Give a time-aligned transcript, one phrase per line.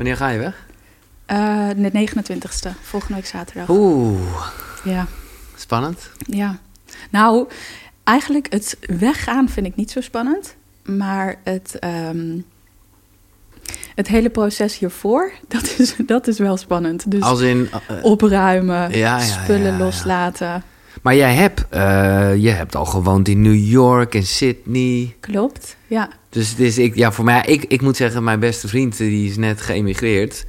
[0.00, 0.66] Wanneer ga je weg?
[1.32, 3.68] Uh, de 29ste, volgende week zaterdag.
[3.68, 4.46] Oeh.
[4.84, 5.06] Ja.
[5.56, 6.10] Spannend?
[6.16, 6.58] Ja.
[7.10, 7.48] Nou,
[8.04, 10.56] eigenlijk het weggaan vind ik niet zo spannend.
[10.84, 12.38] Maar het, ehm,
[13.94, 17.10] het hele proces hiervoor, dat is, dat is wel spannend.
[17.10, 17.68] Dus Als in...
[17.90, 19.78] uh, opruimen, ja, ja, spullen ja.
[19.78, 20.62] loslaten.
[21.02, 25.16] Maar jij hebt, eh, je hebt al gewoond in New York en Sydney.
[25.20, 26.08] Klopt, ja.
[26.28, 29.30] Dus het is, ik, ja, voor mij, ik, ik moet zeggen, mijn beste vriend die
[29.30, 30.44] is net geëmigreerd.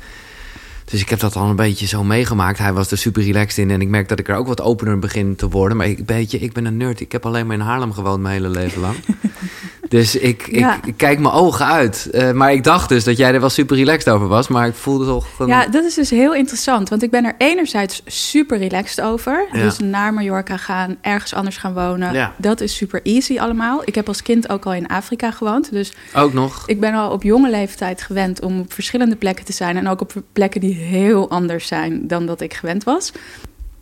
[0.86, 2.58] Dus ik heb dat al een beetje zo meegemaakt.
[2.58, 5.00] Hij was er super relaxed in en ik merk dat ik er ook wat opener
[5.00, 5.78] begin te worden.
[5.78, 7.00] Maar ik, weet je, ik ben een nerd.
[7.00, 8.96] Ik heb alleen maar in Haarlem gewoond mijn hele leven lang.
[9.92, 10.80] dus ik, ik, Ja.
[10.86, 12.08] ik kijk mijn ogen uit.
[12.12, 14.48] Eh, maar ik dacht dus dat jij er wel super relaxed over was.
[14.48, 15.26] Maar ik voelde toch...
[15.40, 16.90] een- Ja, dat is dus heel interessant.
[16.90, 19.46] Want ik ben er enerzijds super relaxed over.
[19.52, 19.62] Ja.
[19.62, 22.14] Dus naar Mallorca gaan, ergens anders gaan wonen.
[22.14, 22.34] Ja.
[22.38, 23.82] Dat is super easy allemaal.
[23.86, 25.72] Ik heb als kind ook al in Afrika gewoond.
[25.72, 26.64] Dus Ook nog.
[26.66, 29.78] ik ben al op jonge leeftijd gewend om op verschillende plekken te zijn.
[29.78, 33.12] En ook op plekken die heel anders zijn dan dat ik gewend was.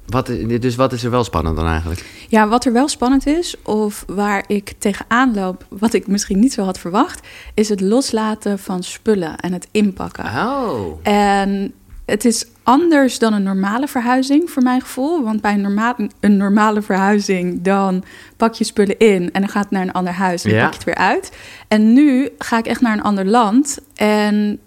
[0.09, 0.25] Wat,
[0.59, 2.05] dus wat is er wel spannend dan eigenlijk?
[2.27, 6.53] Ja, wat er wel spannend is, of waar ik tegenaan loop, wat ik misschien niet
[6.53, 10.25] zo had verwacht, is het loslaten van spullen en het inpakken.
[10.25, 10.97] Oh.
[11.03, 11.73] En
[12.05, 15.23] het is anders dan een normale verhuizing, voor mijn gevoel.
[15.23, 18.03] Want bij een, norma een normale verhuizing, dan
[18.37, 20.65] pak je spullen in en dan gaat het naar een ander huis en dan Ja.
[20.65, 21.31] pak je het weer uit.
[21.67, 24.59] En nu ga ik echt naar een ander land en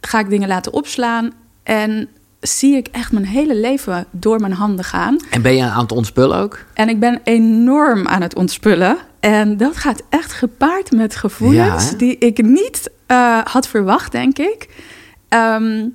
[0.00, 1.32] ga ik dingen laten opslaan.
[1.62, 2.08] En
[2.40, 5.16] zie ik echt mijn hele leven door mijn handen gaan.
[5.30, 6.64] En ben je aan het ontspullen ook?
[6.74, 8.98] En ik ben enorm aan het ontspullen.
[9.20, 14.38] En dat gaat echt gepaard met gevoelens Ja, die ik niet eh, had verwacht, denk
[14.38, 14.68] ik.
[15.28, 15.86] Ehm,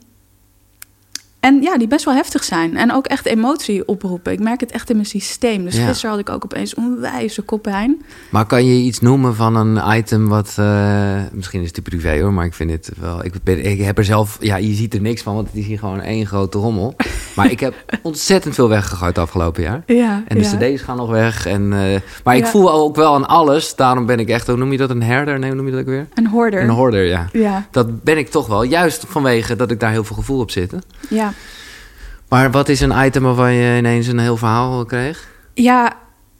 [1.44, 2.78] en ja, die best wel heftig zijn.
[2.78, 4.32] En ook echt emotie oproepen.
[4.32, 5.64] Ik merk het echt in mijn systeem.
[5.64, 5.86] Dus Ja.
[5.86, 8.02] gisteren had ik ook opeens onwijze koppijn.
[8.30, 10.54] Maar kan je iets noemen van een item wat...
[10.58, 13.26] eh, misschien is het te privé hoor, maar ik vind het wel...
[13.26, 14.38] Ik, ben, ik heb er zelf...
[14.40, 16.96] Ja, je ziet er niks van, want het is hier gewoon één grote rommel.
[17.36, 19.84] Maar ik heb ontzettend veel weggegooid afgelopen jaar.
[19.86, 20.56] Ja, En de ja.
[20.74, 21.46] cd's gaan nog weg.
[21.46, 22.50] En, eh, maar ik Ja.
[22.50, 23.76] voel ook wel aan alles.
[23.76, 24.48] Daarom ben ik echt...
[24.48, 24.90] Hoe noem je dat?
[24.90, 25.40] Een herder?
[25.40, 26.08] Nee, hoe noem je dat ook weer?
[26.14, 26.62] Een hoorder.
[26.62, 27.28] Een hoorder, ja.
[27.32, 28.64] ja, Dat ben ik toch wel.
[28.64, 30.74] Juist vanwege dat ik daar heel veel gevoel op zit.
[31.10, 31.33] ja.
[32.30, 35.28] Maar wat is een item waarvan je ineens een heel verhaal kreeg?
[35.54, 35.94] Ja,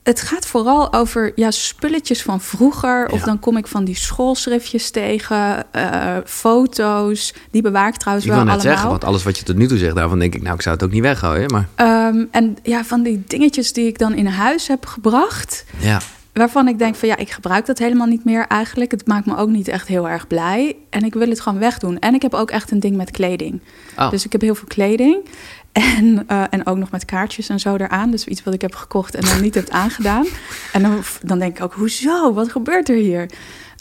[0.04, 3.08] het gaat vooral over ja, spulletjes van vroeger.
[3.10, 3.26] Of Ja.
[3.26, 5.66] dan kom ik van die schoolschriftjes tegen.
[5.72, 7.34] eh, foto's.
[7.52, 8.74] Die bewaar ik trouwens Ik wil wel net allemaal.
[8.76, 10.76] zeggen, want alles wat je tot nu toe zegt, daarvan denk ik, nou, ik zou
[10.76, 11.52] het ook niet weggooien.
[11.52, 15.66] Maar Ehm, en ja, van die dingetjes die ik dan in huis heb gebracht.
[15.80, 16.00] ja,
[16.34, 18.92] Waarvan ik denk van ja, ik gebruik dat helemaal niet meer eigenlijk.
[18.92, 20.76] Het maakt me ook niet echt heel erg blij.
[20.90, 22.00] En ik wil het gewoon wegdoen.
[22.00, 23.62] En ik heb ook echt een ding met kleding.
[23.98, 24.10] Oh.
[24.10, 25.18] Dus ik heb heel veel kleding.
[25.74, 28.12] En, eh, en ook nog met kaartjes en zo eraan.
[28.12, 30.26] Dus iets wat ik heb gekocht en dan niet heb aangedaan.
[30.74, 32.34] En dan, dan denk ik ook, hoezo?
[32.34, 33.30] Wat gebeurt er hier?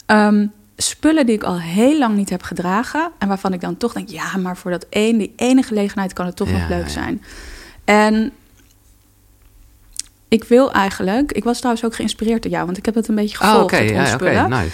[0.05, 0.47] Ehm,
[0.77, 3.11] spullen die ik al heel lang niet heb gedragen.
[3.17, 6.25] En waarvan ik dan toch denk, ja, maar voor dat één, die ene gelegenheid kan
[6.25, 7.23] het toch Ja, nog leuk zijn.
[7.85, 8.31] En
[10.33, 13.15] ik wil eigenlijk, ik was trouwens ook geïnspireerd door jou, want ik heb het een
[13.15, 13.63] beetje oh, gevolgd.
[13.73, 14.49] oké, ja, oké, ontspullen.
[14.49, 14.69] nice.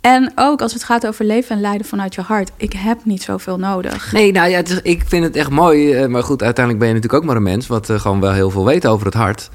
[0.00, 2.50] En ook als het gaat over leven en lijden vanuit je hart.
[2.56, 4.12] Ik heb niet zoveel nodig.
[4.12, 5.92] Nee, nou ja, het is- ik vind het echt mooi.
[5.92, 7.66] eh, Maar goed, uiteindelijk ben je natuurlijk ook maar een mens...
[7.66, 9.50] wat eh, gewoon wel heel veel weet over het hart.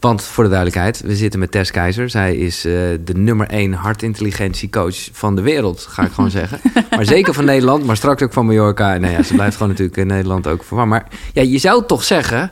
[0.00, 2.10] Want voor de duidelijkheid, we zitten met Tess Keizer.
[2.10, 2.72] Zij is eh,
[3.04, 6.58] de nummer één hartintelligentiecoach van de wereld, ga ik gewoon zeggen.
[6.90, 8.94] Maar zeker van Nederland, maar straks ook van Mallorca.
[8.94, 10.88] En nou ja, ze blijft gewoon natuurlijk in Nederland ook voor.
[10.88, 12.50] Maar ja, je zou toch zeggen...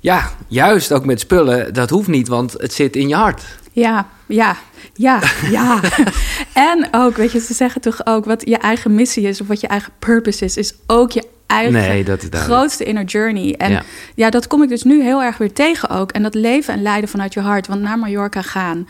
[0.00, 3.42] Ja, juist ook met spullen, dat hoeft niet, want het zit in je hart.
[3.72, 4.56] Ja, ja,
[4.94, 5.20] ja,
[5.50, 5.80] ja.
[6.72, 9.60] en ook, weet je, ze zeggen toch ook wat je eigen missie is of wat
[9.60, 12.58] je eigen purpose is, is ook je eigen Nee, dat is duidelijk.
[12.60, 13.54] grootste inner journey.
[13.54, 13.82] En Ja.
[14.14, 14.30] ja.
[14.30, 16.12] dat kom ik dus nu heel erg weer tegen ook.
[16.12, 18.88] En dat leven en lijden vanuit je hart, want naar Mallorca gaan.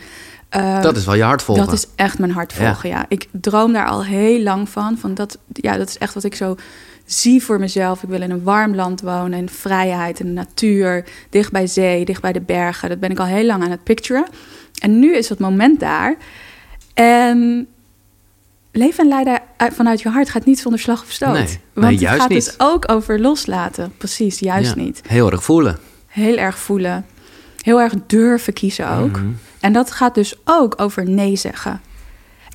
[0.49, 1.65] eh, Dat is wel je hart volgen.
[1.65, 3.05] Dat is echt mijn hart volgen, ja.
[3.07, 4.97] Ik droom daar al heel lang van.
[4.97, 6.55] van dat, ja, dat is echt wat ik zo
[7.11, 8.03] zie voor mezelf.
[8.03, 12.05] Ik wil in een warm land wonen, in vrijheid, in de natuur, dicht bij zee,
[12.05, 12.89] dicht bij de bergen.
[12.89, 14.25] Dat ben ik al heel lang aan het picturen.
[14.81, 16.15] En nu is dat moment daar.
[16.93, 17.67] En
[18.71, 21.33] leven en leiden uit- vanuit je hart gaat niet zonder slag of stoot.
[21.33, 22.45] Nee, nee, Want het gaat niet.
[22.45, 23.93] dus ook over loslaten.
[23.97, 25.01] Precies, juist Ja, niet.
[25.07, 25.77] Heel erg voelen.
[26.07, 27.05] Heel erg voelen.
[27.61, 29.11] Heel erg durven kiezen ook.
[29.17, 29.27] Mhm.
[29.59, 31.81] En dat gaat dus ook over nee zeggen.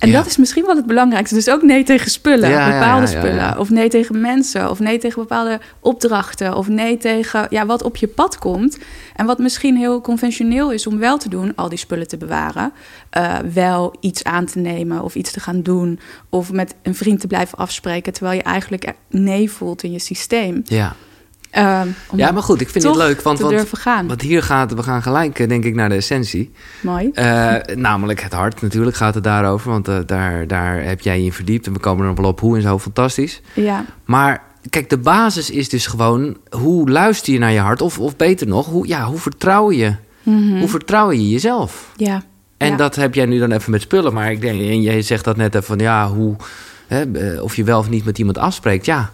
[0.05, 0.17] En Ja.
[0.17, 1.35] dat is misschien wel het belangrijkste.
[1.35, 3.59] Dus ook nee tegen spullen, Ja, bepaalde ja, spullen.
[3.59, 4.69] Of nee tegen mensen.
[4.69, 6.55] Of nee tegen bepaalde opdrachten.
[6.55, 8.77] Of nee tegen ja, wat op je pad komt.
[9.15, 12.71] En wat misschien heel conventioneel is om wel te doen, al die spullen te bewaren.
[13.09, 15.99] eh, wel iets aan te nemen of iets te gaan doen.
[16.29, 18.13] Of met een vriend te blijven afspreken.
[18.13, 20.61] Terwijl je eigenlijk nee voelt in je systeem.
[20.63, 20.95] Ja.
[21.55, 23.21] Ehm, Ja, maar goed, ik vind het leuk.
[23.21, 24.07] Want, want, gaan.
[24.07, 26.51] want hier gaat, we gaan gelijk, eh, denk ik, naar de essentie.
[26.81, 27.09] Mooi.
[27.13, 29.71] Eh, namelijk het hart, natuurlijk gaat het daarover.
[29.71, 31.67] Want eh, daar, daar heb jij je in verdiept.
[31.67, 33.41] En we komen er nog wel op hoe en zo, fantastisch.
[33.53, 36.37] Ja, Maar kijk, de basis is dus gewoon...
[36.49, 37.81] hoe luister je naar je hart?
[37.81, 39.95] Of, of beter nog, hoe, ja, hoe vertrouw je?
[40.23, 40.57] Mhm.
[40.59, 41.91] Hoe vertrouw je jezelf?
[41.95, 42.23] ja.
[42.57, 42.75] En Ja.
[42.77, 44.13] dat heb jij nu dan even met spullen.
[44.13, 46.35] Maar ik denk, en jij zegt dat net even van ja, hoe,
[46.87, 47.03] hè,
[47.41, 48.85] of je wel of niet met iemand afspreekt.
[48.85, 49.11] Ja.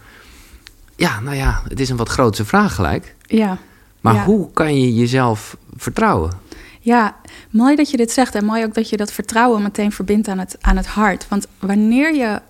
[1.01, 3.15] Ja, nou ja, het is een wat grootse vraag gelijk.
[3.25, 3.57] ja.
[4.01, 4.24] Maar Ja.
[4.24, 6.31] hoe kan je jezelf vertrouwen?
[6.80, 7.15] Ja,
[7.50, 10.39] mooi dat je dit zegt en mooi ook dat je dat vertrouwen meteen verbindt aan
[10.39, 11.27] het, aan het hart.
[11.27, 12.42] Want wanneer je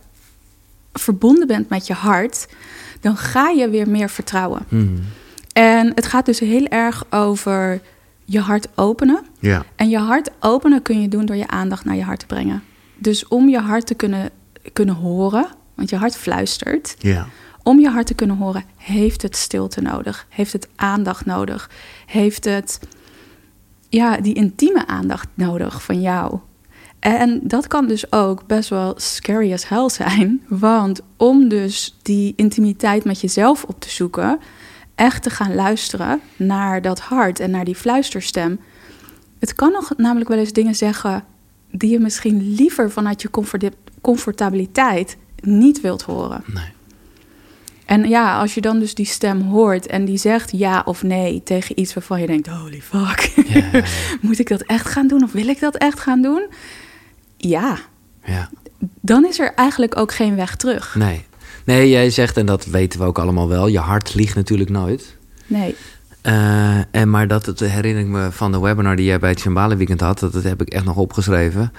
[0.94, 2.48] verbonden bent met je hart,
[3.02, 4.62] dan ga je weer meer vertrouwen.
[4.68, 5.00] Hmm.
[5.54, 7.82] En het gaat dus heel erg over
[8.26, 9.20] je hart openen.
[9.40, 9.64] Ja.
[9.76, 12.64] En je hart openen kun je doen door je aandacht naar je hart te brengen.
[12.98, 14.30] Dus om je hart te kunnen,
[14.74, 16.96] kunnen horen, want je hart fluistert.
[17.00, 17.28] Ja.
[17.64, 21.70] Om je hart te kunnen horen, heeft het stilte nodig, heeft het aandacht nodig,
[22.06, 22.80] heeft het
[23.90, 26.40] ja, die intieme aandacht nodig van jou.
[27.00, 32.34] En dat kan dus ook best wel scary as hell zijn, want om dus die
[32.36, 34.40] intimiteit met jezelf op te zoeken,
[34.96, 38.60] echt te gaan luisteren naar dat hart en naar die fluisterstem.
[39.40, 41.24] Het kan nog namelijk wel eens dingen zeggen
[41.72, 46.44] die je misschien liever vanuit je comfort- comfortabiliteit niet wilt horen.
[46.46, 46.80] Nee.
[47.92, 51.44] En ja, als je dan dus die stem hoort en die zegt ja of nee
[51.44, 53.34] tegen iets waarvan je denkt: holy fuck,
[54.22, 56.48] moet ik dat echt gaan doen of wil ik dat echt gaan doen?
[57.38, 57.78] Ja,
[58.26, 58.50] ja.
[59.02, 60.96] dan is er eigenlijk ook geen weg terug.
[60.96, 61.26] Nee.
[61.66, 65.16] Nee, jij zegt, en dat weten we ook allemaal wel, je hart liegt natuurlijk nooit.
[65.48, 65.76] Nee,
[66.22, 69.40] Eh, en maar dat het, herinner ik me van de webinar die jij bij het
[69.40, 71.74] Shambhala weekend had, dat, dat heb ik echt nog opgeschreven.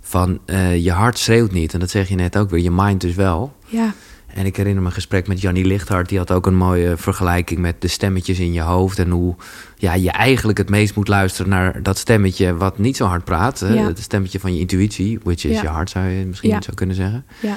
[0.00, 1.74] Van eh, je hart schreeuwt niet.
[1.74, 3.52] En dat zeg je net ook weer, je mind dus wel.
[3.66, 3.94] ja,
[4.38, 6.08] En ik herinner me een gesprek met Jannie Lichthart.
[6.08, 8.98] Die had ook een mooie vergelijking met de stemmetjes in je hoofd.
[8.98, 9.34] En hoe
[9.76, 13.58] ja, je eigenlijk het meest moet luisteren naar dat stemmetje wat niet zo hard praat.
[13.58, 13.86] Ja.
[13.86, 15.62] Het stemmetje van je intuïtie, which is Ja.
[15.62, 16.60] je hart, zou je misschien Ja.
[16.62, 17.24] zo kunnen zeggen.
[17.40, 17.56] ja.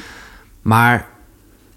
[0.62, 1.08] Maar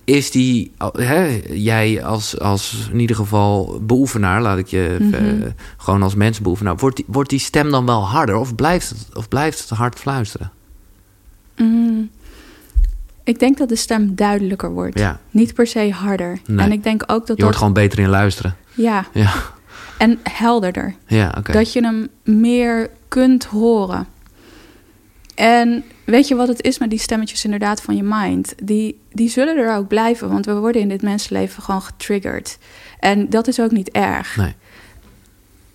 [0.04, 5.14] is die, hè, jij als, als in ieder geval beoefenaar, laat ik je Mhm.
[5.14, 5.22] eh,
[5.76, 9.08] gewoon als mens beoefenaar, wordt die, wordt die stem dan wel harder of blijft het,
[9.16, 10.50] of blijft het hard fluisteren?
[11.56, 12.10] Mm.
[13.24, 14.98] Ik denk dat de stem duidelijker wordt.
[14.98, 16.38] Ja, Niet per se harder.
[16.46, 16.66] Nee.
[16.66, 17.42] En ik denk ook dat je dat...
[17.42, 18.56] wordt gewoon beter in luisteren.
[18.74, 19.32] Ja, Ja,
[19.98, 20.94] en helderder.
[21.06, 21.52] ja oké.
[21.52, 24.06] Dat je hem meer kunt horen.
[25.34, 28.54] En weet je wat het is met die stemmetjes inderdaad van je mind?
[28.62, 32.58] Die, die zullen er ook blijven, want we worden in dit mensenleven gewoon getriggerd.
[32.98, 34.36] En dat is ook niet erg.
[34.36, 34.54] Nee.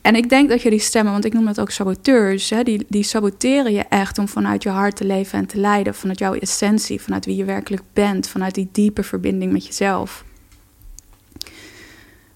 [0.02, 2.86] En ik denk dat je die stemmen, want ik noem dat ook saboteurs, hè, die,
[2.90, 6.34] die saboteren je echt om vanuit je hart te leven en te leiden, vanuit jouw
[6.34, 10.24] essentie, vanuit wie je werkelijk bent, vanuit die diepe verbinding met jezelf.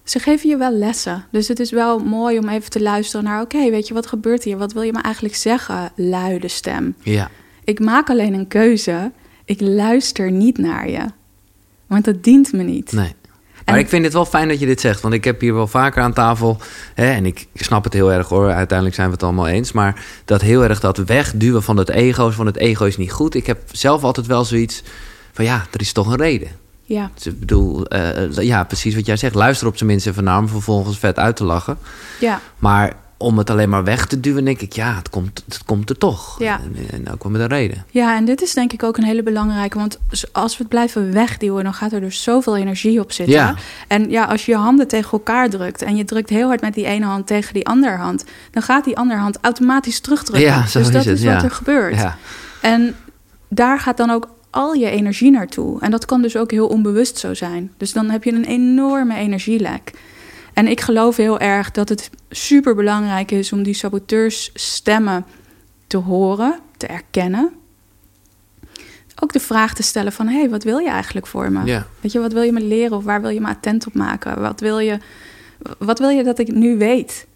[0.02, 1.24] Ze geven je wel lessen.
[1.30, 4.44] Dus het is wel mooi om even te luisteren naar: oké, weet je wat gebeurt
[4.44, 4.56] hier?
[4.56, 6.94] Wat wil je me eigenlijk zeggen, luide stem?
[7.02, 7.30] Ja,
[7.64, 9.12] Ik maak alleen een keuze.
[9.44, 11.06] Ik luister niet naar je.
[11.86, 12.92] Want dat dient me niet.
[12.92, 13.14] nee.
[13.64, 15.00] Maar En- ik vind het wel fijn dat je dit zegt.
[15.00, 16.58] Want ik heb hier wel vaker aan tafel.
[16.94, 18.52] Hè, en ik, snap het heel erg hoor.
[18.52, 19.72] Uiteindelijk zijn we het allemaal eens.
[19.72, 22.30] Maar dat heel erg dat wegduwen van het ego.
[22.30, 23.34] Van het ego is niet goed.
[23.34, 24.82] Ik heb zelf altijd wel zoiets
[25.32, 26.48] van ja, er is toch een reden.
[26.86, 29.34] Ja, Dus ik bedoel, eh, ja, precies wat jij zegt.
[29.34, 30.48] Luister op zijn minst even naar hem.
[30.48, 31.78] Vervolgens vet uit te lachen.
[32.20, 35.64] ja, Maar om het alleen maar weg te duwen, denk ik, ja, het komt, het
[35.64, 36.38] komt er toch.
[36.38, 36.60] Ja.
[36.60, 37.84] En, en ook wel met een reden.
[37.90, 39.78] ja, en dit is denk ik ook een hele belangrijke.
[39.78, 39.98] Want
[40.32, 43.34] als we het blijven wegduwen, dan gaat er dus zoveel energie op zitten.
[43.34, 43.54] Ja.
[43.88, 46.74] En ja, als je je handen tegen elkaar drukt en je drukt heel hard met
[46.74, 50.50] die ene hand tegen die andere hand, dan gaat die andere hand automatisch terugdrukken.
[50.50, 51.34] Ja, zo dus is dat het, is ja.
[51.34, 51.96] wat er gebeurt.
[51.96, 52.16] Ja,
[52.60, 52.96] En
[53.48, 55.80] daar gaat dan ook al je energie naartoe.
[55.80, 57.72] En dat kan dus ook heel onbewust zo zijn.
[57.76, 59.92] Dus dan heb je een enorme energielek.
[60.54, 65.24] En ik geloof heel erg dat het super belangrijk is om die saboteursstemmen
[65.86, 67.52] te horen, te erkennen.
[69.22, 71.64] Ook de vraag te stellen van, hé, hey, wat wil je eigenlijk voor me?
[72.00, 74.40] Weet je, wat wil je me leren of waar wil je me attent op maken?
[74.40, 74.98] Wat wil je,
[75.78, 77.26] wat wil je dat ik nu weet?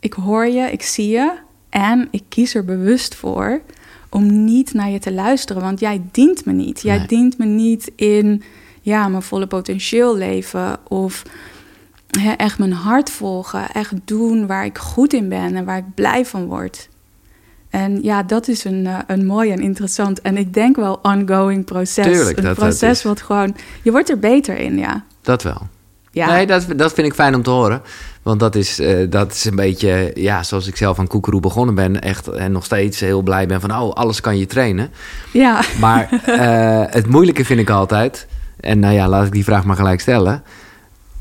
[0.00, 1.32] Ik hoor je, ik zie je
[1.68, 3.60] en ik kies er bewust voor
[4.08, 6.80] om niet naar je te luisteren, want jij dient me niet.
[6.82, 7.06] Jij Nee.
[7.06, 8.42] dient me niet in
[8.80, 11.22] ja, mijn volle potentieel leven of
[12.20, 15.94] hè, echt mijn hart volgen, echt doen waar ik goed in ben en waar ik
[15.94, 16.88] blij van word.
[17.70, 21.64] En ja, dat is een, eh, een mooi en interessant en ik denk wel ongoing
[21.64, 22.06] proces.
[22.06, 25.04] Tuurlijk, een dat- proces is- wat gewoon, je wordt er beter in, ja.
[25.22, 25.66] Dat wel.
[26.10, 27.82] Ja, Nee, dat, dat vind ik fijn om te horen.
[28.22, 31.74] Want dat is, eh, dat is een beetje, ja, zoals ik zelf aan Koekeroe begonnen
[31.74, 32.00] ben.
[32.00, 34.90] Echt, en nog steeds heel blij ben van, oh, alles kan je trainen.
[35.32, 38.26] ja, Maar eh, het moeilijke vind ik altijd,
[38.60, 40.42] en nou ja, laat ik die vraag maar gelijk stellen.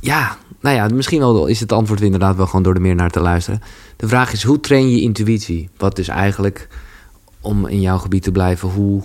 [0.02, 3.10] Ja, nou ja, misschien wel is het antwoord inderdaad wel gewoon door er meer naar
[3.10, 3.62] te luisteren.
[3.96, 5.70] De vraag is, hoe train je intuïtie?
[5.78, 6.68] Wat dus eigenlijk,
[7.42, 9.02] om in jouw gebied te blijven, hoe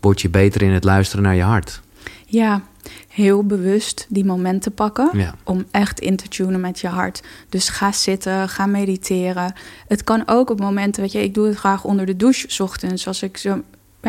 [0.00, 1.80] word je beter in het luisteren naar je hart?
[2.26, 2.62] Ja,
[3.08, 5.10] heel bewust die momenten pakken
[5.44, 7.22] om echt in te tunen met je hart.
[7.48, 9.52] Dus ga zitten, ga mediteren.
[9.88, 12.60] Het kan ook op momenten, weet je, ik doe het graag onder de douche, s
[12.60, 13.62] ochtends, als ik zo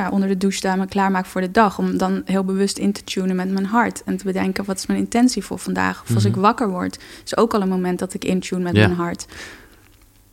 [0.04, 1.78] ja, onder de douche sta me klaarmaak voor de dag.
[1.78, 4.04] Om dan heel bewust in te tunen met mijn hart.
[4.06, 6.02] En te bedenken, wat is mijn intentie voor vandaag?
[6.02, 6.42] Of als ik mhm.
[6.42, 9.26] wakker word, is ook al een moment dat ik intune met mijn hart.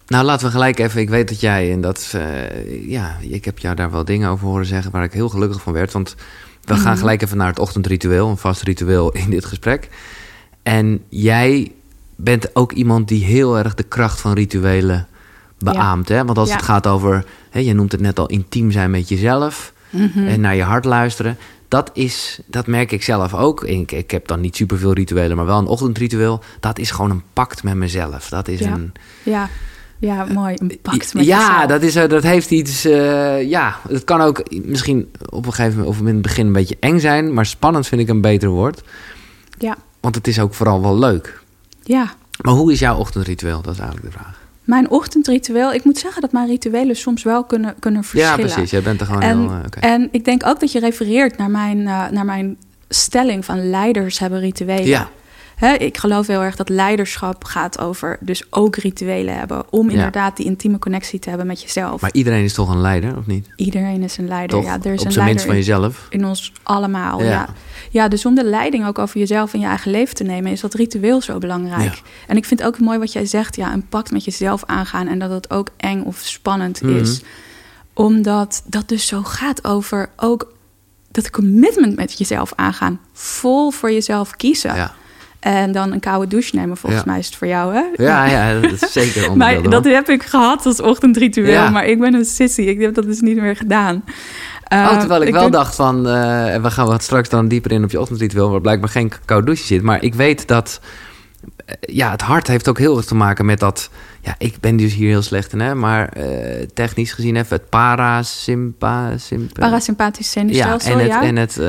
[0.06, 1.00] Nou, laten we gelijk even.
[1.00, 2.12] Ik weet dat jij en dat.
[2.16, 5.62] Uh, ja, ik heb jou daar wel dingen over horen zeggen waar ik heel gelukkig
[5.62, 5.92] van werd.
[5.92, 6.14] Want
[6.64, 6.99] we gaan mhm.
[6.99, 9.88] gelijk even naar het ochtendritueel, een vast ritueel in dit gesprek.
[10.62, 11.73] En jij
[12.16, 15.06] bent ook iemand die heel erg de kracht van rituelen
[15.59, 16.09] beaamt.
[16.09, 16.25] Hè?
[16.25, 17.25] Want als het gaat over,
[17.55, 20.27] hè, je noemt het net al, intiem zijn met jezelf mhm.
[20.27, 21.37] en naar je hart luisteren.
[21.69, 23.65] Dat, is, dat merk ik zelf ook.
[23.65, 26.43] Ik, ik heb dan niet superveel rituelen, maar wel een ochtendritueel.
[26.61, 28.29] Dat is gewoon een pact met mezelf.
[28.29, 28.93] Dat is een.
[29.23, 29.49] Ja.
[29.99, 30.55] Ja, mooi.
[30.59, 31.67] Een pact met ja, jezelf.
[31.67, 32.87] dat, is, dat heeft iets...
[32.87, 35.97] Uh, ja, het kan ook misschien op een gegeven moment...
[35.97, 37.35] of in het begin een beetje eng zijn...
[37.35, 38.83] maar spannend vind ik een beter woord.
[39.59, 39.77] Ja.
[40.01, 41.41] Want het is ook vooral wel leuk.
[41.83, 42.15] Ja.
[42.41, 43.63] Maar hoe is jouw ochtendritueel?
[43.63, 44.44] Dat is eigenlijk de vraag.
[44.64, 48.38] Mijn ochtendritueel, ik moet zeggen dat mijn rituelen soms wel kunnen, kunnen verschillen.
[48.38, 48.71] Ja, precies.
[48.71, 49.50] Jij bent er gewoon en, heel...
[49.50, 52.56] Uh, En ik denk ook dat je refereert naar mijn, uh, naar mijn
[52.88, 54.87] stelling van leiders hebben rituelen.
[54.87, 55.09] Ja
[55.79, 59.73] ik geloof heel erg dat leiderschap gaat over dus ook rituelen hebben.
[59.73, 62.01] Om inderdaad die intieme connectie te hebben met jezelf.
[62.01, 63.49] Maar iedereen is toch een leider, of niet?
[63.57, 64.63] Iedereen is een leider.
[64.63, 66.07] Ja, er is Op een van jezelf.
[66.11, 67.23] In, ons allemaal.
[67.23, 67.49] Ja.
[67.91, 68.09] ja.
[68.09, 70.75] dus om de leiding ook over jezelf en je eigen leven te nemen, is dat
[70.75, 72.03] ritueel zo belangrijk.
[72.27, 73.57] En ik vind ook mooi wat jij zegt.
[73.57, 75.09] Ja, een pact met jezelf aangaan.
[75.09, 76.97] En dat het ook eng of spannend mhm.
[76.97, 77.23] is.
[77.93, 80.53] Omdat dat dus zo gaat over ook
[81.11, 83.01] dat commitment met jezelf aangaan.
[83.13, 84.75] Vol voor jezelf kiezen.
[84.75, 84.95] Ja.
[85.45, 86.77] En dan een koude douche nemen.
[86.77, 88.05] Volgens mij is het voor jou, hè?
[88.05, 91.71] Ja, ja dat is zeker Maar dat heb ik gehad als ochtendritueel.
[91.71, 92.63] Maar ik ben een sissy.
[92.63, 94.05] Ik heb dat dus niet meer gedaan.
[94.69, 95.97] oh, terwijl ik, wel dacht van...
[95.97, 98.51] Uh, we gaan wat straks dan dieper in op je ochtendritueel...
[98.51, 99.83] waar blijkbaar geen koude douche zit.
[99.83, 100.81] Maar ik weet dat...
[101.67, 103.91] Eh, ja, het hart heeft ook heel erg te maken met dat
[104.25, 106.25] ja, ik ben dus hier heel slecht in, hè, maar uh,
[106.75, 110.99] technisch gezien even het parasympa, sympa, parasympathisch zenuwstelsel.
[110.99, 111.66] Ja, en het, en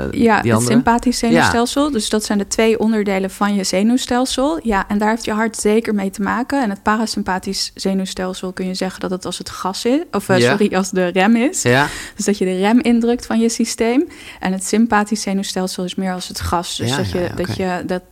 [0.00, 1.90] het, uh, ja, het sympathisch zenuwstelsel.
[1.90, 4.60] Dus dat zijn de twee onderdelen van je zenuwstelsel.
[4.62, 6.62] Ja, en daar heeft je hart zeker mee te maken.
[6.62, 10.36] En het parasympathisch zenuwstelsel kun je zeggen dat het als het gas is, of uh,
[10.36, 11.62] sorry, als de rem is.
[11.62, 11.86] Ja.
[12.16, 14.08] Dus dat je de rem indrukt van je systeem.
[14.40, 16.76] En het sympathisch zenuwstelsel is meer als het gas.
[16.76, 18.02] Dus dat je, dat je dat,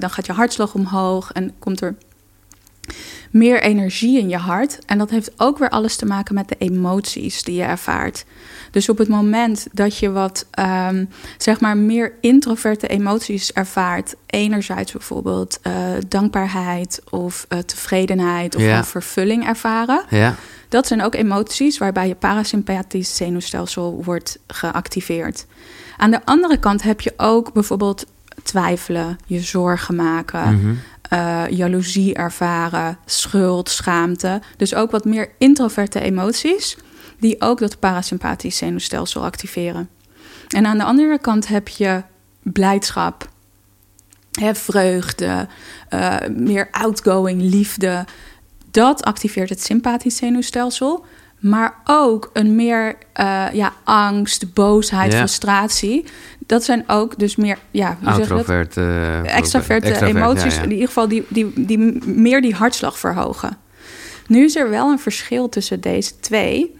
[0.00, 1.96] dan gaat je hartslag omhoog en komt er
[3.34, 4.78] meer energie in je hart.
[4.86, 8.24] En dat heeft ook weer alles te maken met de emoties die je ervaart.
[8.70, 10.46] Dus op het moment dat je wat,
[10.88, 15.72] um, zeg maar, meer introverte emoties ervaart, enerzijds bijvoorbeeld uh,
[16.08, 18.84] dankbaarheid of uh, tevredenheid of ja.
[18.84, 20.04] vervulling ervaren.
[20.10, 20.34] Ja.
[20.68, 25.46] Dat zijn ook emoties waarbij je parasympathisch zenuwstelsel wordt geactiveerd.
[25.96, 28.06] Aan de andere kant heb je ook bijvoorbeeld
[28.42, 30.54] twijfelen, je zorgen maken.
[30.54, 30.78] Mm
[31.14, 34.40] uh, jaloezie ervaren, schuld, schaamte.
[34.56, 36.76] Dus ook wat meer introverte emoties,
[37.18, 39.88] die ook dat parasympathisch zenuwstelsel activeren.
[40.48, 42.02] En aan de andere kant heb je
[42.42, 43.28] blijdschap,
[44.32, 45.48] hè, vreugde,
[45.90, 48.04] uh, meer outgoing, liefde.
[48.70, 51.04] Dat activeert het sympathisch zenuwstelsel.
[51.38, 56.04] Maar ook een meer uh, ja, angst, boosheid, frustratie
[56.46, 58.12] dat zijn ook dus meer, ja, hoe
[58.76, 63.56] uh, extraverte emoties, in ieder geval die, die, die meer die hartslag verhogen.
[64.26, 66.76] Nu is er wel een verschil tussen deze twee,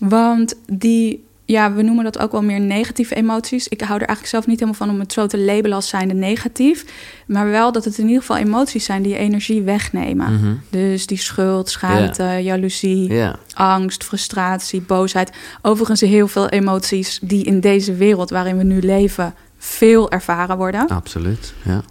[0.00, 3.68] want die ja, we noemen dat ook wel meer negatieve emoties.
[3.68, 6.14] Ik hou er eigenlijk zelf niet helemaal van om het zo te labelen als zijnde
[6.14, 6.84] negatief.
[7.26, 10.32] Maar wel dat het in ieder geval emoties zijn die energie wegnemen.
[10.32, 10.54] Mhm.
[10.70, 13.22] Dus die schuld, schaamte, jaloezie,
[13.54, 15.30] angst, frustratie, boosheid.
[15.62, 20.88] Overigens heel veel emoties die in deze wereld waarin we nu leven veel ervaren worden.
[20.88, 21.82] Absoluut, ja.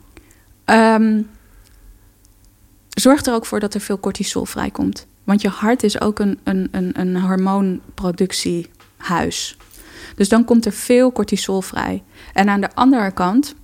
[0.96, 1.28] Um,
[2.90, 5.08] zorg er ook voor dat er veel cortisol vrijkomt.
[5.24, 9.58] Want je hart is ook een, een, een, een hormoonproductie huis.
[10.16, 12.04] Dus dan komt er veel cortisol vrij.
[12.34, 13.56] En aan de andere kant,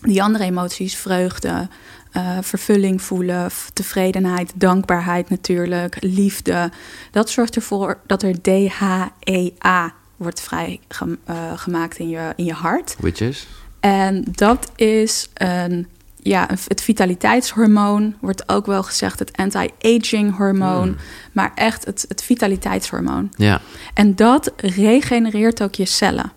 [0.00, 1.68] die andere emoties, vreugde,
[2.16, 6.70] uh, vervulling voelen, tevredenheid, dankbaarheid natuurlijk, liefde,
[7.10, 12.96] dat zorgt ervoor dat er DHEA wordt vrijgemaakt uh, in, je, in je hart.
[12.98, 13.46] Which is?
[13.80, 15.86] En dat is een
[16.26, 20.96] ja, het vitaliteitshormoon wordt ook wel gezegd het anti-aging hormoon, hmm.
[21.32, 23.32] maar echt het, het vitaliteitshormoon.
[23.36, 23.60] Ja.
[23.94, 26.32] En dat regenereert ook je cellen.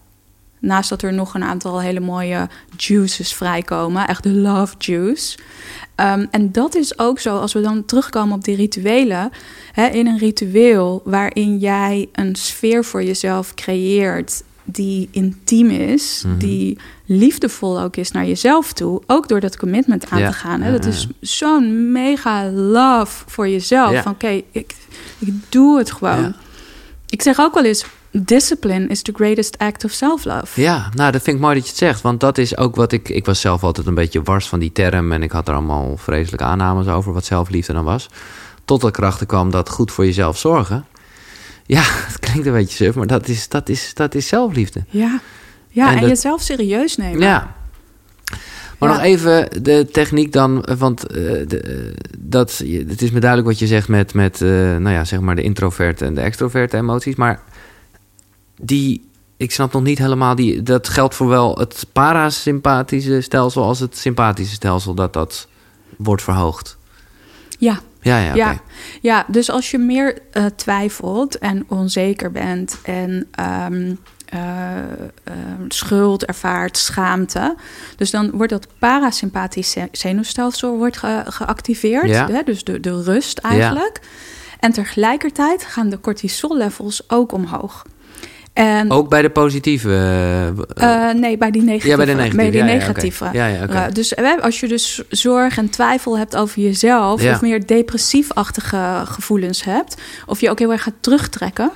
[0.59, 4.07] Naast dat er nog een aantal hele mooie juices vrijkomen.
[4.07, 5.37] Echt de love juice.
[5.95, 9.31] Ehm, en dat is ook zo, als we dan terugkomen op die rituelen.
[9.71, 16.37] Hè, in een ritueel waarin jij een sfeer voor jezelf creëert die intiem is, mhm.
[16.37, 20.61] die liefdevol ook is naar jezelf toe, ook door dat commitment aan te gaan.
[20.61, 20.71] Hè?
[20.71, 24.01] dat is zo'n mega love voor jezelf.
[24.01, 24.75] Van oké, ik,
[25.19, 26.33] ik doe het gewoon.
[27.09, 30.61] Ik zeg ook wel eens, discipline is the greatest act of self-love.
[30.61, 32.01] Ja, nou, dat vind ik mooi dat je het zegt.
[32.01, 33.09] Want dat is ook wat ik...
[33.09, 35.11] Ik was zelf altijd een beetje wars van die term...
[35.11, 37.13] en ik had er allemaal vreselijke aannames over...
[37.13, 38.09] wat zelfliefde dan was.
[38.65, 40.85] Tot ik erachter kwam dat goed voor jezelf zorgen...
[41.69, 44.83] Ja, het klinkt een beetje suf, maar dat is, dat is, dat is zelfliefde.
[44.89, 45.19] Ja,
[45.69, 47.19] ja en, jezelf serieus nemen.
[47.19, 47.55] Ja.
[48.77, 52.57] Maar nog even de techniek dan, want uh, de, dat,
[52.87, 55.41] het is me duidelijk wat je zegt met, met uh, nou ja, zeg maar de
[55.41, 57.15] introverte en de extroverte emoties.
[57.15, 57.41] Maar
[58.61, 63.79] die, ik snap nog niet helemaal, die, dat geldt voor wel het parasympathische stelsel als
[63.79, 65.47] het sympathische stelsel, dat dat
[65.97, 66.77] wordt verhoogd.
[67.59, 67.79] Ja.
[68.01, 68.59] Ja, ja, ja.
[69.01, 73.27] ja, dus als je meer uh, twijfelt en onzeker bent en
[73.71, 73.99] um,
[74.33, 74.39] uh,
[75.27, 75.33] uh,
[75.67, 77.55] schuld ervaart, schaamte.
[77.95, 82.09] Dus dan wordt dat parasympathisch zenuwstelsel wordt ge geactiveerd.
[82.09, 82.27] Ja.
[82.31, 83.99] Hè, dus de, de rust eigenlijk.
[84.01, 84.07] Ja.
[84.59, 87.85] En tegelijkertijd gaan de cortisol levels ook omhoog.
[88.59, 89.89] En, ook bij de positieve?
[90.81, 91.87] Uh, nee, bij die negatieve.
[91.87, 92.37] Ja, bij de negatieve.
[92.37, 93.29] Bij die negatieve.
[93.33, 93.87] Ja, ja, okay.
[93.87, 97.23] uh, dus als je dus zorg en twijfel hebt over jezelf...
[97.23, 99.95] of meer depressiefachtige gevoelens hebt...
[100.25, 101.71] of je ook heel erg gaat terugtrekken...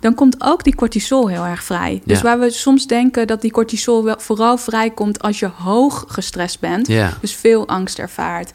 [0.00, 2.00] dan komt ook die cortisol heel erg vrij.
[2.04, 5.22] Dus waar we soms denken dat die cortisol wel vooral vrijkomt...
[5.22, 6.86] als je hoog gestrest bent,
[7.20, 8.50] dus veel angst ervaart...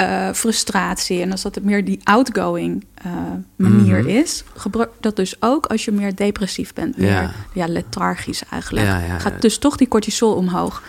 [0.00, 3.12] Uh, frustratie en als dat meer die outgoing uh,
[3.56, 4.22] manier mm -hmm.
[4.22, 8.86] is, gebruik dat dus ook als je meer depressief bent, meer ja, ja lethargisch eigenlijk.
[8.86, 10.82] Ja, ja, gaat dus toch die cortisol omhoog.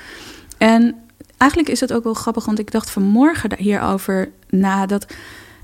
[0.58, 0.96] En
[1.38, 5.06] eigenlijk is het ook wel grappig, want ik dacht vanmorgen hierover na dat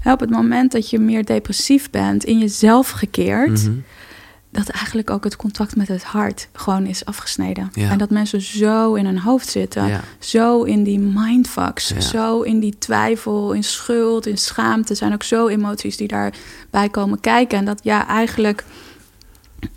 [0.04, 3.50] op het moment dat je meer depressief bent, in jezelf gekeerd.
[3.50, 3.84] Mm -hmm
[4.54, 7.72] dat eigenlijk ook het contact met het hart gewoon is afgesneden.
[7.74, 12.78] En dat mensen zo in hun hoofd zitten, zo in die mindfucks, zo in die
[12.78, 14.96] twijfel, in schuld, in schaamte.
[14.96, 17.58] zijn ook zo emoties die daarbij komen kijken.
[17.58, 18.64] En dat ja, eigenlijk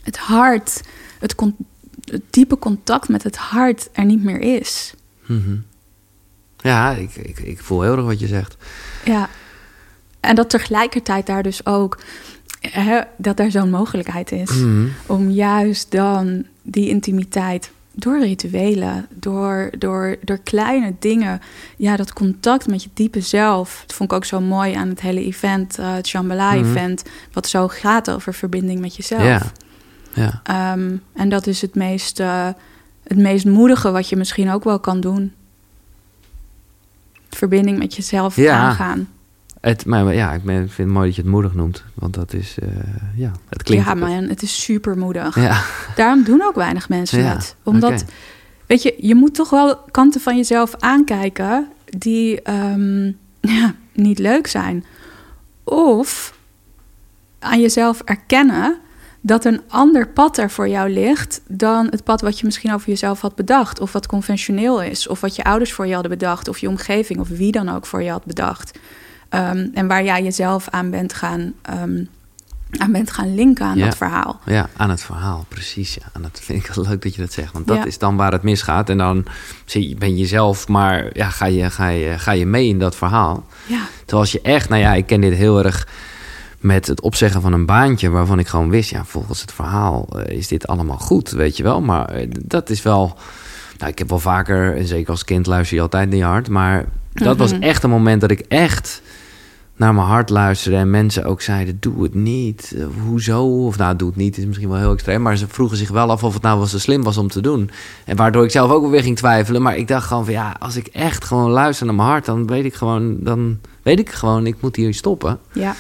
[0.03, 0.81] het hart,
[1.18, 1.35] het,
[2.05, 4.94] het diepe contact met het hart er niet meer is.
[5.27, 5.64] Mm
[6.57, 8.57] Ja, ik, ik, ik voel heel erg wat je zegt.
[9.05, 9.29] Ja,
[10.20, 11.98] en dat tegelijkertijd daar dus ook
[13.16, 14.87] dat er zo'n mogelijkheid is mhm.
[15.07, 21.40] om juist dan die intimiteit door rituelen, door, door, door kleine dingen,
[21.76, 23.83] ja, dat contact met je diepe zelf.
[23.87, 27.12] Dat vond ik ook zo mooi aan het hele event, uh, het Shambhala-event, mhm.
[27.33, 29.52] wat zo gaat over verbinding met jezelf.
[30.14, 30.40] Ja.
[30.44, 30.72] ja.
[30.72, 32.48] Um, en dat is het meest, uh,
[33.02, 35.33] het meest moedige wat je misschien ook wel kan doen.
[37.31, 38.59] Verbinding met jezelf ja.
[38.59, 39.09] aangaan.
[39.66, 41.85] Het, maar ja, ik vind het mooi dat je het moedig noemt.
[41.94, 42.68] Want dat is, uh,
[43.16, 43.87] ja, het klinkt...
[43.87, 45.35] Ja, man, het is super moedig.
[45.35, 45.62] Ja.
[45.96, 47.57] Daarom doen ook weinig mensen ja, het.
[47.62, 48.05] Omdat,
[48.66, 51.68] weet je, je moet toch wel kanten van jezelf aankijken...
[51.85, 53.18] die um,
[53.57, 54.85] ja, niet leuk zijn.
[55.64, 56.38] Of
[57.38, 58.79] aan jezelf erkennen
[59.20, 62.88] dat een ander pad er voor jou ligt dan het pad wat je misschien over
[62.88, 66.48] jezelf had bedacht, of wat conventioneel is, of wat je ouders voor je hadden bedacht,
[66.48, 68.79] of je omgeving, of wie dan ook voor je had bedacht.
[69.30, 72.08] Um, en waar jij jezelf aan bent gaan, um,
[72.78, 74.40] aan bent gaan linken aan dat verhaal.
[74.44, 75.94] Ja, aan het verhaal, precies.
[75.94, 76.06] Ja.
[76.12, 77.52] En dat vind ik heel leuk dat je dat zegt.
[77.52, 78.88] Want dat is dan waar het misgaat.
[78.88, 79.24] En dan
[79.98, 83.46] ben je jezelf, maar ja, ga, je, ga, je, ga je mee in dat verhaal.
[83.66, 83.80] Ja.
[83.98, 85.86] Terwijl als je echt, nou ja, ik ken dit heel erg
[86.60, 90.36] met het opzeggen van een baantje waarvan ik gewoon wist, ja, volgens het verhaal uh,
[90.36, 91.80] is dit allemaal goed, weet je wel.
[91.80, 93.16] Maar uh, dat is wel,
[93.78, 96.48] nou, ik heb wel vaker, en zeker als kind luister je altijd naar je hart,
[96.48, 97.62] maar dat was mhm.
[97.62, 99.02] echt een moment dat ik echt
[99.76, 102.74] naar mijn hart luisterde en mensen ook zeiden: Doe het niet.
[102.76, 103.66] Eh, hoezo?
[103.66, 105.22] Of nou, doe het niet, is misschien wel heel extreem.
[105.22, 107.40] Maar ze vroegen zich wel af of het nou wel zo slim was om te
[107.40, 107.70] doen.
[108.04, 109.62] En waardoor ik zelf ook weer ging twijfelen.
[109.62, 112.46] Maar ik dacht gewoon van ja, als ik echt gewoon luister naar mijn hart, dan
[112.46, 115.38] weet ik gewoon, dan weet ik gewoon, ik moet hier stoppen.
[115.52, 115.74] Ja.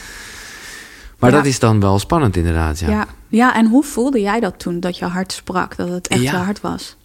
[1.18, 2.78] Maar dat is dan wel spannend, inderdaad.
[2.78, 2.90] Ja.
[2.90, 3.06] ja.
[3.28, 6.44] Ja, en hoe voelde jij dat toen dat je hart sprak, dat het echt ja.
[6.44, 6.96] hart was?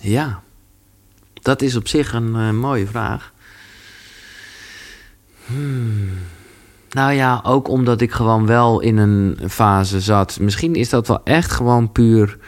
[0.00, 0.42] Ja,
[1.32, 3.32] dat is op zich een uh, mooie vraag.
[5.48, 6.10] Hmm.
[6.90, 10.38] Nou ja, ook omdat ik gewoon wel in een fase zat.
[10.40, 12.38] Misschien is dat wel echt gewoon puur.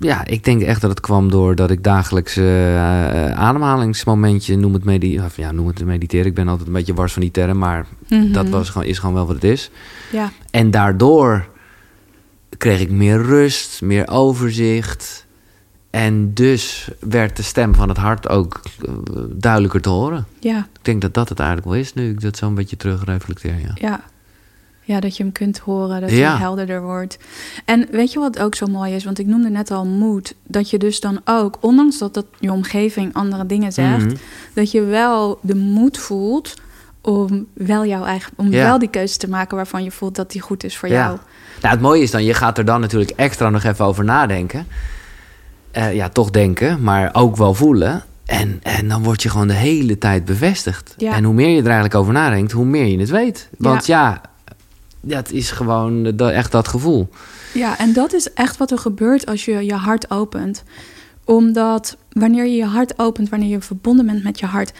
[0.00, 5.20] Ja, ik denk echt dat het kwam doordat ik dagelijks uh, ademhalingsmomentje, noem het, medi
[5.20, 6.26] of ja, noem het mediteren.
[6.26, 8.32] Ik ben altijd een beetje wars van die term, maar mhm.
[8.32, 9.70] dat was gewoon, is gewoon wel wat het is.
[10.12, 10.32] Ja.
[10.50, 11.48] En daardoor
[12.58, 15.25] kreeg ik meer rust, meer overzicht.
[15.96, 18.92] En dus werd de stem van het hart ook eh,
[19.30, 20.26] duidelijker te horen.
[20.40, 20.58] Ja.
[20.58, 23.54] Ik denk dat dat het eigenlijk wel is nu ik dat zo'n beetje terug reflecteer.
[23.60, 23.70] Ja.
[23.74, 24.00] Ja.
[24.82, 26.30] Ja, dat je hem kunt horen, dat Ja.
[26.30, 27.18] hij helderder wordt.
[27.64, 29.04] En weet je wat ook zo mooi is?
[29.04, 30.34] Want ik noemde net al moed.
[30.46, 34.04] Dat je dus dan ook, ondanks dat, dat je omgeving andere dingen zegt...
[34.04, 34.14] Mhm.
[34.54, 36.54] dat je wel de moed voelt
[37.00, 38.32] om wel jouw eigen...
[38.36, 38.62] om Ja.
[38.64, 40.94] wel die keuze te maken waarvan je voelt dat die goed is voor Ja.
[40.94, 41.18] jou.
[41.60, 44.66] Nou, het mooie is dan, je gaat er dan natuurlijk extra nog even over nadenken.
[45.76, 48.04] Eh, ja, toch denken, maar ook wel voelen.
[48.24, 50.94] En, en dan word je gewoon de hele tijd bevestigd.
[50.96, 51.14] Ja.
[51.14, 53.48] En hoe meer je er eigenlijk over nadenkt, hoe meer je het weet.
[53.58, 54.20] Want ja,
[55.00, 57.08] ja het is gewoon dat, echt dat gevoel.
[57.54, 60.62] Ja, en dat is echt wat er gebeurt als je je hart opent.
[61.24, 64.72] Omdat wanneer je je hart opent, wanneer je verbonden bent met je hart,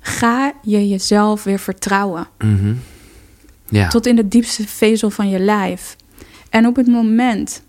[0.00, 2.26] ga je jezelf weer vertrouwen.
[2.38, 2.74] Mhm.
[3.68, 3.88] Ja.
[3.88, 5.96] Tot in de diepste vezel van je lijf.
[6.50, 7.62] En op het moment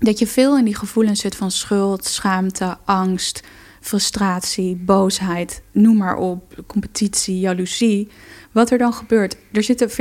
[0.00, 3.42] dat je veel in die gevoelens zit van schuld, schaamte, angst,
[3.80, 8.08] frustratie, boosheid, noem maar op, competitie, jaloezie.
[8.52, 9.96] Wat er dan gebeurt, er zitten 40.000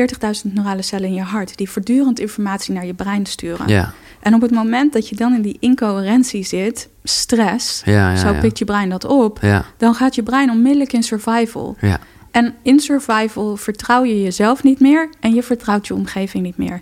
[0.53, 3.67] neurale cellen in je hart die voortdurend informatie naar je brein sturen.
[3.67, 3.93] ja.
[4.19, 8.33] En op het moment dat je dan in die incoherentie zit, stress, Ja, ja, zo
[8.41, 9.39] pikt je brein dat op,
[9.77, 11.75] dan gaat je brein onmiddellijk in survival.
[11.81, 11.99] ja.
[12.31, 16.81] En in survival vertrouw je jezelf niet meer en je vertrouwt je omgeving niet meer.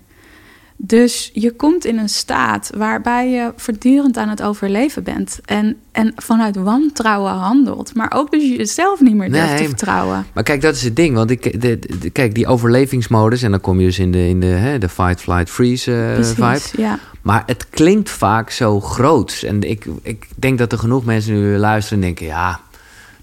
[0.80, 5.40] Dus je komt in een staat waarbij je voortdurend aan het overleven bent.
[5.46, 7.96] En, en vanuit wantrouwen handelt.
[7.96, 10.26] Maar ook dus jezelf niet meer durft Nee, te vertrouwen.
[10.34, 11.16] Maar kijk, dat is het ding.
[11.16, 13.42] Want ik, de, de- kijk, die overlevingsmodus...
[13.42, 16.13] en dan kom je dus in de, in de, hè, de fight, flight, freeze eh,
[16.13, 16.34] Precies,
[16.70, 16.82] vibe.
[16.82, 17.00] ja.
[17.22, 19.44] Maar het klinkt vaak zo groots.
[19.44, 22.26] En ik, ik denk dat er genoeg mensen nu luisteren en denken...
[22.26, 22.60] ja,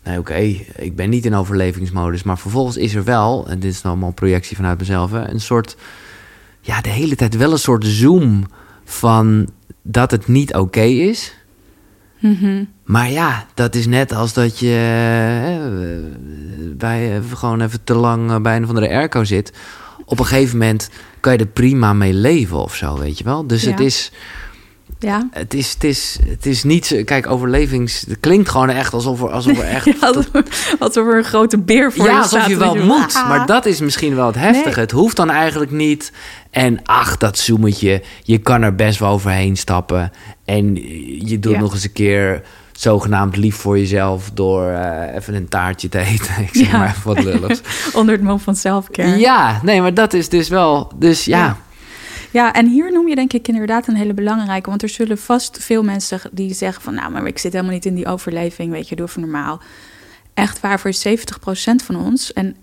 [0.02, 0.34] nee, oké,
[0.76, 2.22] ik ben niet in overlevingsmodus.
[2.22, 5.12] Maar vervolgens is er wel, en dit is allemaal een projectie vanuit mezelf...
[5.12, 5.76] Een soort,
[6.64, 8.44] ja, de hele tijd wel een soort zoom
[8.84, 9.48] van
[9.82, 11.34] dat het niet oké is...
[12.20, 12.64] Mhm.
[12.84, 18.30] Maar ja, dat is net als dat je eh, bij, eh, gewoon even te lang
[18.30, 19.52] eh, bij een of andere airco zit.
[20.04, 23.46] Op een gegeven moment kan je er prima mee leven of zo, weet je wel.
[23.46, 23.70] Dus Ja.
[23.70, 24.12] het, is,
[24.98, 25.28] Ja.
[25.30, 27.04] het, is, het, is, het is niet zo...
[27.04, 28.04] Kijk, overlevings...
[28.08, 29.84] Het klinkt gewoon echt alsof er, alsof er echt...
[30.00, 30.26] Ja, alsof,
[30.78, 32.46] alsof er een grote beer voor ja, je alsof staat.
[32.48, 33.14] je wel moet.
[33.14, 33.28] Ah.
[33.28, 34.68] Maar dat is misschien wel het heftige.
[34.68, 34.78] Nee.
[34.78, 36.12] Het hoeft dan eigenlijk niet.
[36.50, 38.02] En ach, dat zoemetje.
[38.22, 40.12] Je kan er best wel overheen stappen.
[40.44, 40.74] En
[41.28, 41.58] je doet Ja.
[41.60, 44.30] nog eens een keer zogenaamd lief voor jezelf...
[44.34, 46.34] door eh, even een taartje te eten.
[46.42, 46.78] Ik zeg Ja.
[46.78, 47.60] maar even wat lulligs.
[47.92, 49.18] Onder het mom van selfcare.
[49.18, 50.92] ja, nee, maar dat is dus wel...
[50.96, 51.56] Dus ja,
[52.34, 52.52] Ja.
[52.52, 54.68] En hier noem je denk ik inderdaad een hele belangrijke.
[54.68, 56.94] Want er zullen vast veel mensen die zeggen van...
[56.94, 59.60] nou, maar ik zit helemaal niet in die overleving, weet je, doe even normaal.
[60.34, 60.96] Echt waar, voor 70%
[61.84, 62.32] van ons...
[62.32, 62.56] en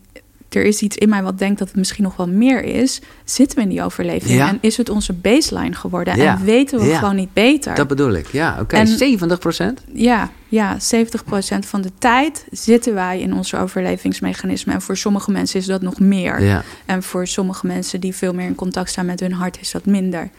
[0.56, 3.02] er is iets in mij wat denkt dat het misschien nog wel meer is...
[3.24, 4.48] zitten we in die overleving Ja.
[4.48, 6.16] en is het onze baseline geworden...
[6.18, 6.38] Ja.
[6.38, 6.98] en weten we Ja.
[6.98, 7.76] gewoon niet beter.
[7.76, 8.28] dat bedoel ik.
[8.28, 8.76] Ja, oké.
[8.76, 9.82] En- 70 procent?
[9.94, 14.76] Ja, ja, 70% van de tijd zitten wij in onze overlevingsmechanismen.
[14.76, 16.64] En voor sommige mensen is dat nog meer.
[16.86, 19.86] En voor sommige mensen die veel meer in contact staan met hun hart, is dat
[19.86, 20.30] minder.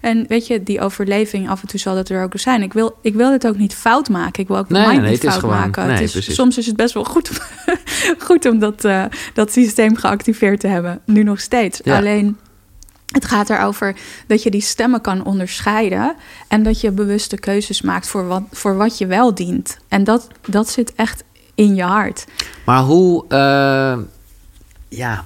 [0.00, 2.62] En weet je, die overleving, af en toe zal dat er ook zijn.
[2.62, 4.42] Ik wil, ik wil het ook niet fout maken.
[4.42, 5.82] Ik wil ook Nee, nee, niet het is fout gewoon- maken.
[5.86, 6.34] nee, het is, precies.
[6.34, 7.30] soms is het best wel goed,
[8.26, 11.00] goed om dat, eh, dat systeem geactiveerd te hebben.
[11.04, 11.80] Nu nog steeds.
[11.84, 11.96] Ja.
[11.96, 12.38] Alleen,
[13.10, 16.14] het gaat erover dat je die stemmen kan onderscheiden.
[16.48, 19.78] En dat je bewuste keuzes maakt voor wat, voor wat je wel dient.
[19.88, 22.24] En dat, dat zit echt in je hart.
[22.64, 23.24] Maar hoe...
[23.28, 23.98] eh,
[24.88, 25.24] ja...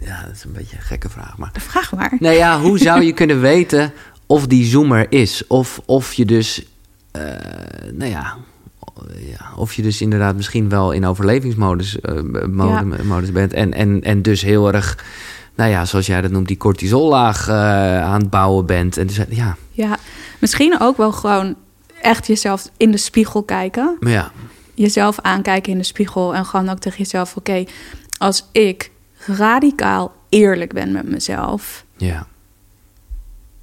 [0.00, 1.50] Ja, dat is een beetje een gekke vraag, maar...
[1.70, 2.16] Vraag maar.
[2.18, 3.92] Nou ja, hoe zou je kunnen weten
[4.26, 5.46] of die zoomer is?
[5.46, 6.64] Of, of je dus,
[7.10, 7.22] eh,
[7.92, 8.36] nou ja,
[9.16, 13.52] ja, of je dus inderdaad misschien wel in overlevingsmodus eh, mode, modus bent.
[13.52, 15.04] En, en, en dus heel erg,
[15.54, 18.96] nou ja, zoals jij dat noemt, die cortisollaag eh, aan het bouwen bent.
[18.96, 19.98] En dus, ja, Ja,
[20.38, 21.56] misschien ook wel gewoon
[22.02, 23.96] echt jezelf in de spiegel kijken.
[24.00, 24.32] ja,
[24.74, 27.64] Jezelf aankijken in de spiegel en gewoon ook tegen jezelf: oké,
[28.18, 28.90] als ik
[29.26, 32.26] radicaal eerlijk ben met mezelf, ja,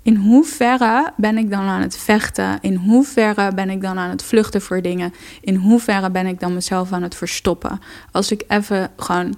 [0.08, 2.58] in hoeverre ben ik dan aan het vechten?
[2.62, 5.14] In hoeverre ben ik dan aan het vluchten voor dingen?
[5.42, 7.80] In hoeverre ben ik dan mezelf aan het verstoppen?
[8.12, 9.36] Als ik even gewoon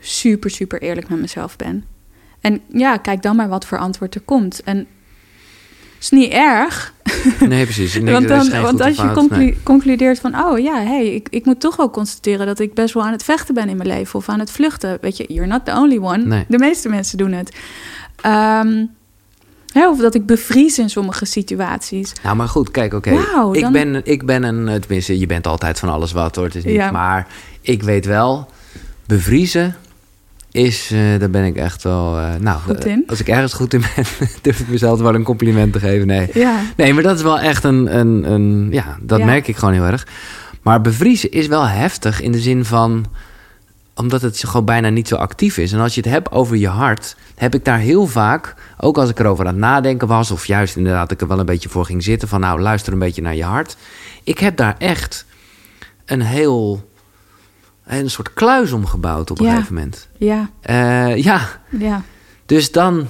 [0.00, 1.84] super, super eerlijk met mezelf ben.
[2.40, 4.62] En ja, kijk dan maar wat voor antwoord er komt.
[4.62, 4.86] En
[6.02, 6.92] is niet erg.
[7.48, 7.98] nee precies.
[7.98, 8.38] Want dan,
[8.80, 9.58] als je fout, conclu- nee.
[9.62, 10.44] concludeert van...
[10.44, 12.46] oh ja, hey, ik, ik moet toch wel constateren...
[12.46, 14.18] dat ik best wel aan het vechten ben in mijn leven...
[14.18, 14.98] of aan het vluchten.
[15.00, 16.24] Weet je, you're not the only one.
[16.24, 16.44] Nee.
[16.48, 17.56] De meeste mensen doen het.
[18.20, 18.84] Ehm,
[19.72, 22.12] hè, of dat ik bevries in sommige situaties.
[22.22, 23.10] Nou, maar goed, kijk, oké.
[23.52, 26.44] Ik, dan- ben, ik ben een, eh, tenminste, je bent altijd van alles wat hoor,
[26.44, 26.74] het is niet.
[26.74, 26.90] Ja.
[26.90, 27.26] Maar
[27.60, 28.48] ik weet wel,
[29.06, 29.76] bevriezen
[30.52, 32.18] is, uh, daar ben ik echt wel...
[32.18, 33.04] Uh, nou, goed in.
[33.06, 34.04] als ik ergens goed in ben,
[34.42, 36.06] durf ik mezelf wel een compliment te geven.
[36.06, 36.60] Nee, ja.
[36.76, 37.98] nee maar dat is wel echt een...
[37.98, 39.24] een, een ja, dat Ja.
[39.24, 40.06] merk ik gewoon heel erg.
[40.62, 43.06] Maar bevriezen is wel heftig in de zin van...
[43.94, 45.72] omdat het gewoon bijna niet zo actief is.
[45.72, 47.16] En als je het hebt over je hart...
[47.34, 50.30] heb ik daar heel vaak, ook als ik erover aan het nadenken was...
[50.30, 52.28] of juist inderdaad ik er wel een beetje voor ging zitten...
[52.28, 53.76] van nou, luister een beetje naar je hart.
[54.24, 55.26] Ik heb daar echt
[56.04, 56.90] een heel...
[57.86, 59.52] een soort kluis om gebouwd op een Ja.
[59.52, 60.08] gegeven moment.
[60.18, 62.02] Ja, Eh, ja, ja.
[62.46, 63.06] dus dan...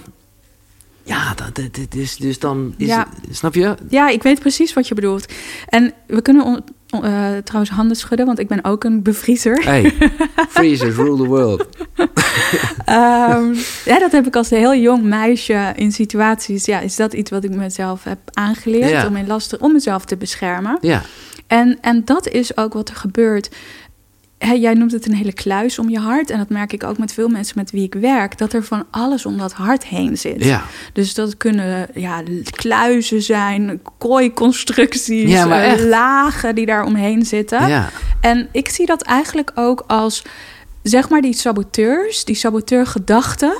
[1.04, 3.06] Ja, dat, is, dus dan is Ja.
[3.26, 3.74] het- snap je?
[3.88, 5.32] ja, ik weet precies wat je bedoelt.
[5.68, 9.64] En we kunnen on- on- eh, trouwens handen schudden, want ik ben ook een bevriezer.
[9.64, 9.94] Hey,
[10.48, 11.66] freezers rule the world.
[12.84, 13.54] Ehm,
[13.84, 16.64] ja, dat heb ik als heel jong meisje in situaties.
[16.64, 19.06] Ja, is dat iets wat ik mezelf heb aangeleerd Ja.
[19.06, 20.78] om in last om mezelf te beschermen?
[20.80, 21.02] Ja,
[21.46, 23.50] En, en dat is ook wat er gebeurt.
[24.60, 26.30] Jij noemt het een hele kluis om je hart.
[26.30, 28.38] En dat merk ik ook met veel mensen met wie ik werk.
[28.38, 30.44] Dat er van alles om dat hart heen zit.
[30.44, 30.62] ja.
[30.92, 37.68] Dus dat kunnen ja, kluizen zijn, kooiconstructies, Ja, eh, lagen die daar omheen zitten.
[37.68, 37.90] ja.
[38.20, 40.22] En ik zie dat eigenlijk ook als,
[40.82, 43.52] zeg maar, die saboteurs, die saboteurgedachten,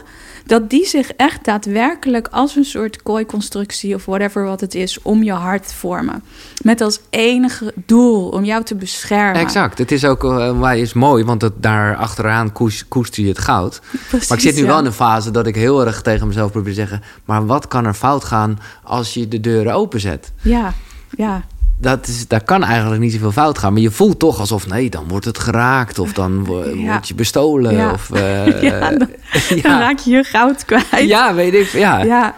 [0.53, 5.23] dat die zich echt daadwerkelijk als een soort kooiconstructie of whatever wat het is, om
[5.23, 6.23] je hart vormen.
[6.63, 9.41] Met als enige doel om jou te beschermen.
[9.41, 9.79] Exact.
[9.79, 10.23] Het is ook
[10.55, 13.81] maar is mooi, want het, daar achteraan koes, koester je het goud.
[14.09, 14.67] Precies, maar ik zit nu ja.
[14.67, 17.03] wel in een fase dat ik heel erg tegen mezelf probeer te zeggen...
[17.25, 20.33] maar wat kan er fout gaan als je de deuren openzet?
[20.43, 20.75] Ja,
[21.17, 21.45] ja,
[21.83, 23.73] Dat is, daar kan eigenlijk niet zoveel fout gaan.
[23.73, 25.99] Maar je voelt toch alsof, nee, dan wordt het geraakt...
[25.99, 26.93] of dan wo- Ja.
[26.93, 27.75] word je bestolen.
[27.75, 27.93] Ja.
[27.93, 29.09] Of, eh, Ja, dan- dan
[29.57, 29.79] ja.
[29.79, 31.09] raak je je goud kwijt.
[31.09, 31.67] ja, weet ik.
[31.67, 32.03] Ja.
[32.03, 32.35] Ja.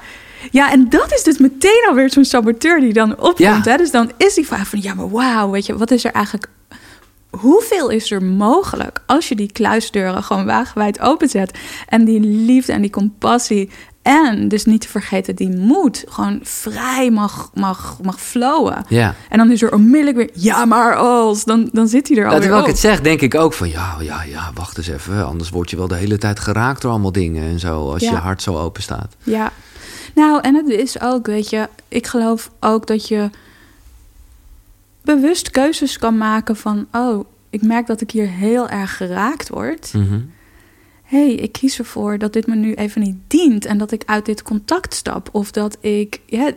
[0.51, 3.39] Ja, en dat is dus meteen alweer zo'n saboteur die dan opkomt.
[3.39, 3.61] Ja.
[3.63, 3.77] Hè?
[3.77, 6.47] Dus dan is die vraag van, ja, maar wauw, weet je, wat is er eigenlijk...
[7.31, 11.59] Hoeveel is er mogelijk als je die kluisdeuren gewoon wagenwijd openzet...
[11.89, 13.71] en die liefde en die compassie
[14.05, 16.05] en dus niet te vergeten die moed...
[16.09, 18.85] gewoon vrij mag, mag, mag flowen.
[18.89, 19.15] ja.
[19.29, 21.45] En dan is er onmiddellijk weer, ja, maar als...
[21.45, 23.69] dan, dan zit hij er Dat alweer terwijl ik het zeg, denk ik ook van...
[23.69, 25.27] ja, ja, ja, wacht eens even.
[25.27, 27.93] Anders word je wel de hele tijd geraakt door allemaal dingen en zo...
[27.93, 28.11] als Ja.
[28.11, 29.17] je hart zo open staat.
[29.23, 29.53] Ja,
[30.15, 33.31] nou, en het is ook, weet je, ik geloof ook dat je
[35.03, 39.93] bewust keuzes kan maken van, oh, ik merk dat ik hier heel erg geraakt word.
[39.93, 39.99] Hé,
[41.05, 44.27] hey, ik kies ervoor dat dit me nu even niet dient en dat ik uit
[44.27, 45.29] dit contact stap.
[45.33, 46.53] Of dat ik ja,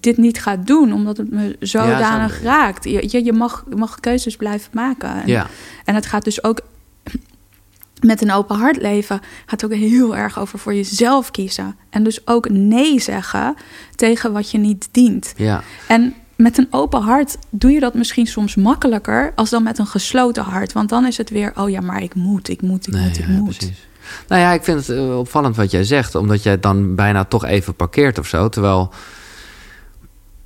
[0.00, 2.42] dit niet ga doen omdat het me zodanig zo.
[2.44, 2.84] raakt.
[2.84, 5.22] Je, je, je, mag, je mag keuzes blijven maken.
[5.22, 5.46] En, Ja,
[5.84, 6.60] en het gaat dus ook
[8.00, 11.76] met een open hart leven, gaat ook heel erg over voor jezelf kiezen.
[11.90, 13.54] En dus ook nee zeggen
[13.94, 15.34] tegen wat je niet dient.
[15.36, 15.62] ja.
[15.88, 19.86] En met een open hart doe je dat misschien soms makkelijker als dan met een
[19.86, 20.72] gesloten hart.
[20.72, 23.18] Want dan is het weer, oh ja, maar ik moet, ik moet, ik Nee, moet,
[23.18, 23.56] ik ja, moet.
[23.56, 23.86] precies.
[24.28, 27.24] Nou ja, ik vind het eh, opvallend wat jij zegt, omdat jij het dan bijna
[27.24, 28.48] toch even parkeert of zo.
[28.48, 28.92] Terwijl.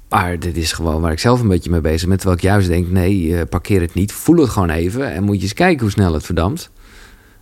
[0.09, 2.17] Maar dit is gewoon waar ik zelf een beetje mee bezig ben.
[2.17, 4.13] Terwijl ik juist denk: nee, eh, parkeer het niet.
[4.13, 6.71] Voel het gewoon even en moet je eens kijken hoe snel het verdampt.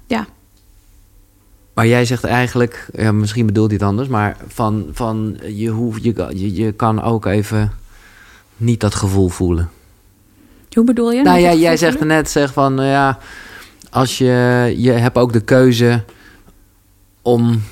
[0.07, 0.27] Ja.
[1.75, 6.05] Maar jij zegt eigenlijk, ja, misschien bedoelt hij het anders, maar van, van je, hoeft,
[6.05, 7.73] je, je, je kan ook even
[8.63, 9.71] niet dat gevoel voelen.
[10.73, 11.23] Hoe bedoel je?
[11.23, 13.19] Nou jij gevoel zegt net zeg van, nou ja,
[13.91, 16.05] als je, je hebt ook de keuze
[17.23, 17.63] om,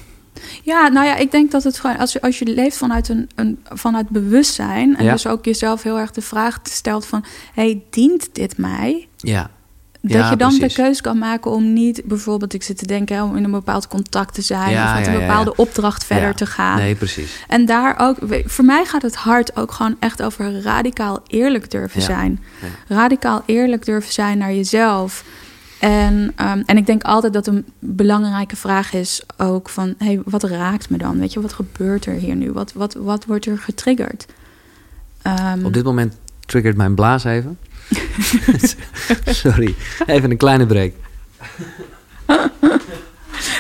[0.63, 3.29] Ja, nou ja, ik denk dat het gewoon, als je, als je leeft vanuit, een,
[3.35, 4.97] een, vanuit bewustzijn...
[4.97, 5.13] en Ja.
[5.13, 7.25] dus ook jezelf heel erg de vraag stelt van...
[7.55, 9.09] hey, dient dit mij?
[9.17, 9.51] ja,
[10.03, 10.75] Dat Ja, je dan precies.
[10.75, 13.89] de keuze kan maken om niet, bijvoorbeeld, ik zit te denken, om in een bepaald
[13.89, 16.79] contact te zijn Ja, of met een bepaalde opdracht verder te gaan.
[16.79, 17.45] nee, precies.
[17.49, 22.03] En daar ook, voor mij gaat het hart ook gewoon echt over radicaal eerlijk durven
[22.03, 22.41] zijn.
[22.61, 22.95] Ja.
[22.97, 25.25] Radicaal eerlijk durven zijn naar jezelf.
[25.81, 30.43] En, ehm, en ik denk altijd dat een belangrijke vraag is ook van, hey, wat
[30.45, 31.19] raakt me dan?
[31.19, 32.53] Weet je, wat gebeurt er hier nu?
[32.53, 34.27] Wat, wat, wat wordt er getriggerd?
[35.23, 37.59] Ehm, Op dit moment triggert mijn blaas even.
[39.43, 39.75] Sorry,
[40.07, 40.93] even een kleine break.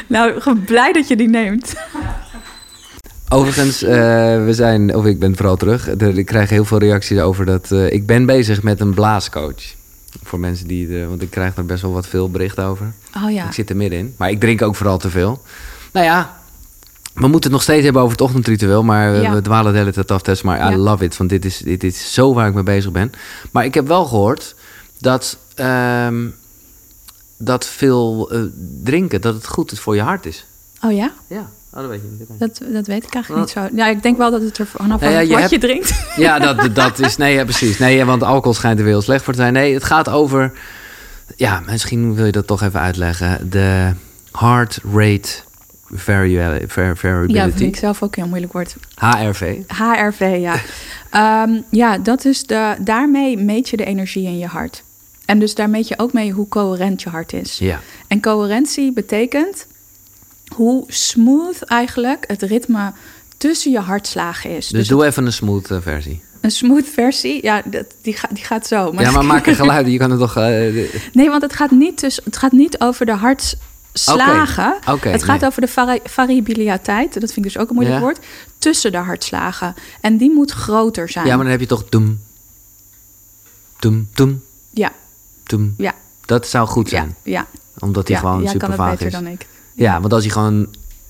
[0.06, 1.74] Nou, blij dat je die neemt.
[3.28, 3.90] Overigens, eh,
[4.44, 5.88] we zijn, of ik ben vooral terug.
[5.88, 7.70] Er- Ik krijg heel veel reacties over dat.
[7.72, 9.62] eh, ik ben bezig met een blaascoach.
[10.22, 10.88] Voor mensen die.
[10.88, 12.92] De, want ik krijg er best wel wat veel berichten over.
[13.24, 13.46] Oh ja.
[13.46, 14.14] Ik zit er middenin.
[14.18, 15.42] Maar ik drink ook vooral te veel.
[15.92, 16.39] Nou ja,
[17.14, 18.82] we moeten het nog steeds hebben over het ochtendritueel.
[18.82, 19.34] Maar Ja.
[19.34, 20.42] we dwalen de hele tijd af.
[20.42, 20.76] Maar I Ja.
[20.76, 21.16] love it.
[21.16, 23.12] Want dit is, dit is zo waar ik mee bezig ben.
[23.50, 24.54] Maar ik heb wel gehoord
[24.98, 25.38] dat.
[25.54, 26.26] ehm,
[27.42, 28.40] dat veel eh,
[28.82, 30.46] drinken, dat het goed is voor je hart is.
[30.84, 31.12] Oh ja?
[31.26, 32.38] Ja, oh, dat weet je niet.
[32.40, 33.68] Dat, dat weet ik eigenlijk niet zo.
[33.76, 35.94] Ja, ik denk wel dat het er vanaf Nou ja, je wat hebt- je drinkt.
[36.16, 37.16] Ja, dat, dat is.
[37.16, 37.78] Nee, ja, precies.
[37.78, 39.52] Nee, want alcohol schijnt er weer heel slecht voor te zijn.
[39.52, 40.52] Nee, het gaat over.
[41.36, 43.50] Ja, misschien wil je dat toch even uitleggen.
[43.50, 43.92] De,
[44.32, 45.28] Heart rate
[45.92, 47.32] variability.
[47.32, 48.76] Ja, vind ik zelf ook een heel moeilijk woord.
[48.94, 49.58] HRV.
[49.66, 50.54] HRV, ja.
[51.10, 54.82] Ehm, ja, dat is de, daarmee meet je de energie in je hart.
[55.24, 57.58] En dus daar meet je ook mee hoe coherent je hart is.
[57.58, 57.80] Ja.
[58.06, 59.66] En coherentie betekent
[60.54, 62.92] hoe smooth eigenlijk het ritme
[63.36, 64.68] tussen je hartslagen is.
[64.68, 66.22] Dus, doe even een smooth eh, versie.
[66.40, 68.92] Een smooth versie, ja, dat, die, gaat die gaat zo.
[68.98, 69.86] ja, maar maak een geluid.
[69.86, 70.36] Je kan het toch...
[70.36, 73.12] eh, Nee, want het gaat niet, dus, het gaat niet over de
[74.86, 75.48] oké, het gaat nee.
[75.48, 78.02] over de vari- variabiliteit, dat vind ik dus ook een moeilijk Ja.
[78.04, 78.18] woord,
[78.58, 79.74] tussen de hartslagen.
[80.00, 81.26] En die moet groter zijn.
[81.26, 81.84] ja, maar dan heb je toch...
[81.88, 82.20] Doem.
[83.78, 84.92] Doem, doem, ja,
[85.42, 85.74] doem.
[85.76, 85.94] ja,
[86.26, 87.16] Dat zou goed ja, zijn.
[87.22, 87.46] ja.
[87.78, 89.12] Omdat hij ja, gewoon super kan het vaag beter is.
[89.12, 89.46] dan ik.
[89.74, 90.66] Ja, want als hij gewoon...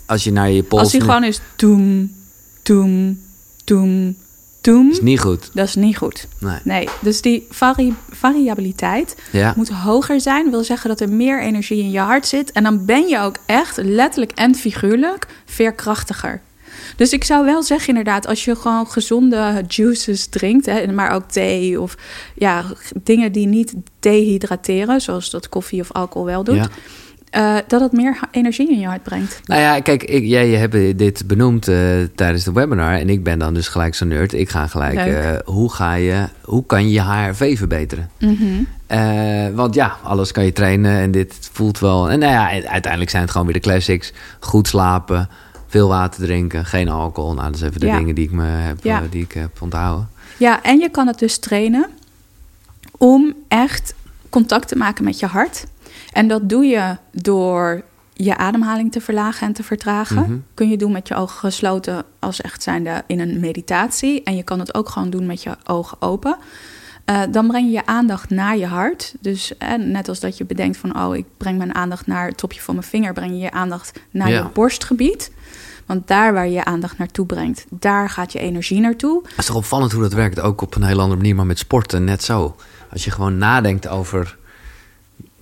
[0.07, 0.83] Als je naar je pols...
[0.83, 2.15] Als hij gewoon is doem,
[2.63, 3.21] doem,
[3.65, 4.17] doem,
[4.61, 5.51] doem, is niet goed.
[5.55, 6.27] dat is niet goed.
[6.41, 6.59] Nee.
[6.65, 9.53] Nee, dus die vari- variabiliteit Ja.
[9.57, 10.51] moet hoger zijn.
[10.51, 12.53] Wil zeggen dat er meer energie in je hart zit.
[12.53, 16.41] En dan ben je ook echt letterlijk en figuurlijk veerkrachtiger.
[16.97, 21.31] Dus ik zou wel zeggen inderdaad, als je gewoon gezonde juices drinkt, hè, maar ook
[21.31, 21.95] thee of
[22.35, 22.65] ja,
[23.03, 26.69] dingen die niet dehydrateren, zoals dat koffie of alcohol wel doet, Ja.
[27.31, 29.41] Eh, dat het meer energie in je hart brengt.
[29.45, 31.77] Nou ja, kijk, ik, jij hebt dit benoemd eh,
[32.15, 32.93] tijdens de webinar.
[32.95, 34.33] En ik ben dan dus gelijk zo'n nerd.
[34.33, 34.95] Ik ga gelijk...
[34.99, 38.11] Eh, hoe, ga je, hoe kan je je HRV verbeteren?
[38.19, 38.45] Mhm.
[38.87, 42.11] Eh, want ja, alles kan je trainen en dit voelt wel...
[42.11, 44.13] En nou ja, uiteindelijk zijn het gewoon weer de classics.
[44.41, 45.29] Goed slapen,
[45.67, 47.35] veel water drinken, geen alcohol.
[47.35, 47.99] Nou, dat zijn even de Ja.
[47.99, 49.03] dingen die ik, me heb, Ja.
[49.11, 50.09] die ik heb onthouden.
[50.37, 51.87] Ja, en je kan het dus trainen
[52.99, 53.95] om echt
[54.29, 55.67] contact te maken met je hart.
[56.13, 60.23] En dat doe je door je ademhaling te verlagen en te vertragen.
[60.23, 60.37] Mhm.
[60.55, 64.23] Kun je doen met je ogen gesloten als echt zijnde in een meditatie.
[64.23, 66.37] En je kan het ook gewoon doen met je ogen open.
[67.05, 69.15] Eh, dan breng je je aandacht naar je hart.
[69.21, 71.03] Dus eh, net als dat je bedenkt van...
[71.03, 73.13] oh, ik breng mijn aandacht naar het topje van mijn vinger...
[73.13, 74.43] breng je je aandacht naar Ja.
[74.43, 75.33] je borstgebied.
[75.87, 77.67] Want daar waar je je aandacht naartoe brengt...
[77.71, 79.23] daar gaat je energie naartoe.
[79.23, 80.41] Het is toch opvallend hoe dat werkt.
[80.41, 82.57] Ook op een hele andere manier, maar met sporten net zo.
[82.93, 84.37] Als je gewoon nadenkt over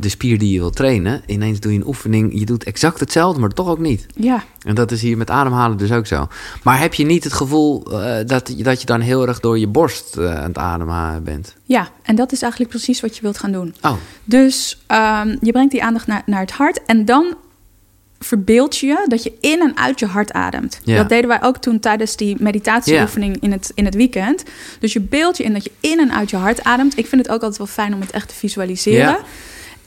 [0.00, 1.22] de spier die je wil trainen...
[1.26, 4.06] ineens doe je een oefening, je doet exact hetzelfde, maar toch ook niet.
[4.14, 6.28] Ja, En dat is hier met ademhalen dus ook zo.
[6.62, 9.58] Maar heb je niet het gevoel eh, dat, je- dat je dan heel erg door
[9.58, 11.54] je borst eh, aan het ademen bent?
[11.64, 13.74] Ja, en dat is eigenlijk precies wat je wilt gaan doen.
[13.82, 13.92] Oh,
[14.24, 17.34] Dus ehm, je brengt die aandacht naar, naar het hart en dan
[18.20, 20.80] verbeeld je je dat je in en uit je hart ademt.
[20.84, 20.96] Ja.
[20.96, 24.42] Dat deden wij ook toen tijdens die meditatieoefening in, het, in het weekend.
[24.80, 26.98] Dus je beeld je in dat je in en uit je hart ademt.
[26.98, 28.98] Ik vind het ook altijd wel fijn om het echt te visualiseren.
[28.98, 29.18] Ja.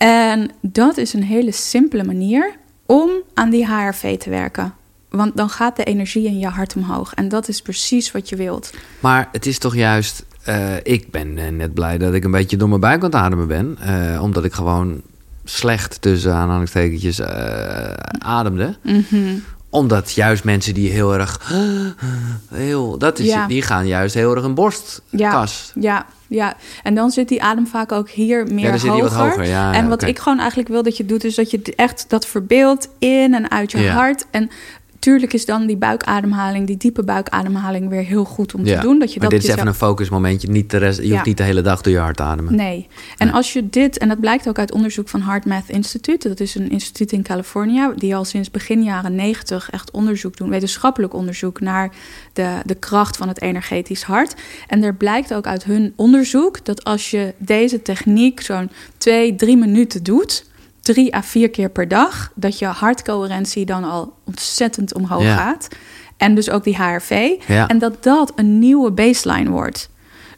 [0.08, 4.74] En dat is een hele simpele manier om aan die HRV te werken.
[5.10, 7.14] Want dan gaat de energie in je hart omhoog.
[7.14, 8.74] En dat is precies wat je wilt.
[9.00, 10.26] maar het is toch juist...
[10.44, 13.16] eh, ik ben eh, net blij dat ik een beetje door mijn buik aan het
[13.16, 13.78] ademen ben.
[13.80, 15.02] eh, omdat ik gewoon
[15.44, 17.22] slecht tussen aanhalingstekentjes
[18.20, 18.76] ademde.
[18.84, 19.38] Mhm.
[19.72, 21.52] Omdat juist mensen die heel erg...
[22.54, 23.48] Heel, dat is, Ja.
[23.48, 25.72] Die gaan juist heel erg een borstkas.
[25.80, 26.54] Ja, ja.
[26.84, 28.92] En dan zit die adem vaak ook hier meer Ja, hoger.
[28.92, 29.46] die wat hoger.
[29.48, 32.06] Ja, en ja, wat ik gewoon eigenlijk wil dat je doet, is dat je echt
[32.08, 33.94] dat verbeeldt in en uit je Ja.
[33.94, 34.26] hart.
[34.32, 34.50] En
[35.02, 38.76] tuurlijk is dan die buikademhaling, die diepe buikademhaling, weer heel goed om Ja.
[38.76, 39.00] te doen.
[39.00, 40.50] Dat je maar dat dit is even jezelf- een focusmomentje.
[40.50, 41.12] Niet de rest, je Ja.
[41.14, 42.56] hoeft niet de hele dag door je hart te ademen.
[42.56, 42.88] Nee.
[43.18, 43.36] En Nee.
[43.36, 46.56] als je dit, en dat blijkt ook uit onderzoek van Heart Math Institute, dat is
[46.56, 51.60] een instituut in Californië, die al sinds begin jaren 90 echt onderzoek doen, wetenschappelijk onderzoek
[51.60, 51.92] naar
[52.34, 54.34] de, de kracht van het energetisch hart.
[54.68, 59.58] En er blijkt ook uit hun onderzoek dat als je deze techniek zo'n twee, drie
[59.58, 60.50] minuten doet,
[60.82, 65.36] drie à vier keer per dag, dat je hartcoherentie dan al ontzettend omhoog Ja.
[65.36, 65.68] gaat.
[66.18, 67.30] En dus ook die HRV.
[67.48, 67.68] Ja.
[67.68, 69.90] En dat dat een nieuwe baseline wordt.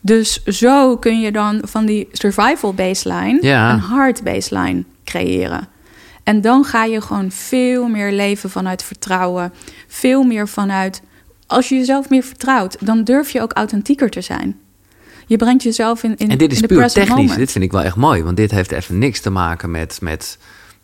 [0.02, 3.74] Dus zo kun je dan van die survival baseline Ja.
[3.74, 5.68] een hard baseline creëren.
[6.24, 9.54] En dan ga je gewoon veel meer leven vanuit vertrouwen.
[9.88, 11.02] Veel meer vanuit.
[11.48, 14.60] Als je jezelf meer vertrouwt, dan durf je ook authentieker te zijn.
[15.34, 17.10] Je brengt jezelf in, in, En dit is in puur technisch.
[17.10, 17.36] moment.
[17.38, 18.24] Dit vind ik wel echt mooi.
[18.24, 20.38] Want dit heeft even niks te maken met, met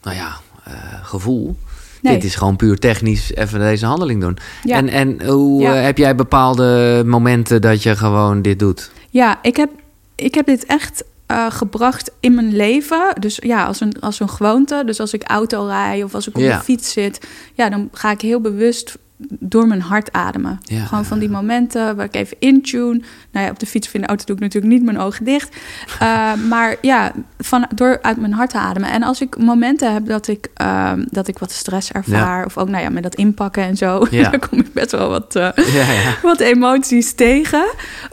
[0.03, 1.55] nou ja, eh, gevoel.
[2.01, 2.13] Nee.
[2.13, 4.37] Dit is gewoon puur technisch even deze handeling doen.
[4.63, 4.75] Ja.
[4.75, 5.75] En, en hoe Ja.
[5.75, 8.91] eh, heb jij bepaalde momenten dat je gewoon dit doet?
[9.09, 9.69] Ja, ik heb,
[10.15, 13.15] ik heb dit echt eh, gebracht in mijn leven.
[13.19, 14.83] Dus ja, als een, als een gewoonte.
[14.85, 16.57] Dus als ik auto rij of als ik op Ja.
[16.57, 20.59] de fiets zit, ja, dan ga ik heel bewust door mijn hart ademen.
[20.63, 20.85] Ja.
[20.85, 23.01] Gewoon van die momenten waar ik even intune.
[23.31, 25.25] Nou ja, op de fiets of in de auto doe ik natuurlijk niet mijn ogen
[25.25, 25.55] dicht.
[25.99, 28.89] Eh, maar ja, van, door uit mijn hart te ademen.
[28.91, 32.45] En als ik momenten heb dat ik, ehm, dat ik wat stress ervaar...
[32.45, 34.05] of ook nou ja, met dat inpakken en zo...
[34.11, 34.29] Ja.
[34.29, 35.35] dan kom ik best wel wat...
[35.35, 36.15] eh, Ja, ja.
[36.21, 37.65] wat emoties tegen.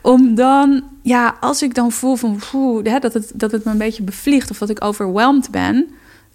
[0.03, 3.71] Om dan, ja, als ik dan voel van, poeh, hè, dat, het, dat het me
[3.71, 5.87] een beetje bevliegt of dat ik overweldigd ben,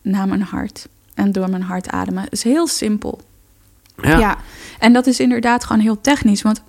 [0.01, 0.87] naar mijn hart.
[1.13, 2.25] en door mijn hart ademen.
[2.29, 3.21] Is heel simpel.
[4.01, 4.17] Ja.
[4.17, 4.37] ja.
[4.79, 6.41] En dat is inderdaad gewoon heel technisch.
[6.41, 6.61] Want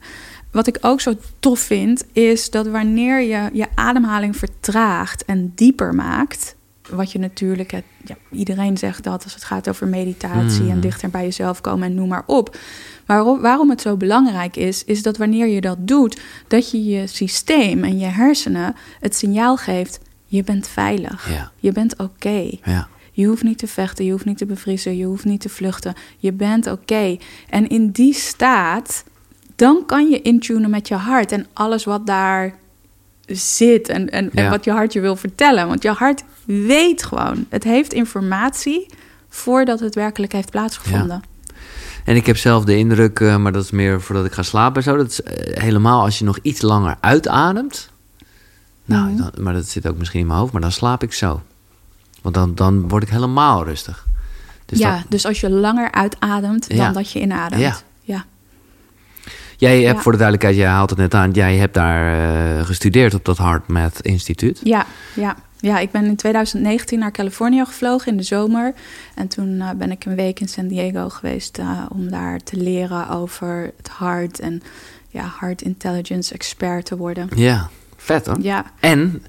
[0.53, 5.95] wat ik ook zo tof vind, is dat wanneer je je ademhaling vertraagt en dieper
[5.95, 6.55] maakt.
[6.91, 10.81] Wat je natuurlijk, het, ja, iedereen zegt dat als het gaat over meditatie en hmm.
[10.81, 12.57] dichter bij jezelf komen en noem maar op.
[13.07, 17.07] Waarom, waarom het zo belangrijk is, is dat wanneer je dat doet, dat je je
[17.07, 22.51] systeem en je hersenen het signaal geeft: je bent veilig, je bent oké.
[22.64, 22.89] Ja.
[23.15, 25.95] Je hoeft niet te vechten, je hoeft niet te bevriezen, je hoeft niet te vluchten.
[26.19, 27.17] Je bent oké.
[27.49, 29.05] En in die staat,
[29.57, 32.55] dan kan je intunen met je hart en alles wat daar
[33.27, 35.67] zit en, en, en, wat je hart je wil vertellen.
[35.69, 38.87] Want je hart weet gewoon, het heeft informatie
[39.29, 41.23] voordat het werkelijk heeft plaatsgevonden.
[42.05, 44.83] En ik heb zelf de indruk, uh, maar dat is meer voordat ik ga slapen.
[44.83, 45.31] Zo, dat is uh,
[45.63, 47.91] helemaal als je nog iets langer uitademt.
[48.85, 49.17] Nou, mm.
[49.17, 51.43] dan, maar dat zit ook misschien in mijn hoofd, maar dan slaap ik zo.
[52.23, 54.07] Want dan, dan word ik helemaal rustig.
[54.66, 57.61] Dus ja, dus als je langer uitademt dan dat je inademt.
[57.61, 57.77] Ja.
[58.03, 58.25] ja.
[59.57, 62.16] Jij hebt voor de duidelijkheid, jij haalt het net aan, jij hebt daar
[62.59, 64.61] uh, gestudeerd op dat HeartMath Instituut.
[64.62, 65.37] Ja, ja.
[65.62, 68.75] Ja, ik ben in 2019 naar Californië gevlogen in de zomer.
[69.14, 72.57] En toen uh, ben ik een week in San Diego geweest uh, om daar te
[72.57, 74.62] leren over het hart en
[75.09, 77.29] ja, heart intelligence expert te worden.
[77.35, 78.37] Ja, vet hoor.
[78.41, 78.64] Ja.
[78.81, 79.25] En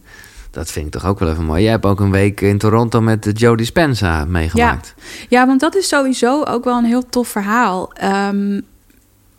[0.54, 1.62] dat vind ik toch ook wel even mooi.
[1.62, 4.94] Jij hebt ook een week in Toronto met Joe Dispenza meegemaakt.
[5.30, 5.48] Ja.
[5.48, 7.92] want dat is sowieso ook wel een heel tof verhaal.
[8.04, 8.62] Um,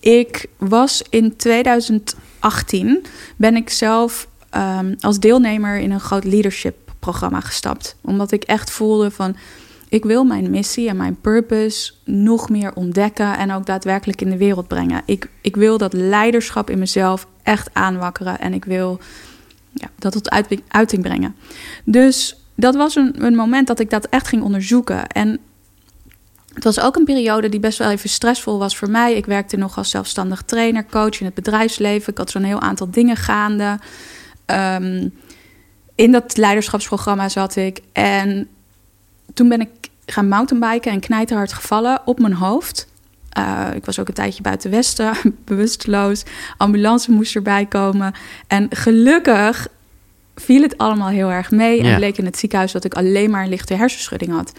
[0.00, 3.04] ik was in 2018
[3.36, 7.96] ben ik zelf um, als deelnemer in een groot leadership programma gestapt.
[8.00, 9.36] Omdat ik echt voelde van
[9.88, 14.36] ik wil mijn missie en mijn purpose nog meer ontdekken en ook daadwerkelijk in de
[14.36, 15.02] wereld brengen.
[15.06, 19.00] Ik, ik wil dat leiderschap in mezelf echt aanwakkeren en ik wil
[19.74, 20.30] ja, dat tot
[20.68, 21.36] uiting brengen.
[21.84, 25.06] Dus dat was een, een moment dat ik dat echt ging onderzoeken.
[25.06, 25.38] En
[26.54, 29.14] het was ook een periode die best wel even stressvol was voor mij.
[29.14, 32.12] Ik werkte nog als zelfstandig trainer, coach in het bedrijfsleven.
[32.12, 33.78] Ik had zo'n heel aantal dingen gaande.
[34.46, 35.12] Um,
[35.94, 37.80] in dat leiderschapsprogramma zat ik.
[37.92, 38.48] En
[39.34, 39.68] toen ben ik
[40.06, 42.88] gaan mountainbiken en knijterhard gevallen op mijn hoofd.
[43.38, 45.14] Uh, ik was ook een tijdje buiten Westen,
[45.44, 46.22] bewusteloos.
[46.56, 48.14] Ambulance moest erbij komen.
[48.46, 49.68] En gelukkig
[50.34, 51.82] viel het allemaal heel erg mee.
[51.82, 54.52] En bleek in het ziekenhuis dat ik alleen maar een lichte hersenschudding had.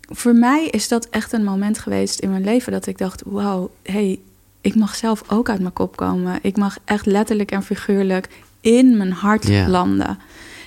[0.00, 3.68] Voor mij is dat echt een moment geweest in mijn leven dat ik dacht: wow,
[3.82, 4.20] hey,
[4.60, 6.38] ik mag zelf ook uit mijn kop komen.
[6.42, 8.28] Ik mag echt letterlijk en figuurlijk
[8.60, 10.18] in mijn hart landen.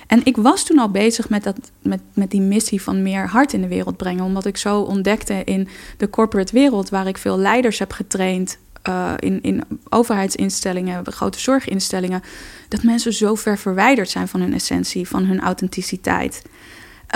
[0.08, 3.52] En ik was toen al bezig met, dat, met, met die missie van meer hart
[3.52, 4.24] in de wereld brengen.
[4.24, 8.58] Omdat ik zo ontdekte in de corporate wereld, waar ik veel leiders heb getraind.
[8.88, 12.22] Uh, in, in overheidsinstellingen, grote zorginstellingen.
[12.68, 16.42] Dat mensen zo ver verwijderd zijn van hun essentie, van hun authenticiteit.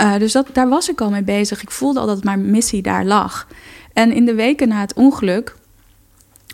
[0.01, 1.61] Uh, dus dat, daar was ik al mee bezig.
[1.61, 3.47] Ik voelde al dat mijn missie daar lag.
[3.93, 5.55] En in de weken na het ongeluk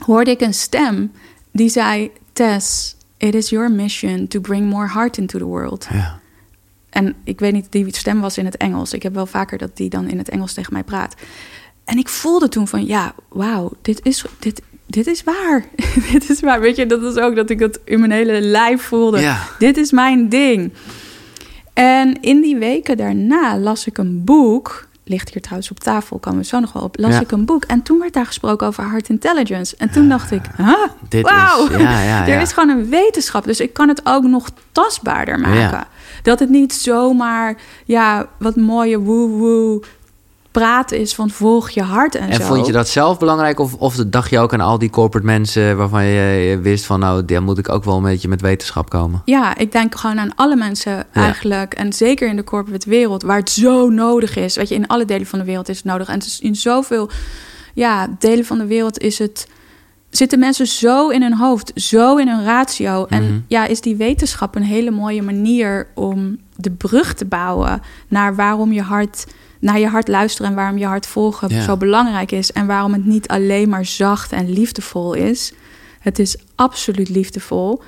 [0.06, 1.12] hoorde ik een stem
[1.52, 5.88] die zei: Tess, It is your mission to bring more heart into the world.
[5.92, 6.19] Ja.
[6.90, 8.94] En ik weet niet, die stem was in het Engels.
[8.94, 11.16] Ik heb wel vaker dat die dan in het Engels tegen mij praat.
[11.84, 15.66] En ik voelde toen van, ja, wauw, dit is, dit, dit is waar.
[16.12, 16.60] dit is waar.
[16.60, 19.20] Weet je, dat is ook dat ik dat in mijn hele lijf voelde.
[19.20, 19.48] Ja.
[19.60, 20.74] Dit is mijn ding.
[21.74, 26.40] En in die weken daarna las ik een boek ligt hier trouwens op tafel, komen
[26.40, 27.64] we zo nog wel op, las ik een boek.
[27.64, 29.76] En toen werd daar gesproken over heart intelligence.
[29.78, 31.22] En toen dacht ik, huh?
[31.22, 31.70] wauw,
[32.28, 33.44] er is gewoon een wetenschap.
[33.44, 35.88] Dus ik kan het ook nog tastbaarder maken.
[36.30, 39.82] Dat het niet zomaar, ja, wat mooie woe-woe
[40.52, 42.44] praten is van volg je hart en, en zo.
[42.44, 43.60] vond je dat zelf belangrijk?
[43.60, 47.26] Of, of dacht je ook aan al die corporate mensen waarvan je wist van nou,
[47.26, 49.22] daar moet ik ook wel een beetje met wetenschap komen?
[49.26, 51.74] Ja, ik denk gewoon aan alle mensen eigenlijk.
[51.74, 54.56] En zeker in de corporate wereld, waar het zo nodig is.
[54.56, 56.08] Weet je, in alle delen van de wereld is het nodig.
[56.08, 57.10] En is in zoveel
[57.74, 59.48] ja, delen van de wereld is het
[60.10, 63.06] zitten mensen zo in hun hoofd, zo in hun ratio.
[63.06, 63.40] En mhm.
[63.48, 68.72] ja, is die wetenschap een hele mooie manier om de brug te bouwen naar waarom
[68.72, 69.26] je hart
[69.60, 72.52] naar je hart luisteren en waarom je hart volgen zo belangrijk is.
[72.52, 75.54] En waarom het niet alleen maar zacht en liefdevol is.
[76.00, 77.82] Het is absoluut liefdevol.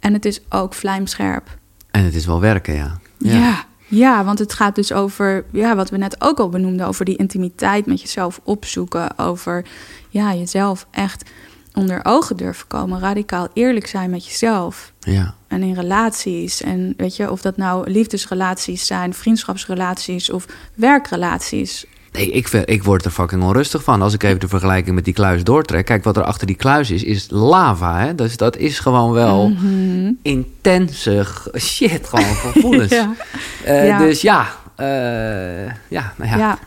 [0.00, 1.58] En het is ook vlijmscherp.
[1.90, 2.98] En het is wel werken, ja.
[3.18, 3.64] Ja.
[3.86, 4.24] ja.
[4.24, 7.86] want het gaat dus over, ja, wat we net ook al benoemden, over die intimiteit
[7.86, 9.18] met jezelf opzoeken.
[9.18, 9.64] Over
[10.08, 11.30] ja, jezelf echt
[11.74, 13.00] onder ogen durven komen.
[13.00, 14.92] Radicaal eerlijk zijn met jezelf.
[15.00, 15.34] Ja.
[15.48, 16.62] En in relaties.
[16.62, 21.86] En weet je, of dat nou liefdesrelaties zijn, vriendschapsrelaties of werkrelaties.
[22.12, 24.02] Nee, ik, ik word er fucking onrustig van.
[24.02, 25.84] Als ik even de vergelijking met die kluis doortrek.
[25.84, 27.98] Kijk, wat er achter die kluis is, is lava.
[27.98, 28.14] Hè?
[28.14, 31.26] Dus dat is gewoon wel mm intense
[31.58, 32.08] shit.
[32.08, 32.92] Gewoon gevoelens.
[33.00, 33.14] ja.
[33.66, 34.46] Uh, Dus ja,
[34.80, 36.36] uh, ja, nou ja.
[36.36, 36.58] ja.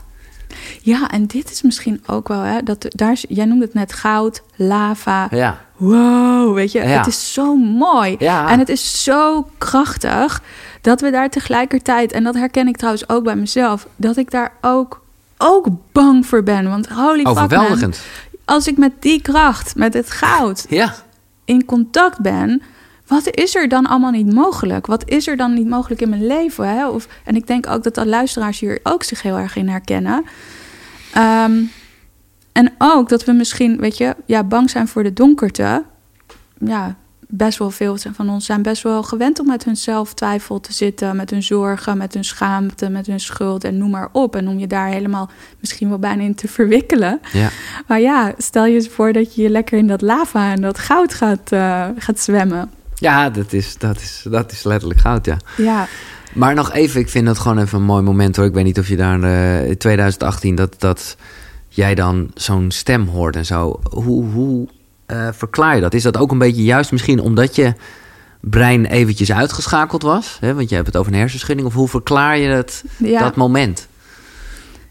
[0.82, 4.42] Ja, en dit is misschien ook wel, hè, dat daar, jij noemde het net goud,
[4.56, 5.28] lava.
[5.32, 5.60] Ja.
[5.78, 6.86] Wow, weet je, Ja.
[6.88, 8.16] het is zo mooi.
[8.20, 8.50] Ja.
[8.50, 10.42] En het is zo krachtig
[10.82, 14.52] dat we daar tegelijkertijd, en dat herken ik trouwens ook bij mezelf, dat ik daar
[14.62, 15.02] ook,
[15.38, 16.70] ook bang voor ben.
[16.70, 18.02] Want holy fuck, man, Overweldigend.
[18.46, 20.94] als ik met die kracht, met het goud, Ja.
[21.46, 22.62] in contact ben,
[23.12, 24.86] wat is er dan allemaal niet mogelijk?
[24.86, 26.68] Wat is er dan niet mogelijk in mijn leven?
[26.68, 26.88] Hè?
[26.88, 30.26] Of, en ik denk ook dat de luisteraars hier ook zich heel erg in herkennen.
[31.14, 31.64] Ehm,
[32.52, 35.84] en ook dat we misschien, weet je, ja, bang zijn voor de donkerte.
[36.58, 36.96] Ja,
[37.28, 41.16] best wel veel van ons zijn best wel gewend om met hun zelftwijfel te zitten,
[41.16, 44.36] met hun zorgen, met hun schaamte, met hun schuld en noem maar op.
[44.36, 47.20] En om je daar helemaal misschien wel bijna in te verwikkelen.
[47.32, 47.50] Ja.
[47.88, 51.14] Maar ja, stel je eens voor dat je lekker in dat lava en dat goud
[51.14, 52.80] gaat, eh, gaat zwemmen.
[53.02, 55.38] Ja, dat is, dat, is, dat is letterlijk goud, ja.
[55.58, 55.88] Ja,
[56.34, 58.46] Maar nog even, ik vind dat gewoon even een mooi moment hoor.
[58.46, 61.16] Ik weet niet of je daar eh, in 2018 dat, dat
[61.70, 63.80] jij dan zo'n stem hoort en zo.
[63.90, 64.68] Hoe, hoe
[65.06, 65.94] eh, verklaar je dat?
[65.94, 67.74] Is dat ook een beetje juist misschien omdat je
[68.40, 70.38] brein eventjes uitgeschakeld was?
[70.40, 70.54] Hè?
[70.54, 71.68] Want je hebt het over een hersenschudding.
[71.68, 73.20] Of hoe verklaar je dat, ja.
[73.20, 73.88] dat moment?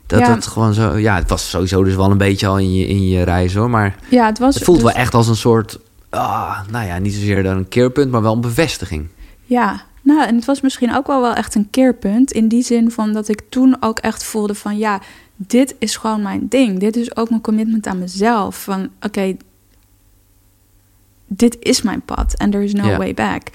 [0.07, 0.35] Dat Ja.
[0.35, 0.97] het gewoon zo...
[0.97, 3.71] Ja, het was sowieso dus wel een beetje al in je, in je reis hoor.
[3.71, 4.55] Maar ja het was.
[4.55, 5.79] het voelt dus- wel echt als een soort...
[6.11, 9.09] Ah, nou ja, niet zozeer dan een keerpunt, maar wel een bevestiging.
[9.45, 12.33] Ja, nou, en het was misschien ook wel, wel echt een keerpunt.
[12.33, 15.01] In die zin van dat ik toen ook echt voelde van ja,
[15.37, 16.79] dit is gewoon mijn ding.
[16.79, 18.63] Dit is ook mijn commitment aan mezelf.
[18.63, 19.37] Van oké,
[21.27, 23.49] dit is mijn pad en there is no way back.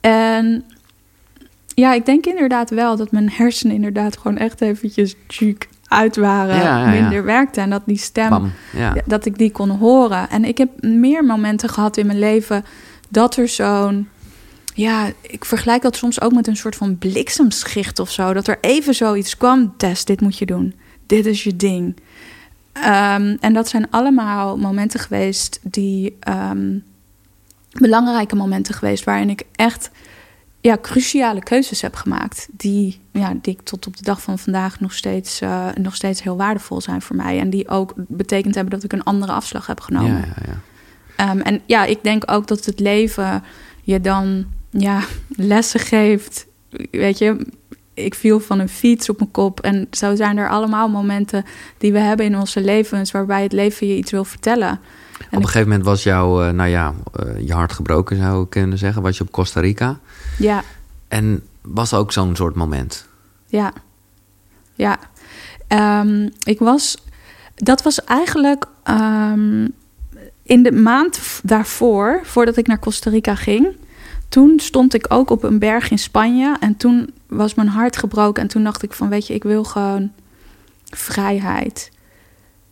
[0.00, 0.64] En
[1.74, 6.56] ja, ik denk inderdaad wel dat mijn hersenen inderdaad gewoon echt eventjes tjuk uit waren,
[6.56, 7.00] Ja, ja, ja.
[7.00, 7.60] minder werkte.
[7.60, 8.52] En dat die stem Bam.
[9.06, 10.30] Dat ik die kon horen.
[10.30, 12.64] En ik heb meer momenten gehad in mijn leven
[13.08, 14.08] dat er zo'n.
[14.74, 18.32] Ja, ik vergelijk dat soms ook met een soort van bliksemschicht of zo.
[18.32, 19.74] Dat er even zoiets kwam.
[19.76, 20.74] Tess, dit moet je doen.
[21.06, 21.96] Dit is je ding.
[22.72, 26.16] Ehm, en dat zijn allemaal momenten geweest die.
[26.20, 26.78] ehm,
[27.80, 29.90] belangrijke momenten geweest waarin ik echt
[30.66, 32.48] ja, cruciale keuzes heb gemaakt.
[32.52, 36.22] Die, ja, die ik tot op de dag van vandaag nog steeds, eh, nog steeds
[36.22, 37.38] heel waardevol zijn voor mij.
[37.38, 40.10] En die ook betekend hebben dat ik een andere afslag heb genomen.
[40.10, 40.60] Ja, ja, ja.
[41.16, 43.42] Ehm, en ja, ik denk ook dat het leven
[43.82, 46.46] je dan ja, lessen geeft.
[46.90, 47.46] Weet je,
[47.94, 49.60] ik viel van een fiets op mijn kop.
[49.60, 51.44] En zo zijn er allemaal momenten
[51.78, 53.10] die we hebben in onze levens...
[53.10, 54.80] waarbij het leven je iets wil vertellen.
[55.30, 58.50] Op een gegeven moment was jouw, eh, nou ja, eh, je hart gebroken zou ik
[58.50, 59.02] kunnen zeggen.
[59.02, 60.00] Was je op Costa Rica.
[60.38, 60.62] Ja,
[61.08, 63.06] En was ook zo'n soort moment.
[63.46, 63.72] Ja,
[64.74, 64.98] ja.
[65.66, 66.96] Ehm, ik was,
[67.54, 69.68] dat was eigenlijk ehm,
[70.42, 73.76] in de maand daarvoor, voordat ik naar Costa Rica ging.
[74.28, 78.42] Toen stond ik ook op een berg in Spanje en toen was mijn hart gebroken.
[78.42, 80.12] En toen dacht ik van, weet je, ik wil gewoon
[80.84, 81.90] vrijheid,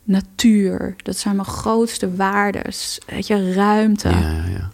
[0.03, 0.95] natuur.
[1.03, 2.99] Dat zijn mijn grootste waardes.
[3.05, 4.71] Weet je, ruimte Ja, ja, ja.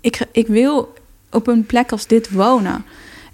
[0.00, 0.94] ik, ik wil
[1.36, 2.84] op een plek als dit wonen.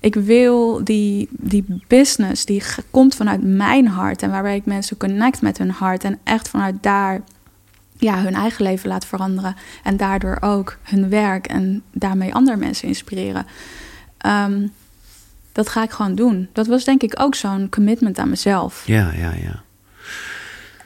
[0.00, 5.42] Ik wil die, die business die komt vanuit mijn hart en waarbij ik mensen connect
[5.42, 7.20] met hun hart en echt vanuit daar
[7.96, 12.88] ja, hun eigen leven laat veranderen en daardoor ook hun werk en daarmee andere mensen
[12.88, 13.46] inspireren.
[14.18, 14.66] Ehm,
[15.52, 16.48] dat ga ik gewoon doen.
[16.52, 18.86] Dat was denk ik ook zo'n commitment aan mezelf.
[18.86, 19.62] Ja, ja, ja.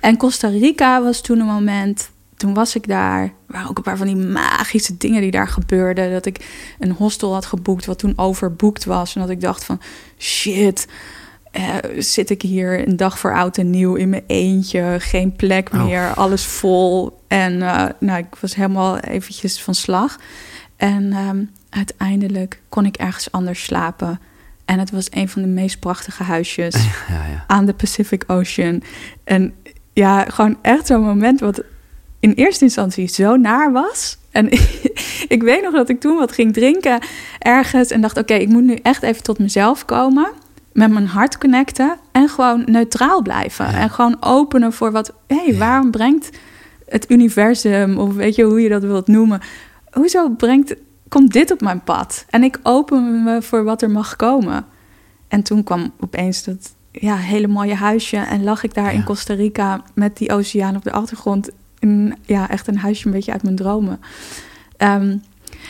[0.01, 2.11] En Costa Rica was toen een moment.
[2.37, 3.23] Toen was ik daar.
[3.23, 6.11] Er waren ook een paar van die magische dingen die daar gebeurden.
[6.13, 6.47] Dat ik
[6.79, 9.15] een hostel had geboekt, wat toen overboekt was.
[9.15, 9.81] En dat ik dacht van
[10.19, 10.87] shit.
[11.51, 15.71] eh, zit ik hier een dag voor oud en nieuw in mijn eentje, geen plek
[15.75, 15.85] Oh.
[15.85, 17.19] meer, alles vol.
[17.29, 20.17] En eh, nou, ik was helemaal eventjes van slag.
[20.77, 24.21] En ehm, uiteindelijk kon ik ergens anders slapen.
[24.65, 26.75] En het was een van de meest prachtige huisjes
[27.09, 27.45] ja, ja.
[27.47, 28.83] aan de Pacific Ocean.
[29.25, 29.55] En
[29.93, 31.63] ja, gewoon echt zo'n moment wat
[32.27, 34.19] in eerste instantie zo naar was.
[34.31, 34.49] En
[35.37, 36.99] ik weet nog dat ik toen wat ging drinken
[37.39, 40.29] ergens en dacht: oké, ik moet nu echt even tot mezelf komen.
[40.73, 43.65] Met mijn hart connecten en gewoon neutraal blijven.
[43.71, 43.79] Ja.
[43.79, 45.59] En gewoon openen voor wat, hé, hey, Ja.
[45.59, 46.31] waarom brengt
[46.89, 49.41] het universum, of weet je hoe je dat wilt noemen,
[49.91, 50.75] hoezo brengt,
[51.09, 52.25] komt dit op mijn pad?
[52.31, 54.65] En ik open me voor wat er mag komen.
[55.29, 58.17] En toen kwam opeens dat ja, hele mooie huisje.
[58.17, 58.91] En lag ik daar Ja.
[58.91, 61.51] in Costa Rica met die oceaan op de achtergrond.
[62.23, 64.01] Ja, echt een huisje een beetje uit mijn dromen.
[64.77, 65.17] Ehm,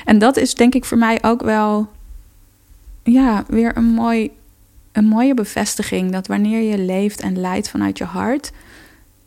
[0.05, 1.89] en dat is denk ik voor mij ook wel
[3.03, 4.31] ja, weer een, mooi,
[4.93, 6.13] een mooie bevestiging.
[6.13, 8.53] Dat wanneer je leeft en leidt vanuit je hart,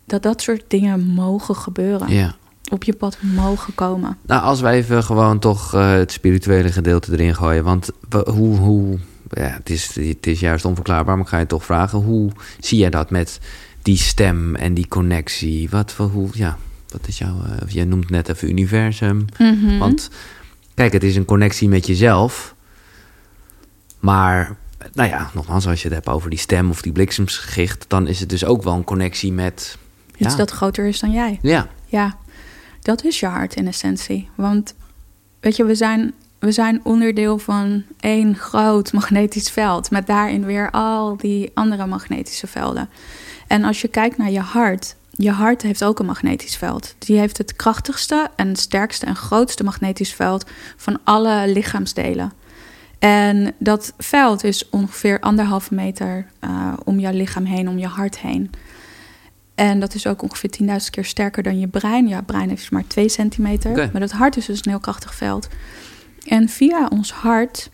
[0.06, 2.14] dat dat soort dingen mogen gebeuren.
[2.14, 2.38] ja.
[2.72, 4.18] Op je pad mogen komen.
[4.22, 7.64] Nou, als wij even gewoon toch eh, het spirituele gedeelte erin gooien.
[7.64, 7.90] Want
[8.26, 8.98] hoe, hoe
[9.30, 12.00] ja, het, is, het is juist onverklaarbaar, maar ik ga je toch vragen.
[12.00, 13.40] Hoe zie jij dat met
[13.82, 15.70] die stem en die connectie.
[15.70, 16.58] Wat, wat hoe, ja,
[16.92, 17.36] wat is jouw...
[17.46, 19.26] Uh, jij noemt net even universum.
[19.38, 19.78] Mhm.
[19.78, 20.10] Want
[20.74, 22.56] kijk, het is een connectie met jezelf.
[24.00, 24.56] Maar,
[24.94, 27.86] nou ja, nogmaals, als je het hebt over die stem of die bliksemschicht...
[27.88, 29.78] dan is het dus ook wel een connectie met...
[30.18, 31.40] Iets ja, dat groter is dan jij.
[31.42, 32.18] ja, Ja,
[32.82, 34.30] dat is je hart in essentie.
[34.36, 34.74] Want
[35.40, 39.92] weet je, we zijn, we zijn onderdeel van één groot magnetisch veld.
[39.92, 42.90] Met daarin weer al die andere magnetische velden.
[43.48, 44.96] En als je kijkt naar je hart.
[45.22, 46.95] Je hart heeft ook een magnetisch veld.
[46.97, 50.45] Die heeft het krachtigste en sterkste en grootste magnetisch veld
[50.78, 52.34] van alle lichaamsdelen.
[52.99, 58.20] En dat veld is ongeveer anderhalve meter eh, om je lichaam heen, om je hart
[58.20, 58.51] heen.
[59.55, 62.07] En dat is ook ongeveer 10.000 keer sterker dan je brein.
[62.07, 63.72] Ja, brein heeft maar 2 centimeter.
[63.91, 65.47] Maar dat hart is dus een heel krachtig veld.
[66.26, 67.70] En via ons hart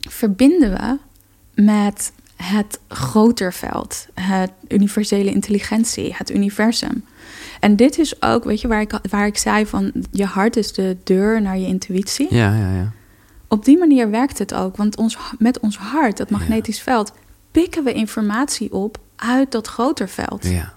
[0.00, 0.98] verbinden we
[1.62, 2.12] met
[2.42, 7.04] het groter veld, het universele intelligentie, het universum.
[7.60, 10.72] En dit is ook, weet je, waar ik, waar ik zei van je hart is
[10.72, 12.34] de deur naar je intuïtie.
[12.34, 12.92] ja, ja, ja.
[13.48, 17.12] Op die manier werkt het ook, want ons, met ons hart, dat magnetisch veld,
[17.50, 20.44] pikken we informatie op uit dat groter veld.
[20.46, 20.72] ja.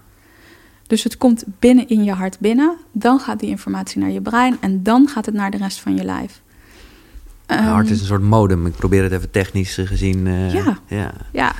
[0.86, 4.56] Dus het komt binnen in je hart binnen, dan gaat die informatie naar je brein
[4.60, 6.42] en dan gaat het naar de rest van je lijf.
[7.46, 8.66] Het hart Ehm, is een soort modem.
[8.66, 10.26] Ik probeer het even technisch gezien...
[10.26, 10.78] eh, Ja.
[10.86, 11.12] ja.
[11.32, 11.52] Ja,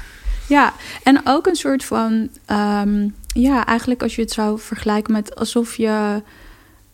[0.48, 0.72] ja.
[1.02, 5.76] En ook een soort van, ehm, ja, eigenlijk als je het zou vergelijken met alsof
[5.76, 6.22] je,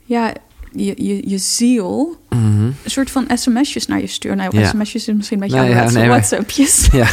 [0.05, 0.33] ja,
[0.73, 2.63] je, je, je ziel Mhm.
[2.63, 4.37] een soort van sms'jes naar je stuurt.
[4.37, 4.69] Nou, Ja.
[4.69, 6.89] sms'jes is misschien een beetje Nou ja, nee, WhatsAppjes.
[6.93, 7.07] ja.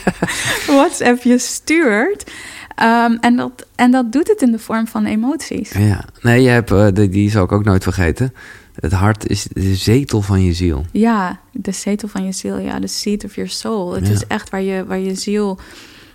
[0.76, 2.30] WhatsAppjes stuurt.
[2.74, 5.70] Ehm, en, dat, en dat doet het in de vorm van emoties.
[5.70, 8.34] Ja, nee, je hebt, eh, die, die zal ik ook nooit vergeten.
[8.80, 10.84] Het hart is de zetel van je ziel.
[10.92, 13.92] Ja, de zetel van je ziel, ja, de seat of your soul.
[13.94, 14.12] Het Ja.
[14.12, 15.58] is echt waar je, waar je ziel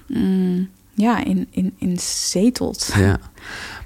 [0.08, 2.92] mm, ja, in, in, in zetelt.
[2.98, 3.20] Ja.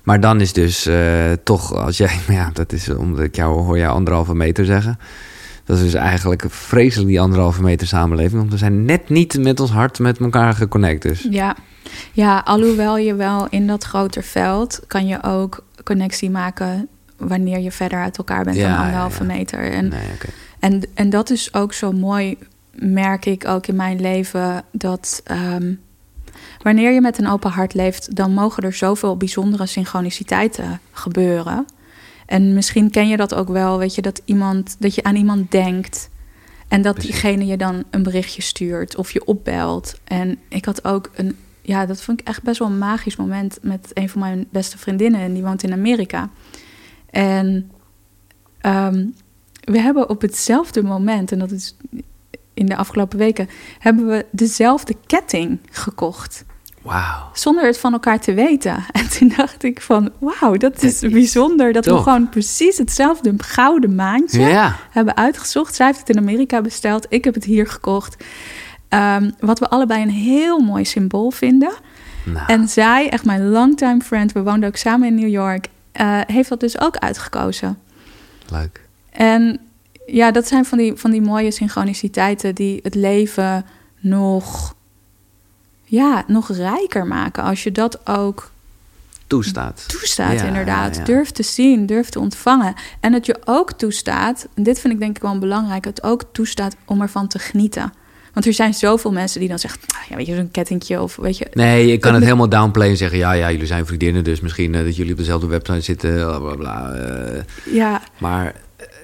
[0.03, 3.61] Maar dan is dus eh, toch, als jij, maar ja, dat is omdat ik jou
[3.61, 4.99] hoor jou anderhalve meter zeggen.
[5.65, 8.39] Dat is dus eigenlijk vreselijk die anderhalve meter samenleving.
[8.39, 11.01] Want we zijn net niet met ons hart met elkaar geconnect.
[11.01, 11.55] Dus Ja.
[12.11, 17.71] ja, alhoewel je wel in dat groter veld kan je ook connectie maken wanneer je
[17.71, 19.33] verder uit elkaar bent Ja, dan anderhalve ja.
[19.33, 19.71] meter.
[19.71, 19.99] En, nee,
[20.59, 22.37] en, en dat is ook zo mooi,
[22.71, 25.73] merk ik ook in mijn leven, dat ehm,
[26.61, 31.65] wanneer je met een open hart leeft, dan mogen er zoveel bijzondere synchroniciteiten gebeuren.
[32.25, 35.51] En misschien ken je dat ook wel, weet je, dat, iemand, dat je aan iemand
[35.51, 36.09] denkt.
[36.67, 37.11] En dat Precies.
[37.11, 39.99] diegene je dan een berichtje stuurt of je opbelt.
[40.03, 43.57] En ik had ook een, ja, dat vond ik echt best wel een magisch moment
[43.61, 45.19] met een van mijn beste vriendinnen.
[45.19, 46.29] En die woont in Amerika.
[47.15, 47.71] En
[48.61, 49.05] ehm,
[49.63, 51.75] we hebben op hetzelfde moment, en dat is
[52.53, 53.49] in de afgelopen weken,
[53.79, 56.45] hebben we dezelfde ketting gekocht.
[56.81, 57.29] Wauw.
[57.33, 58.85] Zonder het van elkaar te weten.
[58.91, 61.73] En toen dacht ik van, wauw, dat is Dat is bijzonder.
[61.73, 64.75] Dat we gewoon precies hetzelfde gouden maandje Ja.
[64.91, 65.75] hebben uitgezocht.
[65.75, 67.05] Zij heeft het in Amerika besteld.
[67.09, 68.23] Ik heb het hier gekocht.
[68.89, 71.73] Ehm, wat we allebei een heel mooi symbool vinden.
[72.25, 76.19] Nou, En zij, echt mijn longtime friend, we woonden ook samen in New York, eh,
[76.27, 77.79] heeft dat dus ook uitgekozen.
[78.49, 78.81] leuk.
[79.09, 79.59] En
[80.05, 83.65] ja, dat zijn van die, van die mooie synchroniciteiten die het leven
[83.99, 84.75] nog,
[85.83, 87.43] ja, nog rijker maken.
[87.43, 88.51] Als je dat ook
[89.27, 89.83] Toestaat.
[89.87, 90.93] toestaat, Ja, inderdaad.
[90.95, 91.05] ja, ja.
[91.05, 92.73] Durft te zien, durft te ontvangen.
[92.99, 96.23] En het je ook toestaat, en dit vind ik denk ik wel belangrijk, het ook
[96.31, 97.93] toestaat om ervan te genieten.
[98.35, 101.15] Want er zijn zoveel mensen die dan zeggen, ah, ja, weet je, zo'n kettingje of
[101.15, 101.47] weet je.
[101.53, 103.17] Nee, je kan het helemaal downplayen en zeggen...
[103.17, 106.39] ja, ja, jullie zijn vriendinnen, dus misschien eh, dat jullie op dezelfde website zitten, bla,
[106.39, 106.91] bla, bla.
[106.93, 107.41] eh,
[107.73, 108.55] Ja, maar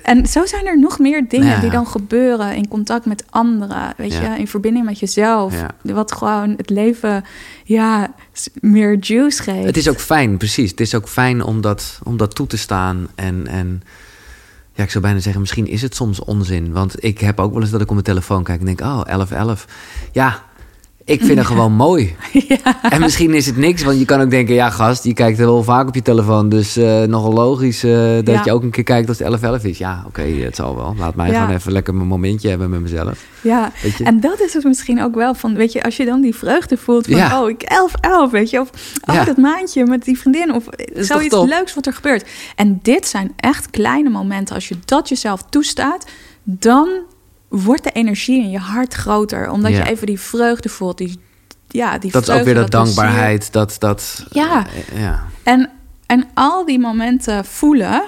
[0.04, 1.60] en zo zijn er nog meer dingen Ja.
[1.60, 4.34] die dan gebeuren in contact met anderen, weet Ja.
[4.34, 5.54] je, in verbinding met jezelf.
[5.54, 5.94] Ja.
[5.94, 7.24] Wat gewoon het leven,
[7.64, 8.14] ja,
[8.62, 9.66] meer juice geeft.
[9.66, 10.72] het is ook fijn, precies.
[10.72, 13.08] Het is ook fijn om dat, om dat toe te staan.
[13.16, 13.82] En, en
[14.84, 16.72] ik zou bijna zeggen, misschien is het soms onzin.
[16.72, 18.82] Want ik heb ook wel eens dat ik op mijn telefoon kijk en denk...
[18.82, 19.66] oh, 11, 11.
[20.12, 20.44] Ja,
[21.12, 22.16] ik vind het gewoon mooi.
[22.82, 24.56] En misschien is het niks, want je kan ook denken...
[24.56, 26.50] ja, gast, je kijkt er wel vaak op je telefoon.
[26.50, 27.92] Dus eh, nogal logisch eh,
[28.24, 28.42] dat Ja.
[28.46, 29.78] je ook een keer kijkt als het 11, 11 is.
[29.78, 30.96] Ja, oké, het zal wel.
[30.98, 31.40] Laat mij Ja.
[31.42, 33.26] gewoon even lekker mijn momentje hebben met mezelf.
[33.42, 33.72] Ja,
[34.04, 36.78] en dat is het misschien ook wel van, weet je, als je dan die vreugde
[36.78, 37.42] voelt van, Ja.
[37.44, 38.70] oh, ik 11, 11, weet je, of
[39.10, 39.24] oh, Ja.
[39.24, 42.30] dat maandje met die vriendin, of zoiets leuks wat er gebeurt.
[42.56, 44.56] En dit zijn echt kleine momenten.
[44.56, 46.06] Als je dat jezelf toestaat,
[46.44, 46.90] dan
[47.52, 49.78] wordt de energie in je hart groter, omdat Ja.
[49.78, 51.20] je even die vreugde voelt, die,
[51.68, 52.86] ja, die Dat is ook weer dat plezier.
[52.86, 53.52] dankbaarheid.
[53.54, 54.66] Dat, dat, Ja.
[54.68, 55.24] eh, ja.
[55.44, 55.70] En,
[56.06, 58.04] en al die momenten voelen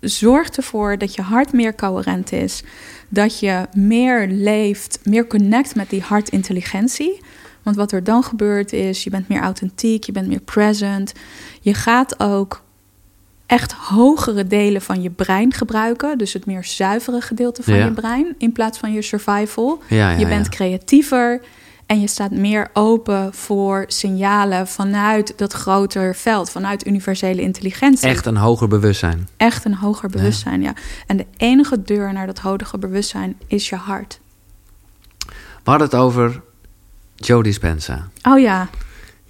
[0.00, 2.62] zorgt ervoor dat je hart meer coherent is.
[3.08, 7.20] Dat je meer leeft, meer connect met die hartintelligentie.
[7.62, 11.12] Want wat er dan gebeurt is, je bent meer authentiek, je bent meer present.
[11.60, 12.62] Je gaat ook
[13.52, 16.18] echt hogere delen van je brein gebruiken.
[16.18, 17.84] Dus het meer zuivere gedeelte van Ja.
[17.84, 19.82] je brein in plaats van je survival.
[19.88, 21.40] Ja, ja, je bent creatiever
[21.86, 28.08] en je staat meer open voor signalen vanuit dat groter veld, vanuit universele intelligentie.
[28.08, 29.28] Echt een hoger bewustzijn.
[29.36, 30.74] Echt een hoger bewustzijn, ja.
[31.06, 34.20] En de enige deur naar dat hoger bewustzijn is je hart.
[35.64, 36.42] We hadden het over
[37.16, 38.08] Joe Dispenza.
[38.22, 38.68] Oh ja,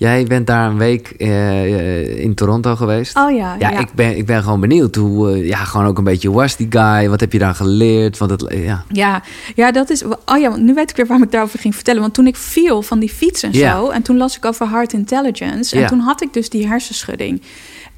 [0.03, 3.17] Jij bent daar een week eh, eh, in Toronto geweest.
[3.17, 3.57] oh ja.
[3.59, 3.79] Ja, ja.
[3.79, 4.95] Ik, ben, ik ben gewoon benieuwd.
[4.95, 7.09] Hoe, eh, ja, gewoon ook een beetje, was die guy?
[7.09, 8.19] Wat heb je daar geleerd?
[8.19, 8.85] Want het, ja.
[8.89, 9.23] Ja,
[9.55, 10.05] ja, dat is.
[10.05, 12.01] Oh ja, want nu weet ik weer waarom ik daarover ging vertellen.
[12.01, 14.93] Want toen ik viel van die fiets en zo, en toen las ik over heart
[14.93, 17.43] intelligence, en toen had ik dus die hersenschudding.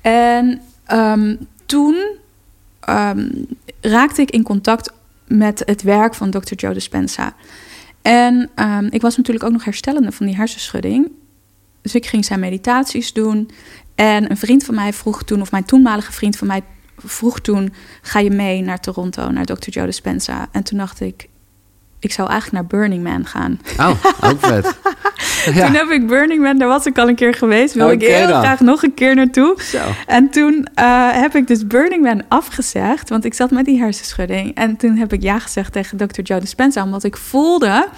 [0.01, 1.37] En ehm,
[1.67, 1.97] toen
[2.81, 3.29] ehm,
[3.81, 4.93] raakte ik in contact
[5.27, 6.55] met het werk van Dr.
[6.55, 7.35] Joe Dispenza.
[8.03, 11.11] En ehm, ik was natuurlijk ook nog herstellende van die hersenschudding.
[11.85, 13.51] Dus ik ging zijn meditaties doen.
[13.95, 16.63] En een vriend van mij vroeg toen, of mijn toenmalige vriend van mij
[16.97, 19.69] vroeg toen: ga je mee naar Toronto, naar Dr.
[19.71, 20.49] Joe Dispenza?
[20.53, 21.29] En toen dacht ik,
[21.99, 23.61] ik zou eigenlijk naar Burning Man gaan.
[23.79, 24.65] Oh, ook vet.
[25.55, 25.67] ja.
[25.67, 27.75] Toen heb ik Burning Man, daar was ik al een keer geweest.
[27.75, 28.43] Wil ik heel dan.
[28.43, 29.63] graag nog een keer naartoe.
[29.63, 29.79] Zo.
[30.07, 34.55] En toen eh, heb ik dus Burning Man afgezegd, want ik zat met die hersenschudding.
[34.55, 36.21] En toen heb ik ja gezegd tegen Dr.
[36.23, 37.89] Joe Dispenza, omdat ik voelde,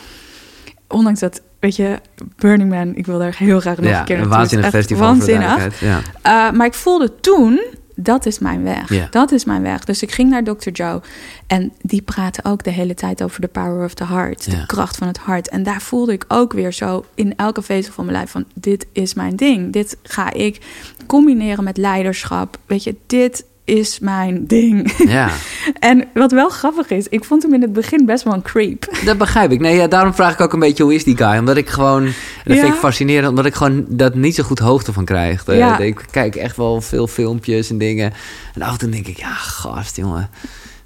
[0.88, 2.00] ondanks dat, weet je,
[2.36, 4.44] Burning Man, ik wil daar heel graag nog Ja, een keer een naartoe.
[4.44, 5.80] Is waanzinnig festival waanzinnig.
[5.80, 5.98] Ja.
[5.98, 7.60] Uh, maar ik voelde toen,
[7.94, 9.10] dat is mijn weg.
[9.10, 9.84] Dat is mijn weg.
[9.84, 10.70] Dus ik ging naar Dr.
[10.70, 11.00] Joe.
[11.46, 14.50] En die praten ook de hele tijd over de power of the heart.
[14.50, 15.48] De kracht van het hart.
[15.48, 18.44] En daar voelde ik ook weer zo in elke vezel van mijn lijf van...
[18.54, 19.72] dit is mijn ding.
[19.72, 20.60] Dit ga ik
[21.06, 22.58] combineren met leiderschap.
[22.66, 24.92] Weet je, dit is mijn ding.
[24.96, 25.30] ja,
[25.78, 27.08] en wat wel grappig is...
[27.08, 28.98] ik vond hem in het begin best wel een creep.
[29.04, 29.60] dat begrijp ik.
[29.60, 31.38] Nee, ja, daarom vraag ik ook een beetje hoe is die guy.
[31.38, 32.04] Omdat ik gewoon,
[32.44, 32.60] dat Ja.
[32.62, 35.44] vind ik fascinerend, omdat ik gewoon dat niet zo goed hoogte van krijg.
[35.44, 35.78] Eh, Ja.
[35.78, 38.12] Ik kijk echt wel veel filmpjes en dingen.
[38.54, 40.30] En af en toe denk ik, ja, gast, jongen.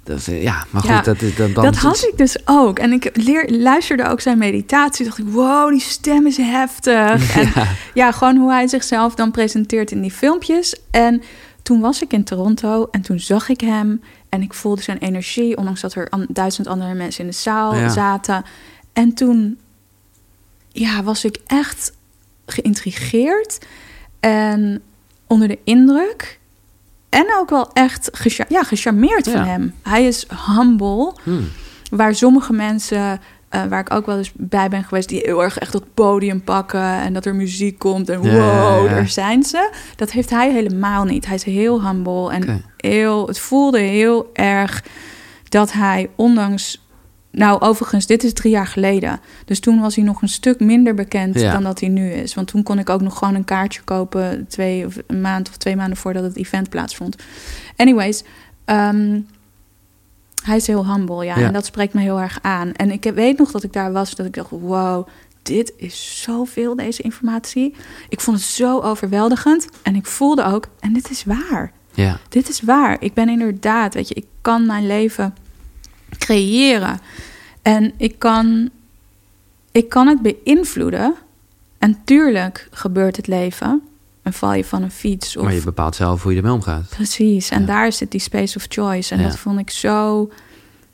[0.03, 2.79] Dat, is- ja, maar goed, Ja, dat, is- dat, dan Dat had ik dus ook.
[2.79, 5.05] En ik leer, luisterde ook zijn meditatie.
[5.05, 7.35] dacht ik, wow, die stem is heftig.
[7.39, 7.67] En Ja.
[7.93, 10.75] ja, gewoon hoe hij zichzelf dan presenteert in die filmpjes.
[10.91, 11.21] En
[11.63, 14.01] toen was ik in Toronto en toen zag ik hem.
[14.29, 17.75] En ik voelde zijn energie, ondanks dat er an- duizend andere mensen in de zaal
[17.75, 17.89] Ja.
[17.89, 18.43] zaten.
[18.93, 19.59] En toen
[20.71, 21.93] ja, was ik echt
[22.45, 23.65] geïntrigeerd
[24.19, 24.81] en
[25.27, 26.39] onder de indruk.
[27.09, 29.73] En ook wel echt gecha- ja, gecharmeerd van hem.
[29.83, 31.13] Hij is humble.
[31.23, 31.47] Hmm.
[31.91, 33.19] Waar sommige mensen,
[33.51, 36.43] eh, waar ik ook wel eens bij ben geweest, die heel erg echt dat podium
[36.43, 38.87] pakken en dat er muziek komt en wow, ja, ja.
[38.89, 39.69] daar zijn ze.
[39.95, 41.25] Dat heeft hij helemaal niet.
[41.25, 44.83] Hij is heel humble en heel, het voelde heel erg
[45.49, 46.85] dat hij, ondanks,
[47.31, 49.19] nou overigens, dit is drie jaar geleden.
[49.45, 51.51] Dus toen was hij nog een stuk minder bekend Ja.
[51.51, 52.33] dan dat hij nu is.
[52.33, 55.57] Want toen kon ik ook nog gewoon een kaartje kopen, twee of een maand of
[55.57, 57.15] twee maanden voordat het event plaatsvond.
[57.75, 58.23] Anyways,
[58.65, 59.19] ehm,
[60.41, 61.45] hij is heel humble, ja, Ja.
[61.45, 62.71] En dat spreekt me heel erg aan.
[62.71, 65.07] En ik weet nog dat ik daar was, dat ik dacht, wow,
[65.41, 67.75] dit is zoveel, deze informatie.
[68.09, 69.67] Ik vond het zo overweldigend.
[69.81, 71.71] En ik voelde ook, en dit is waar.
[71.93, 72.97] Ja, Dit is waar.
[72.99, 75.35] Ik ben inderdaad, weet je, ik kan mijn leven
[76.17, 76.99] creëren.
[77.61, 78.69] En ik kan,
[79.71, 81.15] ik kan het beïnvloeden.
[81.77, 83.81] En tuurlijk gebeurt het leven.
[84.21, 85.37] En val je van een fiets.
[85.37, 86.89] Of maar je bepaalt zelf hoe je ermee omgaat.
[86.89, 87.65] Precies, en Ja.
[87.65, 89.13] daar zit die space of choice.
[89.13, 89.27] En Ja.
[89.27, 90.29] dat vond ik zo.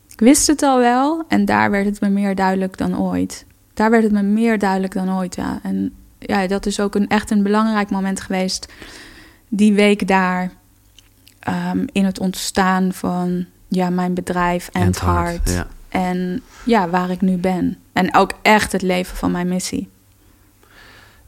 [0.09, 3.45] Ik wist het al wel, en daar werd het me meer duidelijk dan ooit.
[3.73, 5.59] Daar werd het me meer duidelijk dan ooit, ja.
[5.63, 8.73] En ja, dat is ook een, echt een belangrijk moment geweest.
[9.49, 10.51] Die week daar,
[11.39, 15.49] ehm, in het ontstaan van ja, mijn bedrijf en, het hart.
[15.49, 15.67] Ja.
[15.89, 17.77] En ja, waar ik nu ben.
[17.93, 19.89] En ook echt het leven van mijn missie.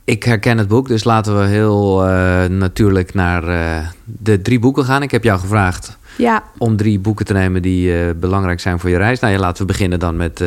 [0.10, 4.86] Ik herken het boek, dus laten we heel eh, natuurlijk naar eh, de drie boeken
[4.86, 5.04] gaan.
[5.04, 8.90] Ik heb jou gevraagd Ja, om drie boeken te nemen die eh, belangrijk zijn voor
[8.90, 9.20] je reis.
[9.20, 10.44] Nou ja, laten we beginnen dan met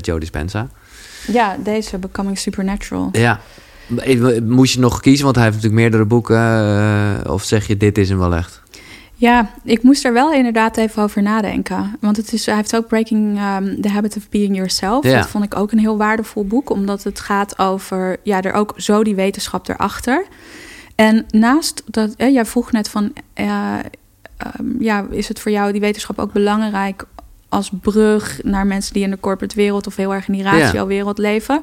[0.00, 0.68] Joe Dispenza.
[1.26, 3.08] ja deze Becoming Supernatural.
[3.12, 3.40] Ja.
[4.42, 7.30] Moest je nog kiezen, want hij heeft natuurlijk meerdere boeken.
[7.30, 8.62] of zeg je, dit is hem wel echt?
[9.22, 11.96] Ja, ik moest er wel inderdaad even over nadenken.
[12.00, 15.04] Want het is, hij heeft ook Breaking um, the Habit of Being Yourself.
[15.04, 16.70] Dat vond ik ook een heel waardevol boek.
[16.70, 20.26] Omdat het gaat over, ja, er ook zo die wetenschap erachter.
[20.94, 23.74] En naast dat, eh, jij vroeg net van, eh,
[24.36, 27.04] ehm, ja, is het voor jou die wetenschap ook belangrijk
[27.52, 31.18] als brug naar mensen die in de corporate wereld of heel erg in die ratio-wereld
[31.18, 31.60] leven.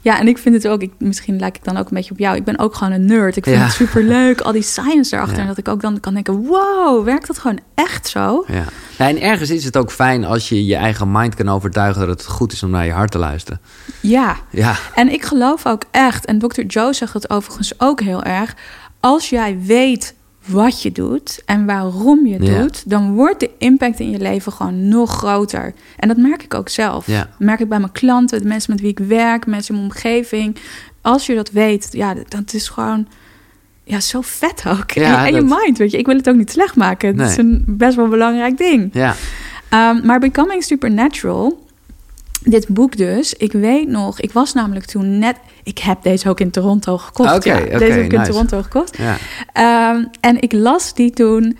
[0.00, 2.18] Ja, en ik vind het ook, ik, misschien lijk ik dan ook een beetje op
[2.18, 2.36] jou.
[2.36, 3.36] Ik ben ook gewoon een nerd.
[3.36, 5.38] Ik vind het super leuk, al die science erachter.
[5.38, 8.44] En dat ik ook dan kan denken: wow, werkt dat gewoon echt zo?
[8.48, 8.64] Ja.
[8.96, 12.28] en ergens is het ook fijn als je je eigen mind kan overtuigen dat het
[12.28, 13.60] goed is om naar je hart te luisteren.
[14.00, 14.36] Ja.
[14.50, 14.76] ja.
[14.94, 16.62] En ik geloof ook echt, en Dr.
[16.62, 18.54] Joe zegt het overigens ook heel erg.
[19.00, 20.14] Als jij weet
[20.48, 24.52] wat je doet en waarom je het doet, dan wordt de impact in je leven
[24.52, 25.74] gewoon nog groter.
[25.96, 27.06] En dat merk ik ook zelf.
[27.06, 27.18] Ja.
[27.18, 29.92] Dat merk ik bij mijn klanten, de mensen met wie ik werk, mensen in mijn
[29.92, 30.56] omgeving.
[31.00, 33.06] Als je dat weet, ja, dat is gewoon
[33.84, 34.90] ja, zo vet ook.
[34.90, 35.98] Ja, en, je mind, weet je.
[35.98, 37.18] Ik wil het ook niet slecht maken.
[37.18, 38.90] Het is een best wel belangrijk ding.
[38.92, 39.14] Ja.
[39.72, 41.66] Um, maar Becoming Supernatural
[42.44, 45.36] dit boek dus, ik weet nog, ik was namelijk toen net...
[45.62, 47.34] Ik heb deze ook in Toronto gekocht.
[47.34, 48.96] Oké, ja, deze heb ik in Toronto gekocht.
[48.96, 49.16] Ja.
[49.52, 51.56] Ehm, en ik las die toen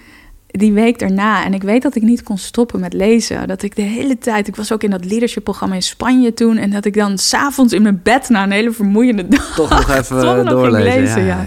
[0.46, 1.44] die week daarna.
[1.44, 3.48] En ik weet dat ik niet kon stoppen met lezen.
[3.48, 4.48] Dat ik de hele tijd...
[4.48, 6.56] Ik was ook in dat leadership-programma in Spanje toen.
[6.56, 9.54] En dat ik dan s'avonds in mijn bed na een hele vermoeiende dag...
[9.54, 11.00] Toch nog even doorlezen.
[11.00, 11.44] Lezen, ja,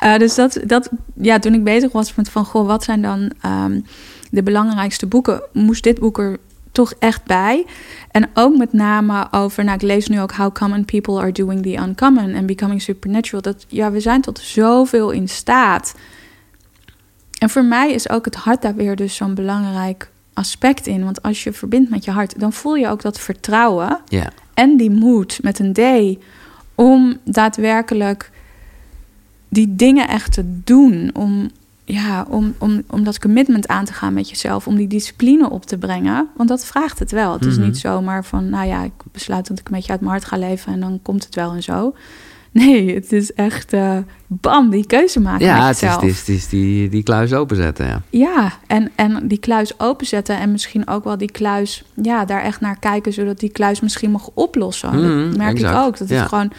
[0.00, 0.12] ja.
[0.14, 2.44] Uh, dus dat, dat, ja, toen ik bezig was met van...
[2.44, 3.84] Goh, wat zijn dan um,
[4.30, 5.42] de belangrijkste boeken?
[5.52, 6.38] Moest dit boek er
[6.72, 7.66] toch echt bij.
[8.10, 11.62] En ook met name over, nou ik lees nu ook How Common People Are Doing
[11.62, 13.42] the Uncommon and Becoming Supernatural.
[13.42, 15.94] Dat ja, we zijn tot zoveel in staat.
[17.38, 21.04] En voor mij is ook het hart daar weer dus zo'n belangrijk aspect in.
[21.04, 24.00] Want als je verbindt met je hart, dan voel je ook dat vertrouwen
[24.54, 26.18] en die moed met een D
[26.74, 28.30] om daadwerkelijk
[29.48, 31.10] die dingen echt te doen.
[31.14, 31.50] Om,
[31.92, 35.66] ja, om, om, om dat commitment aan te gaan met jezelf, om die discipline op
[35.66, 36.28] te brengen.
[36.36, 37.32] Want dat vraagt het wel.
[37.32, 37.66] Het is mhm.
[37.66, 40.36] niet zomaar van, nou ja, ik besluit dat ik een beetje uit mijn hart ga
[40.36, 41.94] leven en dan komt het wel en zo.
[42.52, 45.46] Nee, het is echt uh, bam, die keuze maken.
[45.46, 47.86] Ja, het is, het, is, het is, die, die kluis openzetten.
[47.86, 52.42] Ja, ja en, en die kluis openzetten en misschien ook wel die kluis, ja, daar
[52.42, 54.92] echt naar kijken, zodat die kluis misschien mag oplossen.
[54.92, 55.98] dat mhm, merk ik ook.
[55.98, 56.52] Dat het gewoon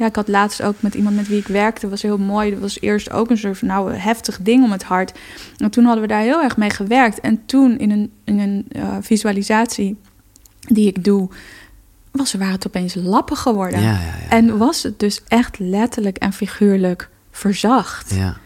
[0.00, 2.50] ja, ik had laatst ook met iemand met wie ik werkte, was heel mooi.
[2.50, 5.18] Dat was eerst ook een soort van nou, heftig ding om het hart.
[5.56, 7.20] En toen hadden we daar heel erg mee gewerkt.
[7.20, 9.96] En toen in een, in een uh, visualisatie
[10.60, 11.28] die ik doe,
[12.10, 13.80] was, waren het opeens lappen geworden.
[13.80, 14.28] Ja, ja, ja.
[14.28, 18.14] En was het dus echt letterlijk en figuurlijk verzacht.
[18.14, 18.36] Ja.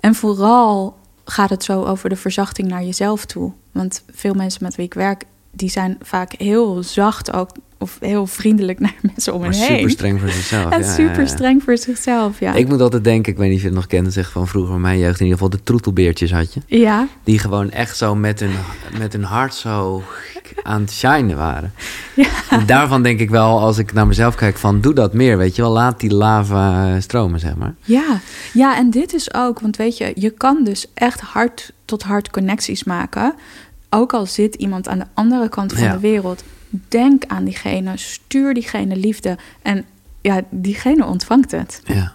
[0.00, 3.52] En vooral gaat het zo over de verzachting naar jezelf toe.
[3.72, 7.50] Want veel mensen met wie ik werk, die zijn vaak heel zacht ook
[7.82, 9.66] of heel vriendelijk naar mensen om me heen.
[9.66, 10.72] super streng voor zichzelf.
[10.80, 12.54] En super streng voor zichzelf, ja.
[12.54, 14.80] Ik moet altijd denken, ik weet niet of je het nog kent, zeg van vroeger
[14.80, 16.60] mijn jeugd in ieder geval, de troetelbeertjes had je.
[16.66, 17.08] Ja.
[17.24, 18.52] Die gewoon echt zo met hun,
[18.98, 20.02] met hun hart zo
[20.62, 21.72] aan het shinen waren.
[22.14, 22.28] Ja.
[22.50, 25.56] En daarvan denk ik wel, als ik naar mezelf kijk, van doe dat meer, weet
[25.56, 25.70] je wel.
[25.70, 27.74] Laat die lava stromen, zeg maar.
[27.80, 28.20] Ja,
[28.52, 32.30] ja en dit is ook, want weet je, je kan dus echt hart tot hart
[32.30, 33.34] connecties maken.
[33.90, 36.42] Ook al zit iemand aan de andere kant van de wereld
[36.88, 39.38] denk aan diegene, stuur diegene liefde.
[39.62, 39.84] En
[40.20, 41.82] ja, diegene ontvangt het.
[41.84, 42.12] Ja.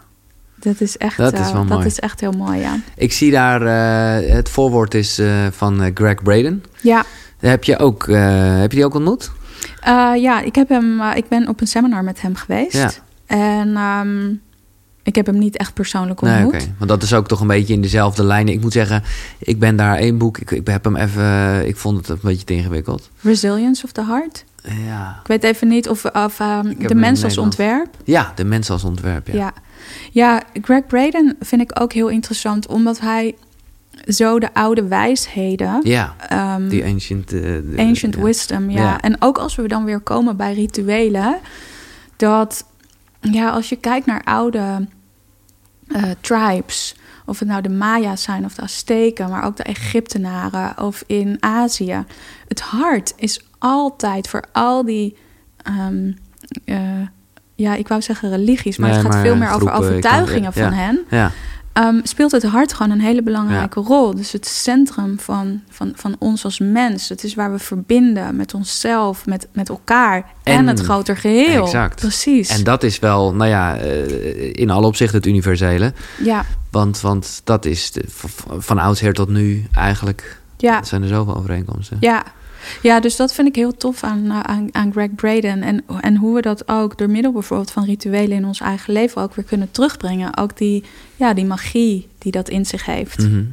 [0.55, 2.79] Dat is echt, dat is, uh, dat is echt heel mooi, ja.
[2.95, 6.63] Ik zie daar, uh, het voorwoord is uh, van Greg Braden.
[6.81, 7.03] Ja.
[7.39, 9.31] Heb je, ook, heb je die ook ontmoet?
[10.15, 12.73] ja, ik, heb hem, ik ben op een seminar met hem geweest.
[12.73, 12.91] Ja.
[13.25, 14.41] En um,
[15.05, 16.51] ik heb hem niet echt persoonlijk ontmoet.
[16.51, 18.47] Nee, Want dat is ook toch een beetje in dezelfde lijn.
[18.47, 19.03] Ik moet zeggen,
[19.39, 20.37] ik ben daar één boek.
[20.37, 21.67] Ik, ik heb hem even.
[21.67, 23.09] Ik vond het een beetje te ingewikkeld.
[23.21, 24.45] Resilience of the Heart.
[24.85, 25.19] Ja.
[25.21, 27.89] Ik weet even niet of, of um, de mens als ontwerp.
[28.03, 29.27] Ja, de mens als ontwerp.
[29.27, 29.33] Ja.
[29.33, 29.53] ja.
[30.11, 33.35] Ja, Greg Braden vind ik ook heel interessant, omdat hij
[34.07, 35.79] zo de oude wijsheden.
[35.83, 36.15] Ja,
[36.57, 37.33] um, die ancient...
[37.33, 38.81] Uh, ancient wisdom, ja.
[38.81, 39.01] ja.
[39.01, 41.37] En ook als we dan weer komen bij rituelen...
[42.15, 42.65] dat
[43.31, 44.87] ja, als je kijkt naar oude
[45.87, 46.95] uh, tribes,
[47.25, 51.37] of het nou de Maya's zijn of de Azteken, maar ook de Egyptenaren of in
[51.39, 52.03] Azië.
[52.47, 55.17] Het hart is altijd voor al die,
[55.87, 56.17] um,
[56.65, 56.77] uh,
[57.55, 61.05] ja, ik wou zeggen religies, maar het gaat veel meer over overtuigingen van hen.
[61.09, 61.31] Ja.
[61.79, 64.15] Um, speelt het hart gewoon een hele belangrijke rol.
[64.15, 67.09] Dus het centrum van, van, van ons als mens.
[67.09, 71.63] Het is waar we verbinden met onszelf, met, met elkaar en, het groter geheel.
[71.63, 71.99] Exact.
[71.99, 72.49] Precies.
[72.49, 75.93] En dat is wel, nou ja, eh, in alle opzichten het universele.
[76.23, 76.45] Ja.
[76.71, 78.03] Want, want dat is de,
[78.57, 80.41] van oudsher tot nu eigenlijk.
[80.57, 80.83] Ja.
[80.83, 81.97] zijn er zoveel overeenkomsten.
[81.99, 82.23] Ja.
[82.81, 85.63] Ja, dus dat vind ik heel tof aan, eh, aan, aan Greg Braden.
[85.63, 89.21] En, en hoe we dat ook door middel bijvoorbeeld van rituelen in ons eigen leven
[89.21, 90.37] ook weer kunnen terugbrengen.
[90.37, 90.83] Ook die,
[91.15, 93.17] ja, die magie die dat in zich heeft.
[93.17, 93.43] Mhm.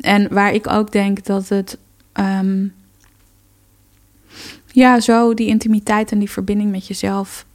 [0.00, 1.78] En waar ik ook denk dat het.
[2.12, 2.66] Ehm,
[4.72, 7.46] ja, zo die intimiteit en die verbinding met jezelf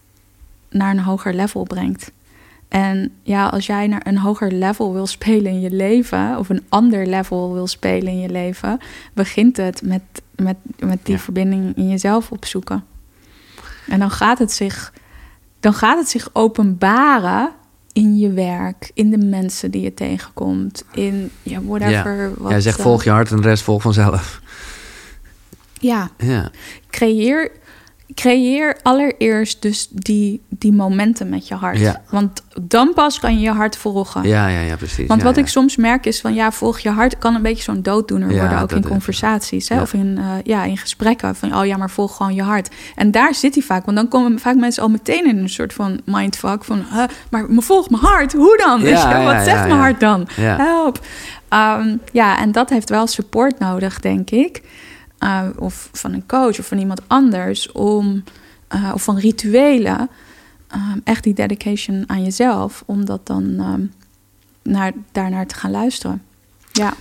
[0.69, 2.11] naar een hoger level brengt.
[2.75, 6.63] En ja, als jij naar een hoger level wil spelen in je leven, of een
[6.69, 8.79] ander level wil spelen in je leven,
[9.13, 10.01] begint het met,
[10.35, 12.83] met, met die verbinding in jezelf opzoeken.
[13.87, 14.93] En dan gaat het zich,
[15.59, 17.49] dan gaat het zich openbaren
[17.93, 22.29] in je werk, in de mensen die je tegenkomt, in ja, whatever.
[22.29, 22.33] Ja.
[22.37, 24.41] Wat, Jij zegt eh, volg je hart en de rest volgt vanzelf.
[25.79, 26.51] Ja, Ja,
[26.89, 27.51] creëer,
[28.13, 31.79] creëer allereerst dus die, die momenten met je hart.
[31.79, 32.01] Ja.
[32.09, 34.23] Want dan pas kan je je hart volgen.
[34.23, 35.07] ja, ja, ja precies.
[35.07, 35.41] Want Ja, wat ja.
[35.41, 38.61] ik soms merk is van ja, volg je hart kan een beetje zo'n dooddoener worden,
[38.61, 39.81] ook in conversaties hè?
[39.81, 41.35] of in, eh, ja, in gesprekken.
[41.35, 42.69] Van oh ja, maar volg gewoon je hart.
[42.95, 45.73] En daar zit hij vaak, want dan komen vaak mensen al meteen in een soort
[45.73, 48.81] van mindfuck van huh, maar me volg mijn hart, hoe dan?
[49.23, 50.27] Wat zegt mijn hart dan?
[50.35, 50.99] Help.
[51.49, 54.61] Ehm, ja, en dat heeft wel support nodig, denk ik.
[55.19, 58.23] Uh, of van een coach of van iemand anders om,
[58.75, 60.09] uh, of van rituelen.
[60.73, 63.93] Um, echt die dedication aan jezelf, om dat dan um,
[64.63, 66.23] naar, daarnaar te gaan luisteren.
[66.71, 66.93] Ja.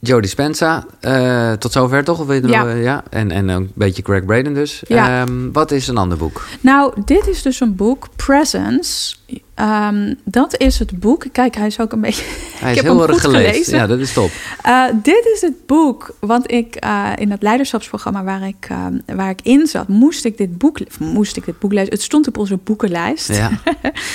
[0.00, 2.20] Joe Dispenza, uh, tot zover toch?
[2.20, 2.70] Of weet je ja.
[2.70, 3.02] Ja.
[3.10, 4.82] En, en een beetje Greg Braden dus.
[4.86, 5.22] Ja.
[5.22, 6.46] Um, wat is een ander boek?
[6.60, 9.16] Nou, dit is dus een boek, Presence.
[9.60, 11.24] Um, dat is het boek.
[11.32, 12.24] Kijk, hij is ook een beetje.
[12.58, 13.50] Hij is ik heb heel erg goed gelezen.
[13.50, 13.76] gelezen.
[13.76, 14.30] Ja, dat is top.
[14.66, 16.16] Uh, dit is het boek.
[16.20, 18.86] Want ik uh, in dat leiderschapsprogramma waar ik, uh,
[19.16, 21.92] waar ik in zat, moest ik dit boek, moest ik dit boek lezen.
[21.92, 23.28] Het stond op onze boekenlijst.
[23.34, 23.50] Ja.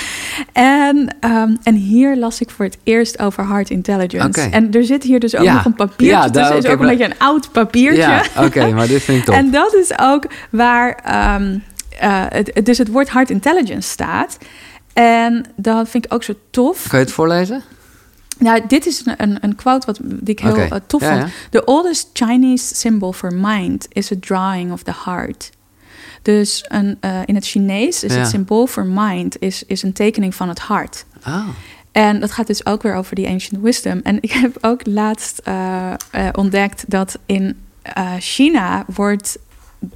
[0.86, 4.40] en, um, en hier las ik voor het eerst over heart intelligence.
[4.40, 4.50] Okay.
[4.50, 5.54] En er zit hier dus ook ja.
[5.54, 6.06] nog een papiertje.
[6.06, 8.02] Ja, dus het is ook een beetje een oud papiertje.
[8.02, 9.34] Ja, oké, okay, maar dit vind ik top.
[9.44, 10.98] en dat is ook waar
[11.36, 11.62] um,
[11.98, 14.38] het, dus het woord heart intelligence staat.
[14.94, 16.88] En dat vind ik ook zo tof.
[16.88, 17.62] Kan je het voorlezen?
[18.38, 20.68] Nou, dit is een, een, een quote wat, die ik heel okay.
[20.68, 21.30] uh, tof ja, vond.
[21.30, 21.48] Ja.
[21.50, 25.50] The oldest Chinese symbol for mind is a drawing of the heart.
[26.22, 28.18] Dus een, uh, in het Chinees is ja.
[28.18, 31.04] het symbool voor mind is, is een tekening van het hart.
[31.26, 31.48] Oh.
[31.92, 34.00] En dat gaat dus ook weer over die ancient wisdom.
[34.02, 35.92] En ik heb ook laatst uh,
[36.32, 37.56] ontdekt dat in
[38.18, 39.38] China wordt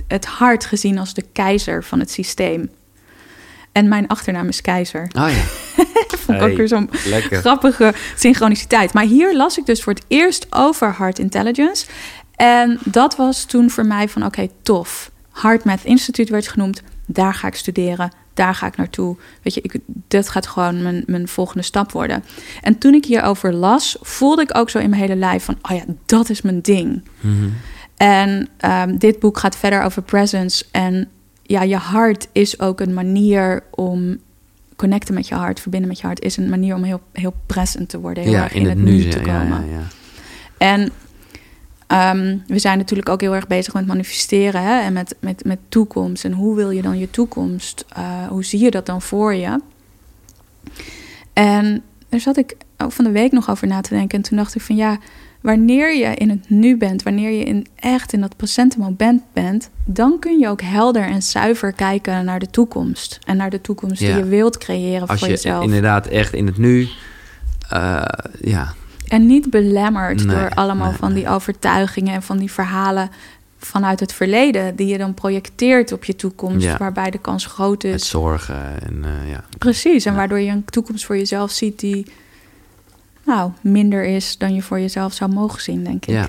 [0.06, 2.70] het hart gezien als de keizer van het systeem.
[3.78, 5.02] En mijn achternaam is Keizer.
[5.02, 5.42] Oh ja.
[6.24, 6.90] Vond ik hey, ook weer zo'n
[7.30, 8.92] grappige synchroniciteit.
[8.92, 11.86] Maar hier las ik dus voor het eerst over heart intelligence.
[12.34, 15.10] En dat was toen voor mij van oké, okay, tof.
[15.32, 16.82] Heart Math Institute werd genoemd.
[17.06, 18.12] Daar ga ik studeren.
[18.34, 19.16] Daar ga ik naartoe.
[19.42, 22.24] Weet je, ik, dat gaat gewoon mijn, mijn volgende stap worden.
[22.60, 25.58] En toen ik hierover las, voelde ik ook zo in mijn hele lijf van...
[25.62, 27.02] oh ja, dat is mijn ding.
[27.20, 27.54] Mm -hmm.
[27.96, 30.64] En um, dit boek gaat verder over presence.
[30.70, 31.08] En
[31.48, 34.18] ja, je hart is ook een manier om
[34.76, 37.88] connecten met je hart, verbinden met je hart, is een manier om heel, heel present
[37.88, 39.66] te worden, heel ja, erg in, in, het, het nu, te komen.
[39.70, 39.86] Ja, ja,
[40.58, 40.80] en
[42.18, 44.80] um, we zijn natuurlijk ook heel erg bezig met manifesteren hè?
[44.80, 46.24] en met, met, met toekomst.
[46.24, 47.84] En hoe wil je dan je toekomst?
[47.98, 49.60] Uh, hoe zie je dat dan voor je?
[51.32, 54.18] En daar zat ik ook van de week nog over na te denken.
[54.18, 54.98] En toen dacht ik van ja,
[55.40, 59.70] wanneer je in het nu bent, wanneer je in echt in dat presente moment bent,
[59.84, 63.18] dan kun je ook helder en zuiver kijken naar de toekomst.
[63.26, 64.06] En naar de toekomst Ja.
[64.06, 65.64] die je wilt creëren Als voor je jezelf.
[65.64, 66.88] inderdaad echt in het nu...
[67.72, 68.02] Uh,
[68.40, 68.74] ja,
[69.08, 73.10] En niet belemmerd Nee, door allemaal nee, van die overtuigingen en van die verhalen
[73.58, 76.76] vanuit het verleden, die je dan projecteert op je toekomst, Ja.
[76.76, 77.90] waarbij de kans groot is.
[77.92, 79.44] met zorgen en uh, ja.
[79.58, 80.18] Precies, en Ja.
[80.18, 82.06] waardoor je een toekomst voor jezelf ziet die
[83.28, 86.14] nou, minder is dan je voor jezelf zou mogen zien, denk ik.
[86.14, 86.28] Ja.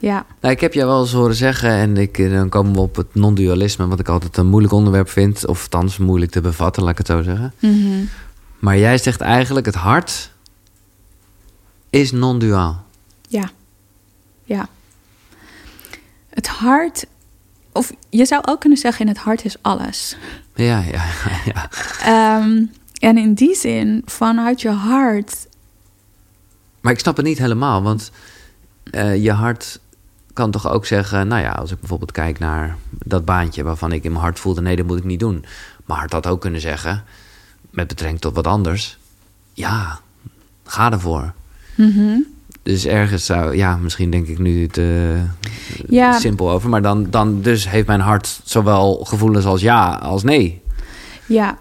[0.00, 2.80] Ja, Nou, ik heb jou wel eens horen zeggen, en ik, eh, dan komen we
[2.80, 6.82] op het non-dualisme, wat ik altijd een moeilijk onderwerp vind, of althans moeilijk te bevatten,
[6.82, 7.54] laat ik het zo zeggen.
[7.58, 8.04] Mhm.
[8.58, 10.32] Maar jij zegt eigenlijk, het hart
[11.90, 12.84] is non-duaal.
[13.28, 13.50] ja,
[14.44, 14.68] ja.
[16.28, 17.06] Het hart,
[17.72, 20.16] of je zou ook kunnen zeggen, in het hart is alles.
[20.54, 21.04] Ja, ja,
[21.52, 21.70] ja.
[22.02, 22.64] Ehm,
[22.98, 25.46] en in die zin, vanuit je hart
[26.80, 28.10] Maar ik snap het niet helemaal, want
[28.90, 29.80] eh, je hart
[30.32, 31.28] kan toch ook zeggen...
[31.28, 33.62] nou ja, als ik bijvoorbeeld kijk naar dat baantje...
[33.62, 35.44] waarvan ik in mijn hart voelde, nee, dat moet ik niet doen.
[35.86, 37.04] Mijn hart had ook kunnen zeggen,
[37.70, 38.98] met betrekking tot wat anders...
[39.52, 40.00] ja,
[40.64, 41.32] ga ervoor.
[41.74, 42.18] Mhm.
[42.62, 45.16] Dus ergens zou, ja, misschien denk ik nu te
[45.88, 46.18] Ja.
[46.18, 46.68] simpel over...
[46.68, 50.62] maar dan, dan dus heeft mijn hart zowel gevoelens als ja als nee.
[51.26, 51.56] Ja.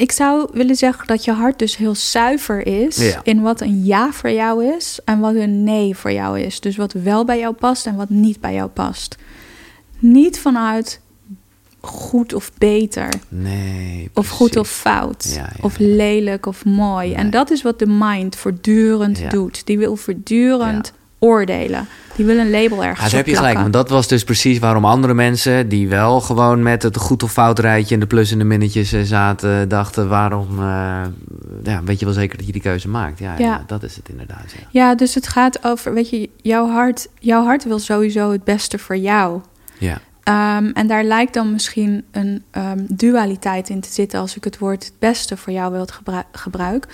[0.00, 3.20] Ik zou willen zeggen dat je hart dus heel zuiver is Ja.
[3.22, 6.60] in wat een ja voor jou is en wat een nee voor jou is.
[6.60, 9.16] Dus wat wel bij jou past en wat niet bij jou past.
[9.98, 11.00] Niet vanuit
[11.80, 17.12] goed of beter, Nee, of goed of fout, Ja, ja, of lelijk of mooi.
[17.12, 19.66] En dat is wat de mind voortdurend doet.
[19.66, 20.92] Die wil voortdurend
[21.24, 21.86] oordelen.
[22.16, 23.58] Die willen een label ergens ja, daar heb je gelijk.
[23.58, 25.68] Want dat was dus precies waarom andere mensen...
[25.68, 27.94] die wel gewoon met het goed of fout rijtje...
[27.94, 29.68] en de plus en de minnetjes eh, zaten...
[29.68, 30.58] dachten waarom...
[30.58, 31.02] Uh,
[31.62, 33.18] ja, weet je wel zeker dat je die keuze maakt.
[33.18, 33.44] Ja, ja.
[33.44, 34.44] ja dat is het inderdaad.
[34.52, 34.66] Ja.
[34.70, 35.94] ja, dus het gaat over...
[35.94, 39.40] weet je, jouw hart, jouw hart wil sowieso het beste voor jou.
[39.78, 39.98] Ja.
[40.58, 44.20] Um, en daar lijkt dan misschien een um, dualiteit in te zitten...
[44.20, 46.86] als ik het woord het beste voor jou wil gebru gebruik.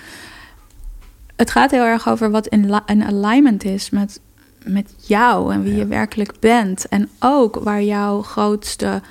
[1.40, 4.20] Het gaat heel erg over wat in, in alignment is met
[4.64, 6.88] met jou en wie je werkelijk bent.
[6.88, 9.02] En ook waar jouw grootste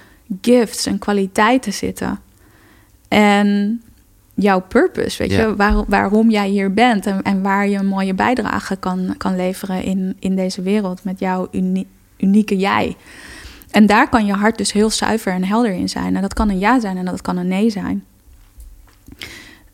[0.41, 2.19] gifts en kwaliteiten zitten.
[3.07, 3.81] En
[4.33, 8.13] jouw purpose, weet je, waar, waarom jij hier bent en, en, waar je een mooie
[8.13, 11.47] bijdrage kan, kan leveren in, in deze wereld met jouw
[12.17, 12.95] unieke jij.
[13.71, 16.15] En daar kan je hart dus heel zuiver en helder in zijn.
[16.15, 18.05] En dat kan een ja zijn en dat kan een nee zijn.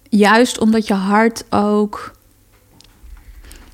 [0.09, 2.14] Juist omdat je hart ook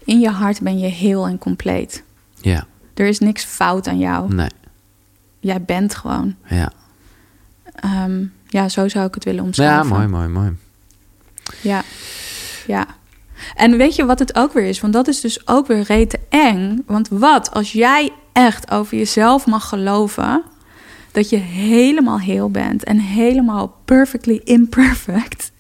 [0.06, 2.04] in je hart ben je heel en compleet.
[2.42, 2.66] Ja.
[2.94, 4.34] Er is niks fout aan jou.
[4.34, 4.50] Nee.
[5.40, 6.36] Jij bent gewoon.
[6.46, 6.72] Ja.
[7.76, 9.88] Ehm, ja, zo zou ik het willen omschrijven.
[9.88, 10.56] Ja, mooi, mooi, mooi.
[11.62, 11.84] Ja,
[12.68, 12.86] ja.
[13.56, 14.80] En weet je wat het ook weer is?
[14.80, 16.84] Want dat is dus ook weer rete eng.
[16.86, 20.44] Want wat als jij echt over jezelf mag geloven...
[21.12, 25.52] dat je helemaal heel bent en helemaal perfectly imperfect...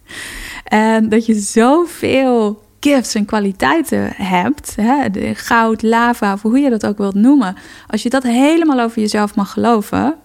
[0.63, 6.69] en dat je zoveel gifts en kwaliteiten hebt, hè, de goud, lava, of hoe je
[6.69, 7.55] dat ook wilt noemen,
[7.87, 10.15] als je dat helemaal over jezelf mag geloven.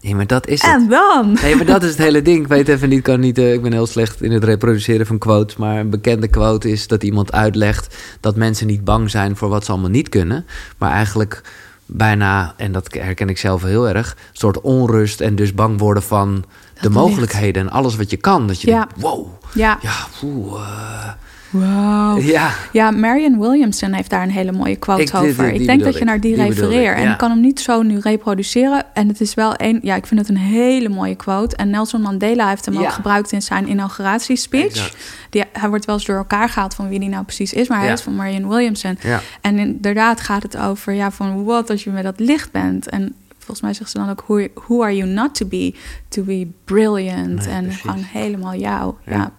[0.00, 0.70] Nee, maar dat is het.
[0.70, 1.38] En dan?
[1.42, 2.42] Nee, maar dat is het hele ding.
[2.42, 3.38] Ik weet even niet, kan niet.
[3.38, 5.56] Uh, ik ben heel slecht in het reproduceren van quotes.
[5.56, 9.64] Maar een bekende quote is dat iemand uitlegt dat mensen niet bang zijn voor wat
[9.64, 10.46] ze allemaal niet kunnen.
[10.78, 11.42] Maar eigenlijk
[11.86, 16.02] bijna, en dat herken ik zelf heel erg, een soort onrust en dus bang worden
[16.02, 16.44] van
[16.80, 18.46] de mogelijkheden en alles wat je kan.
[18.46, 18.78] Dat je ja.
[18.78, 21.08] denkt, wow, ja, ja poeh, uh,
[21.52, 22.24] Wow.
[22.24, 22.54] Ja.
[22.72, 25.52] ja, Marion Williamson heeft daar een hele mooie quote over.
[25.52, 26.98] ik denk dat je naar die, refereert.
[26.98, 28.84] En ik kan hem niet zo nu reproduceren.
[28.94, 31.56] En het is wel een, ja, ik vind het een hele mooie quote.
[31.56, 34.94] En Nelson Mandela heeft hem ook gebruikt in zijn inauguratiespeech.
[35.30, 37.68] Die, hij wordt wel eens door elkaar gehaald van wie die nou precies is.
[37.68, 38.98] Maar hij is van Marion Williamson.
[39.40, 42.88] En inderdaad gaat het over, ja, van wat als je met dat licht bent.
[42.88, 45.74] En volgens mij zegt ze dan ook: who, who are you not to be?
[46.08, 47.46] To be brilliant.
[47.46, 48.94] en gewoon helemaal jou.
[49.06, 49.32] Ja.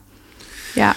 [0.73, 0.95] ja.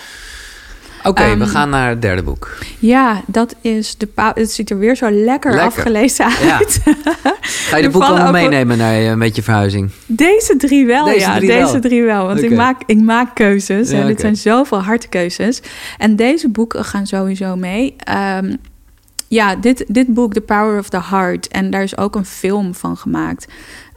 [1.06, 2.56] Oké, we ehm, gaan naar het derde boek.
[2.78, 6.80] Ja, dat is de Het ziet er weer zo lekker, afgelezen uit.
[6.84, 6.94] Ja.
[7.40, 9.90] Ga je de boeken allemaal meenemen naar je, met je verhuizing?
[10.06, 11.36] Deze drie wel, deze ja.
[11.36, 11.80] Drie deze wel.
[11.80, 12.26] drie wel.
[12.26, 13.90] Want ik, maak, ik maak keuzes.
[13.90, 15.60] en dit zijn zoveel hartkeuzes.
[15.98, 17.96] En deze boeken gaan sowieso mee.
[18.38, 18.56] Um,
[19.28, 21.48] ja, dit, dit boek, The Power of the Heart.
[21.48, 23.46] En daar is ook een film van gemaakt.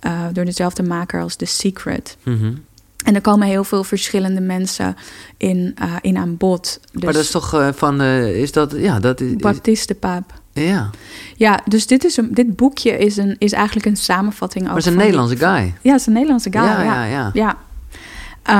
[0.06, 2.18] Uh, door dezelfde maker als The Secret.
[2.24, 2.68] Mm
[3.06, 4.96] en er komen heel veel verschillende mensen
[5.38, 6.80] in, uh, in aan bod.
[6.92, 9.36] Dus maar dat is toch uh, van, uh, is dat, ja, dat is...
[9.36, 10.34] Baptiste Paap.
[10.54, 10.90] Ja.
[11.36, 14.76] Ja, dus dit, is een, dit boekje is, een, is eigenlijk een samenvatting over...
[14.76, 15.74] Maar het is een Nederlandse guy.
[15.82, 16.84] Ja, het is een Nederlandse guy, ja.
[16.84, 17.30] Ja, ja.
[17.34, 17.58] ja.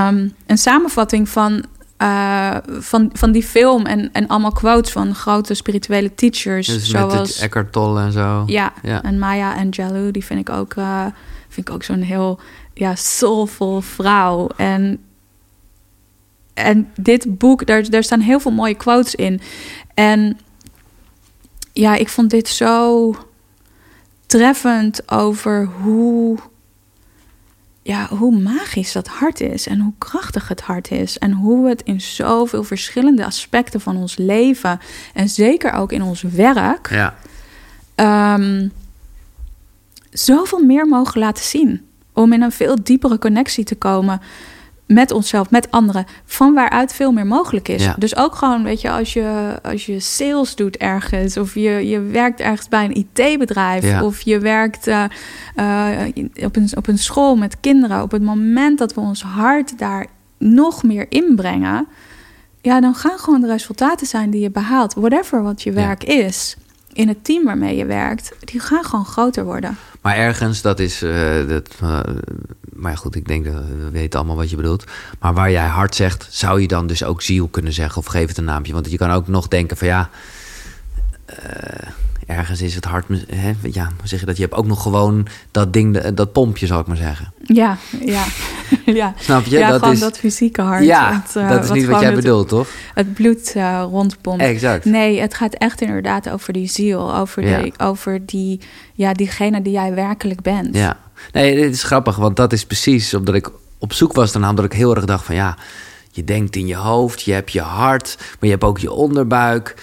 [0.08, 1.64] Um, een samenvatting van,
[2.78, 6.66] van, van die film en, en allemaal quotes van grote spirituele teachers.
[6.66, 8.42] Dus zoals Eckhart Tolle en zo.
[8.46, 9.02] Ja, ja.
[9.02, 10.74] en Maya Angelou, die vind ik ook,
[11.48, 12.40] vind ik ook zo'n heel
[12.74, 14.48] ja, soulful vrouw.
[14.56, 15.04] En,
[16.54, 19.40] en dit boek, daar, daar staan heel veel mooie quotes in.
[19.94, 20.38] En
[21.72, 23.14] ja, ik vond dit zo
[24.26, 26.38] treffend over hoe,
[27.82, 31.82] ja, hoe magisch dat hart is en hoe krachtig het hart is en hoe het
[31.82, 34.80] in zoveel verschillende aspecten van ons leven
[35.14, 37.14] en zeker ook in ons werk ja.
[38.34, 38.72] um,
[40.10, 41.89] zoveel meer mogen laten zien
[42.20, 44.20] om in een veel diepere connectie te komen
[44.86, 47.88] met onszelf, met anderen, van waaruit veel meer mogelijk is.
[47.98, 52.00] Dus ook gewoon, weet je, als je, als je sales doet ergens, of je, je
[52.00, 55.04] werkt ergens bij een IT-bedrijf, of je werkt uh,
[56.44, 60.06] op, een, op een school met kinderen, op het moment dat we ons hart daar
[60.38, 61.86] nog meer inbrengen,
[62.60, 66.56] ja, dan gaan gewoon de resultaten zijn die je behaalt, whatever wat je werk is
[66.92, 69.76] in het team waarmee je werkt, die gaan gewoon groter worden.
[70.00, 71.02] Maar ergens, dat is.
[71.02, 72.00] Uh, dat, uh,
[72.72, 74.84] maar goed, ik denk dat we weten allemaal wat je bedoelt.
[75.18, 77.98] Maar waar jij hart zegt, zou je dan dus ook ziel kunnen zeggen?
[77.98, 78.72] Of geef het een naampje.
[78.72, 80.10] Want je kan ook nog denken van ja.
[81.30, 81.88] Uh,
[82.30, 83.06] ergens is het hart.
[83.34, 84.36] Hè, ja, zeg je dat?
[84.36, 87.32] Je hebt ook nog gewoon dat ding, dat pompje, zal ik maar zeggen.
[87.42, 88.24] Ja, ja.
[89.00, 89.14] ja.
[89.18, 89.58] Snap je?
[89.58, 90.84] Ja, dat gewoon is, dat fysieke hart.
[90.84, 92.68] Ja, uh, dat is niet wat jij bedoelt, toch?
[92.94, 94.42] Het bloed uh, rondpompt.
[94.42, 94.84] Exact.
[94.84, 97.14] Nee, het gaat echt inderdaad over die ziel.
[97.14, 98.60] Over, de, over die,
[98.94, 100.76] ja, diegene die jij werkelijk bent.
[100.76, 100.96] Ja.
[101.32, 104.48] Nee, dit is grappig, want dat is precies omdat ik op zoek was daarna.
[104.48, 105.56] Omdat ik heel erg dacht van ja,
[106.10, 109.74] je denkt in je hoofd, je hebt je hart, maar je hebt ook je onderbuik.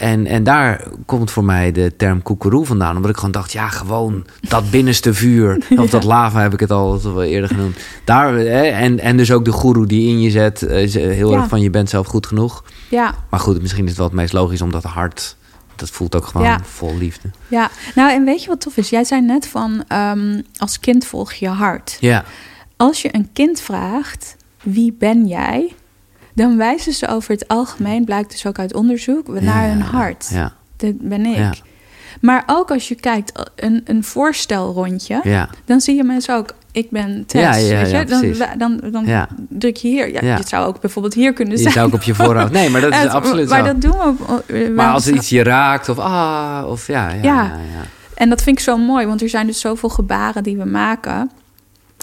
[0.00, 2.96] En, en daar komt voor mij de term koekeroe vandaan.
[2.96, 5.62] Omdat ik gewoon dacht, ja, gewoon dat binnenste vuur.
[5.76, 7.76] Of dat lava heb ik het al eerder genoemd.
[8.04, 10.62] Daar, hè, en, en dus ook de goeroe die in je zet.
[10.62, 11.36] eh, Heel Ja.
[11.36, 12.64] erg van, je bent zelf goed genoeg.
[12.90, 15.36] Ja, Maar goed, misschien is het wel het meest logisch, omdat het hart...
[15.76, 16.60] Dat voelt ook gewoon Ja.
[16.62, 17.30] vol liefde.
[17.48, 17.70] ja.
[17.94, 18.90] Nou, en weet je wat tof is?
[18.90, 21.96] Jij zei net van, ehm, als kind volg je hart.
[22.00, 22.24] Ja,
[22.76, 25.72] Als je een kind vraagt, wie ben jij?
[26.34, 30.28] Dan wijzen ze over het algemeen, blijkt dus ook uit onderzoek, naar hun hart.
[30.32, 31.60] Ja, Dit ben ik.
[32.20, 36.90] Maar ook als je kijkt, een, een voorstelrondje, ja, dan zie je mensen ook, ik
[36.90, 37.68] ben Tess.
[37.68, 38.04] Ja, ja, je?
[38.04, 40.24] dan, dan, dan druk je hier.
[40.24, 40.36] Ja.
[40.36, 41.74] Je zou ook bijvoorbeeld hier kunnen je zijn.
[41.74, 42.52] zou ook op je voorhoofd...
[42.52, 43.72] Nee, maar dat is absoluut Maar zo.
[43.72, 44.16] dat doen
[44.46, 44.72] we.
[44.74, 47.22] Maar als er iets je raakt of ah, of ja, ja, ja.
[47.22, 47.42] Ja.
[47.42, 47.86] ja, ja.
[48.14, 51.30] En dat vind ik zo mooi, want er zijn dus zoveel gebaren die we maken.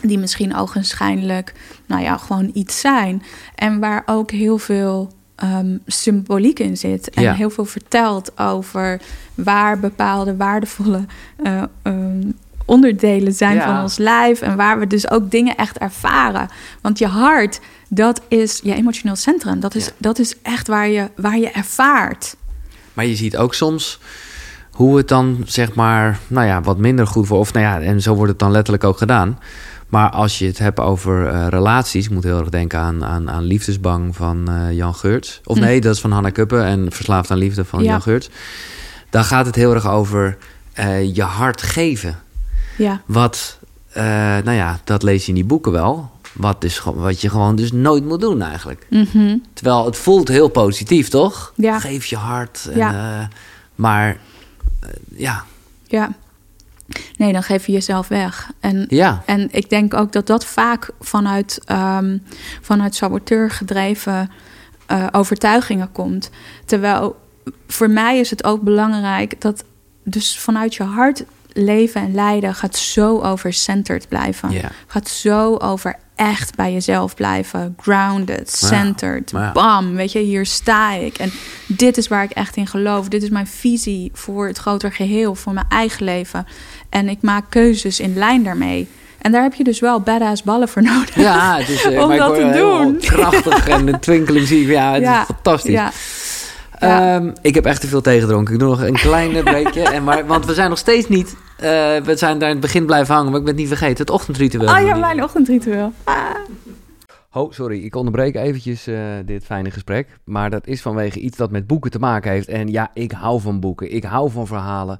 [0.04, 1.54] Die misschien ogenschijnlijk,
[1.86, 3.24] nou ja, gewoon iets zijn.
[3.56, 7.10] En waar ook heel veel ehm, symboliek in zit.
[7.10, 7.34] En Ja.
[7.34, 9.02] heel veel vertelt over
[9.36, 11.06] waar bepaalde waardevolle
[11.44, 12.22] eh, ehm,
[12.66, 13.66] onderdelen zijn Ja.
[13.74, 14.42] van ons lijf.
[14.42, 16.48] En waar we dus ook dingen echt ervaren.
[16.82, 17.60] Want je hart,
[17.90, 19.60] dat is je emotioneel centrum.
[19.60, 19.92] Dat is, Ja.
[19.98, 22.36] dat is echt waar je, waar je ervaart.
[22.94, 24.00] Maar je ziet ook soms
[24.72, 27.40] hoe het dan zeg maar, nou ja, wat minder goed voor.
[27.40, 29.40] Of nou ja, en zo wordt het dan letterlijk ook gedaan.
[29.88, 33.30] Maar als je het hebt over eh, relaties, ik moet heel erg denken aan, aan,
[33.30, 35.42] aan Liefdesbang van eh, Jan Geurts.
[35.44, 35.64] Of Hm.
[35.64, 37.90] nee, dat is van Hanna Kuppen en Verslaafd aan Liefde van Ja.
[37.92, 38.30] Jan Geurts.
[39.10, 40.38] Dan gaat het heel erg over
[40.74, 42.20] eh, je hart geven.
[42.78, 43.60] Ja, Wat,
[44.44, 46.12] nou ja, dat lees je in die boeken wel.
[46.34, 48.86] Wat, dus, wat je gewoon dus nooit moet doen eigenlijk.
[48.90, 49.38] Mhm.
[49.54, 51.54] Terwijl het voelt heel positief, toch?
[51.56, 51.80] Ja.
[51.80, 52.68] Geef je hart.
[52.72, 53.30] En, Ja.
[53.76, 54.18] maar
[55.16, 55.44] ja,
[55.88, 56.12] ja.
[57.18, 58.52] Nee, dan geef je jezelf weg.
[58.60, 62.18] En ja, En ik denk ook dat dat vaak vanuit, ehm,
[62.62, 64.30] vanuit saboteur gedreven
[64.86, 66.30] eh, overtuigingen komt.
[66.66, 67.16] Terwijl
[67.68, 69.64] voor mij is het ook belangrijk dat
[70.04, 71.24] dus vanuit je hart
[71.54, 74.52] leven en lijden gaat zo over centered blijven.
[74.88, 77.76] Gaat zo over echt bij jezelf blijven.
[77.82, 79.32] Grounded, centered.
[79.54, 81.18] Bam, weet je, hier sta ik.
[81.18, 81.32] En
[81.68, 83.08] dit is waar ik echt in geloof.
[83.08, 86.46] Dit is mijn visie voor het groter geheel, voor mijn eigen leven.
[86.90, 88.88] En ik maak keuzes in lijn daarmee.
[89.22, 91.16] En daar heb je dus wel badass ballen voor nodig.
[91.16, 92.98] ja, het is eh, Om dat te doen.
[92.98, 94.68] krachtig en de twinkeling zie ik.
[94.68, 95.72] Ja, het Ja, is fantastisch.
[95.74, 95.92] Ja,
[96.80, 97.16] Ja.
[97.16, 98.54] Ehm, ik heb echt te veel tegendronken.
[98.54, 99.82] Ik doe nog een klein breekje.
[99.82, 101.36] En maar, want we zijn nog steeds niet...
[101.58, 101.68] eh,
[102.04, 103.98] we zijn daar in het begin blijven hangen, maar ik ben het niet vergeten.
[103.98, 104.70] Het ochtendritueel.
[104.76, 105.94] oh ja, mijn ochtendritueel.
[106.04, 106.16] Ah.
[107.34, 108.96] Oh, sorry, ik onderbreek eventjes eh,
[109.26, 110.08] dit fijne gesprek.
[110.24, 112.48] Maar dat is vanwege iets dat met boeken te maken heeft.
[112.48, 113.94] En ja, ik hou van boeken.
[113.94, 115.00] Ik hou van verhalen.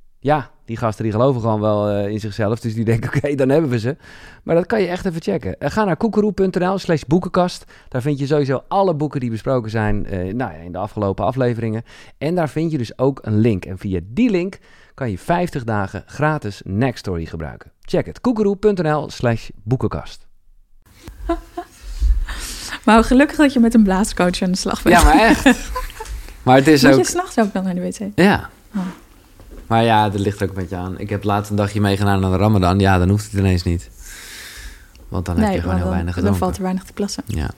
[0.23, 2.59] Ja, die gasten die geloven gewoon wel eh, in zichzelf.
[2.59, 3.97] Dus die denken, oké, dan hebben we ze.
[4.43, 5.59] Maar dat kan je echt even checken.
[5.59, 7.65] Eh, ga naar koekeroe.nl slash boekenkast.
[7.87, 11.25] Daar vind je sowieso alle boeken die besproken zijn eh, nou ja, in de afgelopen
[11.25, 11.83] afleveringen.
[12.17, 13.65] En daar vind je dus ook een link.
[13.65, 14.57] En via die link
[14.93, 17.71] kan je 50 dagen gratis Next Story gebruiken.
[17.79, 18.21] Check het.
[18.21, 20.27] koekeroe.nl slash boekenkast.
[22.85, 24.95] Maar gelukkig dat je met een blaascoach aan de slag bent.
[24.95, 25.45] Ja, maar echt.
[26.43, 26.97] Maar het is Moet ook...
[26.97, 28.11] je s'nachts ook dan naar de wc?
[28.15, 28.49] Ja.
[28.75, 28.81] Oh.
[29.71, 30.99] Maar ja, dat ligt er ook een beetje aan.
[30.99, 32.79] Ik heb laatst een dagje meegedaan naar de Ramadan.
[32.79, 33.89] Ja, dan hoeft het ineens niet.
[35.07, 36.39] Want dan heb je gewoon heel dan, weinig dan gedronken.
[36.45, 37.23] valt er weinig te plassen.
[37.25, 37.49] Ja.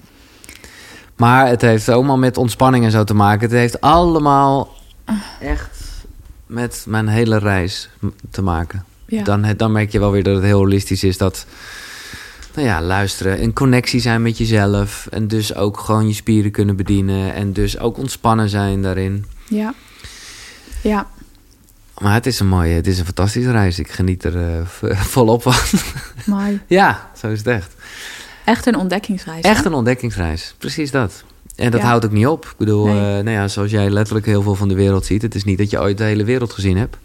[1.16, 3.42] Maar het heeft allemaal met ontspanning en zo te maken.
[3.42, 4.76] Het heeft allemaal
[5.40, 5.70] echt
[6.46, 7.90] met mijn hele reis
[8.30, 8.86] te maken.
[9.06, 9.24] Ja.
[9.24, 11.18] Dan, dan merk je wel weer dat het heel holistisch is.
[11.18, 11.46] Dat,
[12.56, 13.40] nou ja, luisteren.
[13.40, 15.08] In connectie zijn met jezelf.
[15.12, 17.34] En dus ook gewoon je spieren kunnen bedienen.
[17.34, 19.26] En dus ook ontspannen zijn daarin.
[19.50, 19.74] ja.
[20.82, 21.08] Ja.
[22.04, 23.80] Maar het is een mooie, het is een fantastische reis.
[23.80, 24.66] Ik geniet er eh,
[25.14, 25.54] volop van.
[26.26, 26.62] mooi.
[26.80, 27.76] ja, zo is het echt.
[28.46, 29.42] Echt een ontdekkingsreis.
[29.44, 29.70] Echt hè?
[29.70, 30.56] een ontdekkingsreis.
[30.58, 31.24] Precies dat.
[31.56, 31.88] En dat Ja.
[31.88, 32.46] houdt ook niet op.
[32.46, 32.96] Ik bedoel, Nee.
[32.96, 35.22] eh, nou ja, zoals jij letterlijk heel veel van de wereld ziet.
[35.22, 36.98] Het is niet dat je ooit de hele wereld gezien hebt.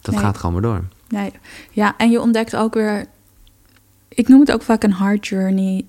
[0.00, 0.22] Dat Nee.
[0.24, 0.82] gaat gewoon maar door.
[1.08, 1.32] Nee.
[1.70, 3.04] Ja, en je ontdekt ook weer...
[4.08, 5.84] Ik noem het ook vaak een hard journey.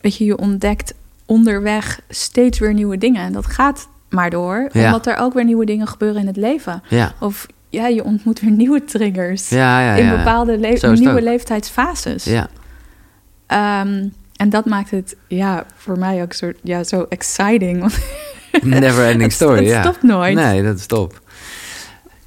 [0.00, 0.94] Weet je, je ontdekt
[1.26, 3.22] onderweg steeds weer nieuwe dingen.
[3.22, 4.68] En dat gaat maar door.
[4.72, 4.84] Ja.
[4.86, 6.82] Omdat er ook weer nieuwe dingen gebeuren in het leven.
[6.88, 9.48] Ja, Of ja, je ontmoet weer nieuwe triggers.
[9.48, 9.94] ja, ja.
[9.94, 12.24] in bepaalde le- nieuwe leeftijdsfases.
[12.24, 12.48] Ja,
[13.46, 17.92] Ehm, en dat maakt het ja, voor mij ook soort, ja, zo exciting.
[18.62, 19.56] Never ending story.
[19.58, 19.82] het ja.
[19.82, 20.34] stopt nooit.
[20.34, 21.20] Nee, dat is top.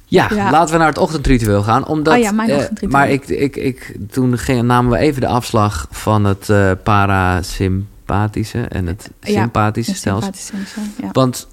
[0.04, 0.50] Ja, Ja.
[0.50, 1.86] laten we naar het ochtendritueel gaan.
[1.86, 2.92] Omdat, Oh ja, mijn eh, ochtendritueel.
[3.00, 8.60] maar ik, ik, ik, toen ging, namen we even de afslag van het eh parasympathische
[8.60, 10.32] en het sympathische stelsel.
[10.34, 11.08] Stelsel, ja.
[11.12, 11.48] Want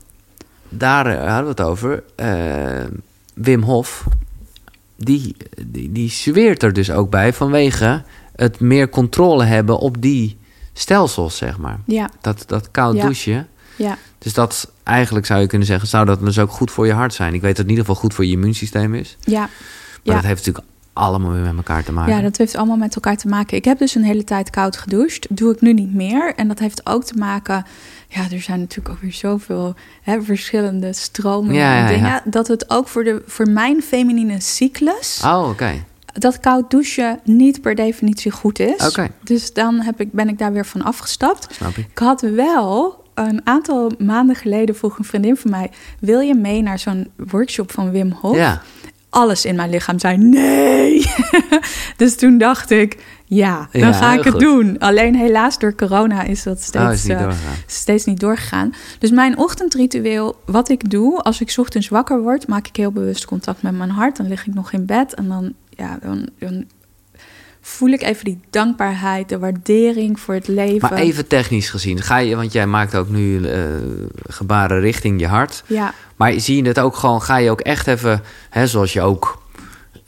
[0.69, 2.03] daar eh, hadden we het over.
[2.15, 2.83] Uh,
[3.37, 4.03] Wim Hof,
[4.97, 5.35] die,
[5.67, 8.03] die, die zweert er dus ook bij vanwege
[8.35, 10.37] het meer controle hebben op die
[10.73, 11.79] stelsels, zeg maar.
[11.85, 12.09] Ja.
[12.21, 13.01] Dat, dat koud Ja.
[13.01, 13.47] douchen.
[13.75, 16.93] Ja, Dus dat eigenlijk zou je kunnen zeggen, zou dat dus ook goed voor je
[16.93, 17.33] hart zijn.
[17.33, 19.17] Ik weet dat het in ieder geval goed voor je immuunsysteem is.
[19.19, 19.39] ja.
[19.39, 19.49] Maar
[20.03, 20.21] Ja.
[20.21, 22.15] dat heeft natuurlijk allemaal weer met elkaar te maken.
[22.15, 23.57] Ja, dat heeft allemaal met elkaar te maken.
[23.57, 25.27] Ik heb dus een hele tijd koud gedoucht.
[25.29, 26.33] Doe ik nu niet meer.
[26.35, 27.65] En dat heeft ook te maken.
[28.07, 30.93] Ja, er zijn natuurlijk ook weer zoveel hè, verschillende
[31.23, 32.09] Ja, ja, en dingen.
[32.09, 32.21] ja.
[32.25, 35.21] Dat het ook voor, de, voor mijn feminine cyclus.
[35.25, 35.83] Oh, oké.
[36.13, 38.87] dat koud douchen niet per definitie goed is.
[38.87, 39.07] Oké.
[39.23, 41.47] Dus dan heb ik, ben ik daar weer van afgestapt.
[41.53, 41.87] Snap ik.
[41.91, 46.61] Ik had wel een aantal maanden geleden vroeg een vriendin van mij: wil je mee
[46.61, 48.35] naar zo'n workshop van Wim Hof?
[48.35, 48.61] Ja.
[49.09, 51.05] Alles in mijn lichaam zei nee.
[51.97, 54.41] dus toen dacht ik, ja, dan Ja, ga ik het goed.
[54.41, 54.79] doen.
[54.79, 57.55] Alleen helaas door corona is dat steeds, Oh, is niet eh, doorgegaan.
[57.65, 58.73] steeds niet doorgegaan.
[58.99, 62.91] Dus mijn ochtendritueel, wat ik doe, als ik 's ochtends wakker word, maak ik heel
[62.91, 64.17] bewust contact met mijn hart.
[64.17, 66.65] Dan lig ik nog in bed en dan, ja, dan, dan
[67.67, 70.89] voel ik even die dankbaarheid, de waardering voor het leven.
[70.89, 73.63] Maar even technisch gezien, ga je, want jij maakt ook nu eh,
[74.27, 75.63] gebaren richting je hart.
[75.67, 79.01] Ja, Maar zie je het ook gewoon, ga je ook echt even, hè, zoals je
[79.01, 79.41] ook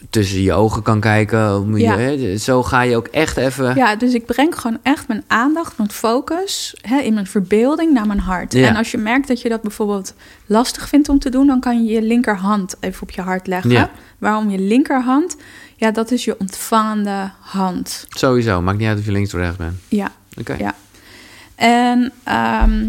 [0.10, 1.98] tussen je ogen kan kijken, Ja.
[1.98, 3.76] hè, zo ga je ook echt even.
[3.76, 8.08] Ja, dus ik breng gewoon echt mijn aandacht, mijn focus hè, in mijn verbeelding naar
[8.08, 8.54] mijn hart.
[8.54, 8.68] Ja.
[8.68, 10.14] En als je merkt dat je dat bijvoorbeeld
[10.46, 13.72] lastig vindt om te doen, dan kan je je linkerhand even op je hart leggen.
[13.72, 13.90] Ja.
[14.18, 15.36] Waarom je linkerhand?
[15.80, 18.06] Ja, dat is je ontvangende hand.
[18.10, 19.76] Sowieso, maakt niet uit of je links of rechts bent.
[19.88, 20.56] Ja, Oké.
[20.58, 20.74] ja.
[21.56, 22.88] En, ehm,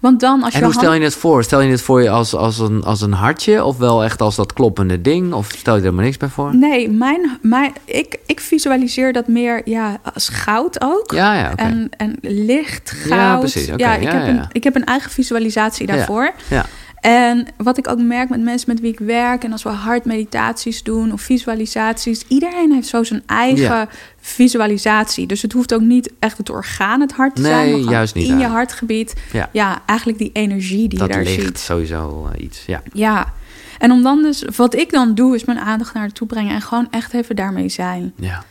[0.00, 0.84] want dan als En je hoe hand...
[0.84, 1.44] stel je het voor?
[1.44, 3.64] Stel je het voor je als, als, een, als een hartje?
[3.64, 5.32] Of wel echt als dat kloppende ding?
[5.32, 6.56] Of stel je er maar niks bij voor?
[6.56, 11.12] Nee, mijn, mijn, ik, ik visualiseer dat meer ja, als goud ook.
[11.12, 11.56] Ja, ja.
[11.56, 13.08] En, en licht goud.
[13.08, 14.28] Ja, precies, Ja, ik, ja, heb ja.
[14.28, 15.96] Een, ik heb een eigen visualisatie Ja.
[15.96, 16.32] daarvoor.
[16.48, 16.66] Ja.
[17.00, 19.44] En wat ik ook merk met mensen met wie ik werk...
[19.44, 22.24] en als we hartmeditaties doen of visualisaties...
[22.28, 23.88] iedereen heeft zo zijn eigen Ja.
[24.20, 25.26] visualisatie.
[25.26, 27.84] Dus het hoeft ook niet echt het orgaan het hart te Nee, zijn...
[27.84, 29.14] maar juist niet, in je hartgebied.
[29.32, 29.48] Ja.
[29.52, 31.58] Ja, eigenlijk die energie die dat je daar ligt ziet.
[31.58, 32.64] sowieso eh, iets.
[32.66, 32.82] Ja.
[32.92, 33.32] Ja,
[33.78, 34.44] en om dan dus...
[34.56, 36.54] wat ik dan doe, is mijn aandacht naar naartoe brengen...
[36.54, 38.12] en gewoon echt even daarmee zijn.
[38.16, 38.44] ja.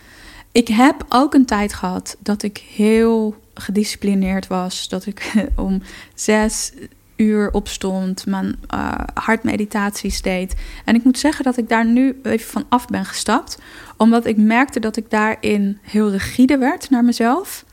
[0.52, 4.88] Ik heb ook een tijd gehad dat ik heel gedisciplineerd was.
[4.90, 5.82] Dat ik om
[6.14, 6.72] zes
[7.20, 10.56] uur opstond, mijn eh, hartmeditaties deed.
[10.86, 13.60] En ik moet zeggen dat ik daar nu even van af ben gestapt.
[13.98, 17.66] Omdat ik merkte dat ik daarin heel rigide werd naar mezelf.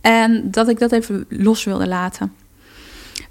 [0.00, 2.32] En dat ik dat even los wilde laten.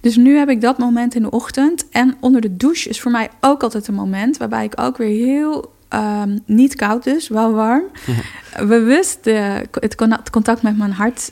[0.01, 1.89] Dus nu heb ik dat moment in de ochtend.
[1.89, 5.25] En onder de douche is voor mij ook altijd een moment waarbij ik ook weer
[5.25, 7.83] heel ehm, niet koud dus, wel warm.
[8.67, 9.95] Bewust de, het
[10.31, 11.31] contact met mijn hart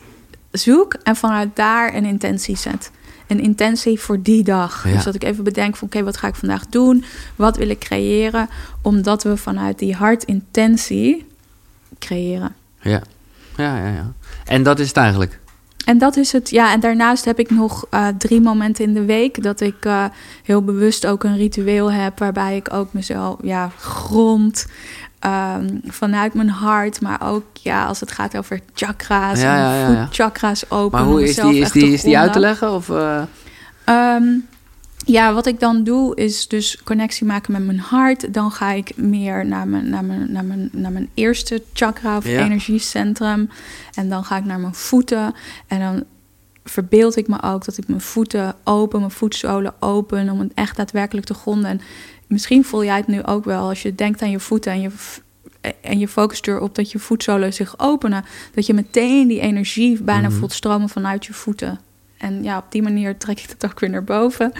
[0.51, 2.91] zoek en vanuit daar een intentie zet.
[3.27, 4.87] Een intentie voor die dag.
[4.87, 4.93] Ja.
[4.93, 7.03] Dus dat ik even bedenk van oké, wat ga ik vandaag doen?
[7.35, 8.49] Wat wil ik creëren?
[8.81, 11.25] Omdat we vanuit die hartintentie
[11.99, 12.55] creëren.
[12.79, 13.01] Ja.
[13.57, 14.13] ja, ja, ja.
[14.45, 15.39] En dat is het eigenlijk.
[15.87, 16.49] En dat is het.
[16.49, 20.05] Ja, en daarnaast heb ik nog eh, drie momenten in de week dat ik eh,
[20.43, 24.67] heel bewust ook een ritueel heb waarbij ik ook mezelf ja, grond
[25.19, 29.89] ehm, vanuit mijn hart, maar ook ja, als het gaat over chakra's Ja, en ja,
[29.89, 30.99] ja, voetchakra's open.
[30.99, 32.71] Maar hoe is die, is die, is die uit te leggen?
[32.73, 33.21] Of, eh,
[33.83, 34.23] Ehm,
[35.05, 38.33] ja, wat ik dan doe is dus connectie maken met mijn hart.
[38.33, 42.27] Dan ga ik meer naar mijn, naar mijn, naar mijn, naar mijn eerste chakra of
[42.27, 42.39] Ja.
[42.39, 43.49] energiecentrum.
[43.93, 45.33] En dan ga ik naar mijn voeten.
[45.67, 46.03] En dan
[46.63, 50.77] verbeeld ik me ook dat ik mijn voeten open, mijn voetzolen open, om het echt
[50.77, 51.69] daadwerkelijk te gronden.
[51.69, 51.81] En
[52.27, 54.89] misschien voel jij het nu ook wel als je denkt aan je voeten en je
[55.81, 60.27] en je focust erop dat je voetzolen zich openen, dat je meteen die energie bijna
[60.27, 60.37] Mhm.
[60.37, 61.79] voelt stromen vanuit je voeten.
[62.17, 64.51] En ja, op die manier trek ik het ook weer naar boven.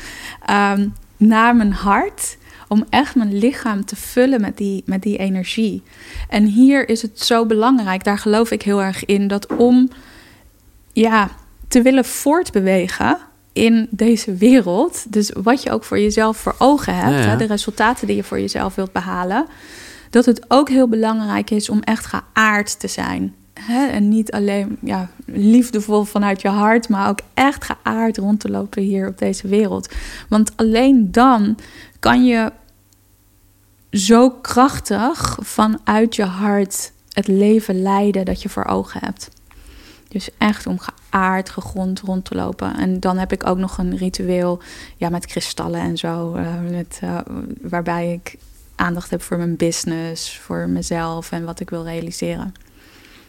[0.46, 0.88] Ehm,
[1.18, 2.38] naar mijn hart.
[2.68, 5.84] Om echt mijn lichaam te vullen met die, met die energie.
[6.30, 9.90] En hier is het zo belangrijk, daar geloof ik heel erg in, dat om
[10.94, 11.30] ja,
[11.68, 13.18] te willen voortbewegen
[13.58, 15.06] in deze wereld.
[15.14, 17.28] Dus wat je ook voor jezelf voor ogen hebt, Ja, ja.
[17.28, 19.46] Hè, de resultaten die je voor jezelf wilt behalen.
[20.10, 23.36] Dat het ook heel belangrijk is om echt geaard te zijn.
[23.54, 23.88] Hè?
[23.88, 28.82] En niet alleen ja, liefdevol vanuit je hart, maar ook echt geaard rond te lopen
[28.82, 29.94] hier op deze wereld.
[30.30, 31.58] Want alleen dan
[32.00, 32.52] kan je
[33.92, 39.30] zo krachtig vanuit je hart het leven leiden dat je voor ogen hebt.
[40.08, 42.78] Dus echt om geaard, gegrond rond te lopen.
[42.78, 44.62] En dan heb ik ook nog een ritueel
[44.98, 46.36] ja, met kristallen en zo.
[46.36, 47.18] eh, met, eh,
[47.62, 48.38] waarbij ik
[48.76, 52.54] aandacht heb voor mijn business, voor mezelf en wat ik wil realiseren.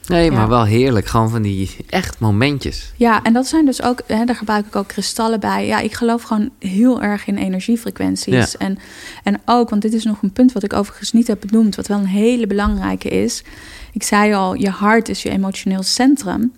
[0.08, 1.06] Nee, maar wel heerlijk.
[1.06, 2.92] Gewoon van die echt momentjes.
[2.96, 5.66] Ja, en dat zijn dus ook, hè, daar gebruik ik ook kristallen bij.
[5.66, 8.56] Ja, ik geloof gewoon heel erg in energiefrequenties.
[8.56, 8.78] En,
[9.22, 11.86] en ook, want dit is nog een punt wat ik overigens niet heb benoemd, wat
[11.86, 13.42] wel een hele belangrijke is.
[13.92, 16.52] Ik zei al, je hart is je emotioneel centrum.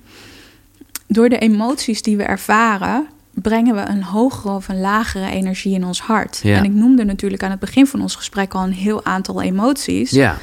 [1.06, 5.84] Door de emoties die we ervaren, brengen we een hogere of een lagere energie in
[5.84, 6.40] ons hart.
[6.44, 10.10] En ik noemde natuurlijk aan het begin van ons gesprek al een heel aantal emoties.
[10.10, 10.38] Ja.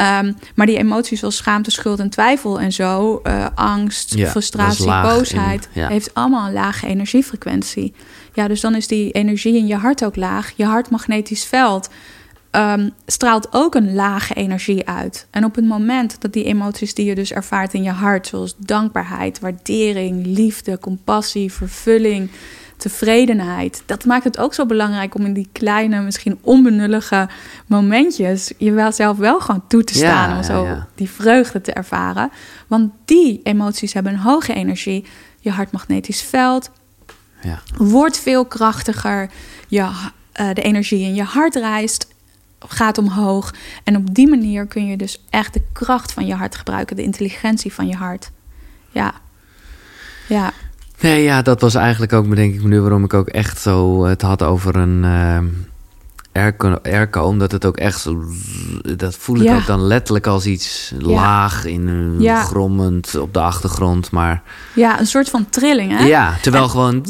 [0.00, 5.68] Um, maar die emoties zoals schaamte, schuld en twijfel en zo, uh, angst, frustratie, boosheid,
[5.72, 7.94] heeft allemaal een lage energiefrequentie.
[8.34, 10.52] Ja, dus dan is die energie in je hart ook laag.
[10.56, 11.88] Je hartmagnetisch veld
[12.50, 15.26] um, straalt ook een lage energie uit.
[15.30, 18.54] En op het moment dat die emoties die je dus ervaart in je hart, zoals
[18.56, 22.30] dankbaarheid, waardering, liefde, compassie, vervulling,
[22.80, 23.82] tevredenheid.
[23.86, 27.28] Dat maakt het ook zo belangrijk om in die kleine, misschien onbenullige
[27.66, 30.36] momentjes je wel zelf wel gewoon toe te staan.
[30.36, 32.30] om zo die vreugde te ervaren.
[32.66, 35.04] Want die emoties hebben een hoge energie.
[35.40, 36.70] Je hartmagnetisch veld
[37.42, 37.62] ja.
[37.76, 39.30] wordt veel krachtiger.
[39.68, 42.08] Je, uh, de energie in je hart reist
[42.68, 43.54] gaat omhoog.
[43.84, 47.02] En op die manier kun je dus echt de kracht van je hart gebruiken, de
[47.02, 48.30] intelligentie van je hart.
[48.90, 49.14] Ja.
[50.26, 50.52] Ja.
[51.00, 54.22] Nee, ja, dat was eigenlijk ook, denk ik, nu waarom ik ook echt zo het
[54.22, 55.38] had over een uh,
[56.32, 58.24] airco, airco, omdat het ook echt zo,
[58.96, 62.42] dat voel ik ook dan letterlijk als iets laag in ja.
[62.42, 64.42] grommend op de achtergrond, maar
[64.74, 66.04] ja, een soort van trilling, hè?
[66.04, 67.04] Ja, terwijl gewoon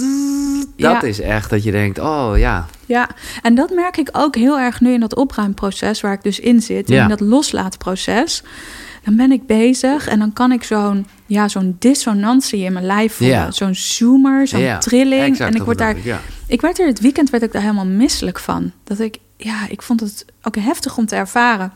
[0.76, 2.66] dat is echt dat je denkt, oh ja.
[2.86, 3.08] Ja,
[3.42, 6.60] en dat merk ik ook heel erg nu in dat opruimproces waar ik dus in
[6.60, 8.42] zit, in dat loslaatproces
[9.04, 13.14] dan ben ik bezig en dan kan ik zo'n ja, zo'n dissonantie in mijn lijf
[13.14, 13.52] voelen.
[13.52, 15.38] Zo'n zoomer, zo'n trilling.
[15.38, 15.96] en ik word daar.
[16.46, 18.72] Ik werd er het weekend werd ik daar helemaal misselijk van.
[18.84, 21.72] Dat ik, ja, ik vond het ook heftig om te ervaren.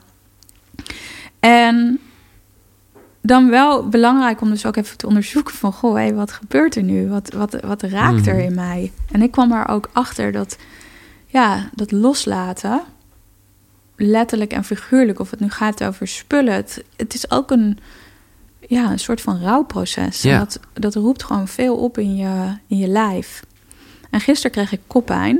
[1.40, 2.00] En
[3.20, 5.72] dan wel belangrijk om dus ook even te onderzoeken van...
[5.72, 7.08] goh, hé, wat gebeurt er nu?
[7.08, 8.44] Wat, wat, wat raakt er mhm.
[8.44, 8.92] in mij?
[9.12, 10.56] En ik kwam er ook achter dat,
[11.26, 12.82] ja, dat loslaten
[13.96, 17.78] letterlijk en figuurlijk, of het nu gaat over spullen, het, het is ook een,
[18.68, 20.22] ja, een soort van rouwproces.
[20.22, 20.38] Ja.
[20.38, 23.42] Dat, dat roept gewoon veel op in je, in je lijf.
[24.10, 25.38] En gisteren kreeg ik koppijn.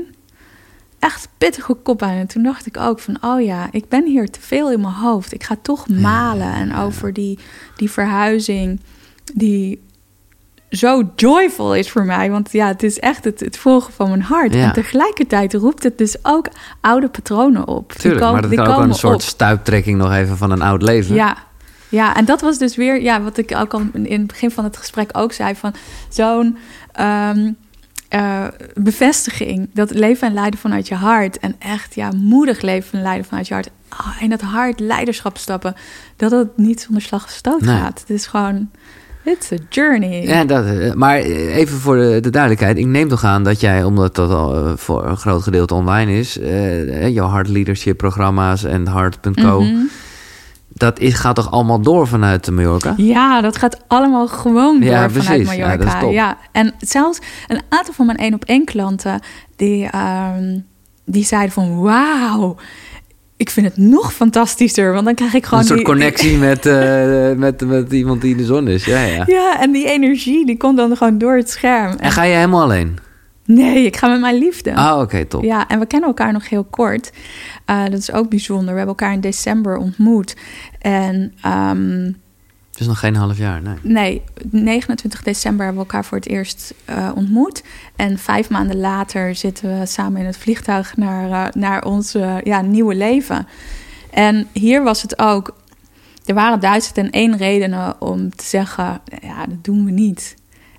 [0.99, 2.17] Echt pittige koppijn.
[2.17, 4.93] En toen dacht ik ook van, oh ja, ik ben hier te veel in mijn
[4.93, 5.33] hoofd.
[5.33, 6.53] Ik ga toch malen.
[6.53, 7.39] En over die,
[7.75, 8.79] die verhuizing,
[9.33, 9.83] die
[10.69, 12.31] zo joyful is voor mij.
[12.31, 14.55] Want ja, het is echt het, het volgen van mijn hart.
[14.55, 16.47] En tegelijkertijd roept het dus ook
[16.81, 17.91] oude patronen op.
[17.91, 21.15] Tuurlijk, maar dat kan ook een soort stuiptrekking nog even van een oud leven.
[21.15, 21.37] Ja,
[21.89, 24.63] ja, en dat was dus weer ja, wat ik ook al in het begin van
[24.63, 25.73] het gesprek ook zei: van
[26.09, 26.57] zo'n
[26.91, 27.51] ehm,
[28.09, 29.69] eh, bevestiging.
[29.73, 31.39] Dat leven en leiden vanuit je hart.
[31.39, 33.69] En echt ja, moedig leven en leiden vanuit je hart.
[33.99, 35.75] Oh, en dat hart leiderschap stappen.
[36.15, 37.99] Dat het niet zonder slag of stoot gaat.
[37.99, 38.69] Het is gewoon
[39.23, 40.23] It's a journey.
[40.27, 42.77] Ja, dat, eh, maar even voor de, de, duidelijkheid.
[42.77, 46.17] Ik neem toch aan dat jij, omdat dat al eh, voor een groot gedeelte online
[46.17, 46.37] is...
[46.37, 49.61] Uh, jouw hard leadership programma's en hard.co...
[49.61, 49.89] Mm
[50.77, 52.93] Dat is, gaat toch allemaal door vanuit Mallorca?
[52.97, 56.01] Ja, dat gaat allemaal gewoon door ja, vanuit Mallorca.
[56.01, 59.19] Ja, ja, en zelfs een aantal van mijn één op één klanten...
[59.55, 59.89] die,
[60.37, 60.65] um,
[61.05, 62.55] die zeiden van wauw
[63.37, 65.59] ik vind het nog fantastischer, want dan krijg ik gewoon...
[65.59, 69.23] Een soort connectie met, uh, met, met iemand die in de zon is, ja, ja.
[69.27, 71.95] Ja, en die energie, die komt dan gewoon door het scherm.
[71.97, 72.97] En ga je helemaal alleen?
[73.45, 74.75] Nee, ik ga met mijn liefde.
[74.75, 75.43] Ah, oké, top.
[75.43, 77.11] Ja, en we kennen elkaar nog heel kort.
[77.65, 78.71] Uh, dat is ook bijzonder.
[78.71, 80.35] We hebben elkaar in december ontmoet.
[80.79, 82.17] En um,
[82.75, 83.75] het is nog geen half jaar, nee.
[83.81, 87.63] Nee, 29 december hebben we elkaar voor het eerst uh, ontmoet.
[87.95, 92.41] En vijf maanden later zitten we samen in het vliegtuig naar, uh, naar ons uh,
[92.43, 93.47] ja, nieuwe leven.
[94.11, 95.55] En hier was het ook...
[96.25, 99.01] Er waren duizend en één redenen om te zeggen...
[99.21, 100.35] ja, dat doen we niet.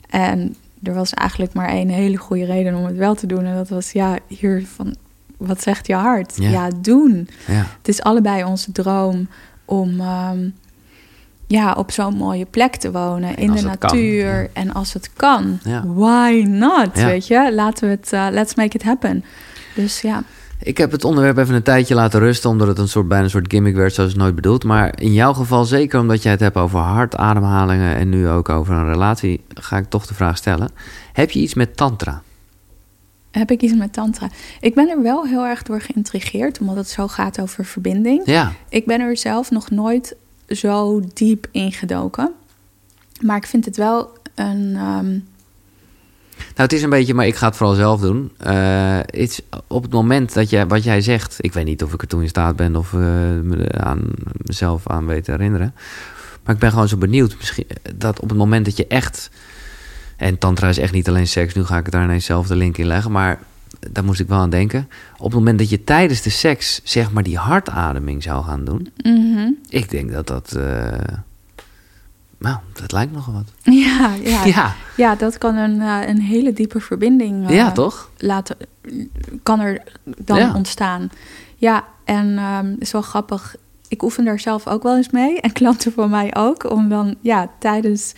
[0.08, 0.56] En
[0.86, 3.44] er was eigenlijk maar één hele goede reden om het wel te doen.
[3.44, 4.96] En dat was, ja, hier van...
[5.36, 6.32] Wat zegt je hart?
[6.36, 7.28] Ja, ja doen.
[7.46, 7.66] Ja.
[7.78, 9.28] Het is allebei onze droom
[9.64, 10.00] om...
[10.00, 10.54] Um,
[11.48, 14.50] ja, op zo'n mooie plek te wonen, in de natuur.
[14.52, 16.94] En als het kan, why not?
[16.94, 19.24] Weet je, laten we het, uh, let's make it happen.
[19.74, 20.22] Dus ja.
[20.58, 23.30] Ik heb het onderwerp even een tijdje laten rusten, omdat het een soort, bijna een
[23.30, 24.64] soort gimmick werd, zoals het nooit bedoeld.
[24.64, 28.74] Maar in jouw geval, zeker omdat jij het hebt over hartademhalingen en nu ook over
[28.74, 30.70] een relatie, ga ik toch de vraag stellen:
[31.12, 32.22] heb je iets met Tantra?
[33.30, 34.28] Heb ik iets met Tantra?
[34.60, 38.22] Ik ben er wel heel erg door geïntrigeerd, omdat het zo gaat over verbinding.
[38.24, 38.52] Ja.
[38.68, 40.16] Ik ben er zelf nog nooit
[40.48, 42.32] zo diep ingedoken.
[43.20, 44.76] Maar ik vind het wel een.
[44.76, 45.24] Um...
[46.38, 48.32] Nou, het is een beetje, maar ik ga het vooral zelf doen.
[48.46, 52.02] Uh, iets, op het moment dat jij, wat jij zegt, ik weet niet of ik
[52.02, 53.00] er toen in staat ben of uh,
[53.42, 54.00] me aan
[54.36, 55.74] mezelf aan weet te herinneren.
[56.44, 57.36] Maar ik ben gewoon zo benieuwd.
[57.38, 59.30] Misschien dat op het moment dat je echt.
[60.16, 61.54] En Tantra is echt niet alleen seks.
[61.54, 63.12] Nu ga ik daar ineens zelf de link in leggen.
[63.12, 63.38] Maar
[63.90, 64.88] daar moest ik wel aan denken.
[65.16, 68.92] Op het moment dat je tijdens de seks, zeg maar, die hartademing zou gaan doen.
[69.02, 69.50] Mhm.
[69.68, 70.52] Ik denk dat dat.
[70.52, 70.88] eh,
[72.38, 73.52] nou, dat lijkt me nog wat.
[73.74, 74.44] Ja, ja.
[74.54, 78.10] Ja, ja, dat kan een, eh, een hele diepe verbinding eh, ja toch?
[78.18, 78.56] laten,
[79.42, 79.82] kan er
[80.18, 80.54] dan Ja.
[80.54, 81.08] ontstaan.
[81.56, 83.56] Ja, en ehm is wel grappig.
[83.88, 85.40] Ik oefen daar zelf ook wel eens mee.
[85.40, 86.70] En klanten van mij ook.
[86.70, 88.14] Om dan ja, tijdens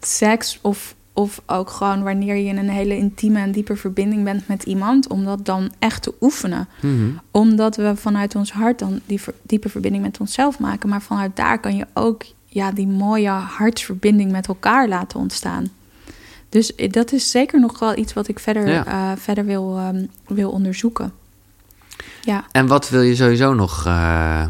[0.00, 4.48] seks of, of ook gewoon wanneer je in een hele intieme en diepe verbinding bent
[4.48, 5.08] met iemand.
[5.08, 6.68] Om dat dan echt te oefenen.
[6.82, 7.08] Mhm.
[7.30, 10.88] Omdat we vanuit ons hart dan die ver- diepe verbinding met onszelf maken.
[10.88, 12.22] Maar vanuit daar kan je ook
[12.58, 15.68] ja, die mooie hartsverbinding met elkaar laten ontstaan.
[16.48, 18.86] Dus dat is zeker nog wel iets wat ik verder, Ja.
[18.86, 21.12] eh, verder wil, ehm, wil onderzoeken.
[22.22, 22.44] Ja.
[22.52, 24.46] En wat wil je sowieso nog eh,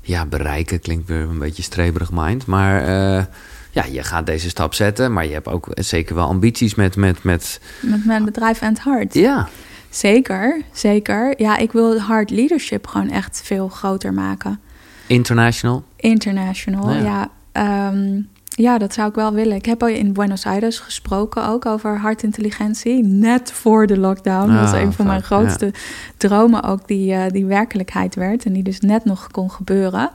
[0.00, 0.80] ja, bereiken?
[0.80, 2.46] Klinkt weer een beetje streberig mind.
[2.46, 3.24] Maar eh,
[3.70, 5.12] ja, je gaat deze stap zetten.
[5.12, 6.96] Maar je hebt ook zeker wel ambities met...
[6.96, 9.14] met, met Met mijn bedrijf en het hart.
[9.14, 9.48] ja,
[9.90, 11.34] Zeker, zeker.
[11.40, 14.60] Ja, ik wil hard leadership gewoon echt veel groter maken.
[15.06, 15.84] International.
[15.96, 17.00] International, Ja.
[17.02, 17.30] ja.
[17.52, 19.56] Ehm, ja, dat zou ik wel willen.
[19.56, 23.04] Ik heb al in Buenos Aires gesproken ook over hartintelligentie.
[23.04, 24.50] Net voor de lockdown.
[24.52, 25.72] dat was Ah, een van mijn grootste
[26.16, 28.44] dromen ook die, eh, die werkelijkheid werd.
[28.44, 30.10] En die dus net nog kon gebeuren.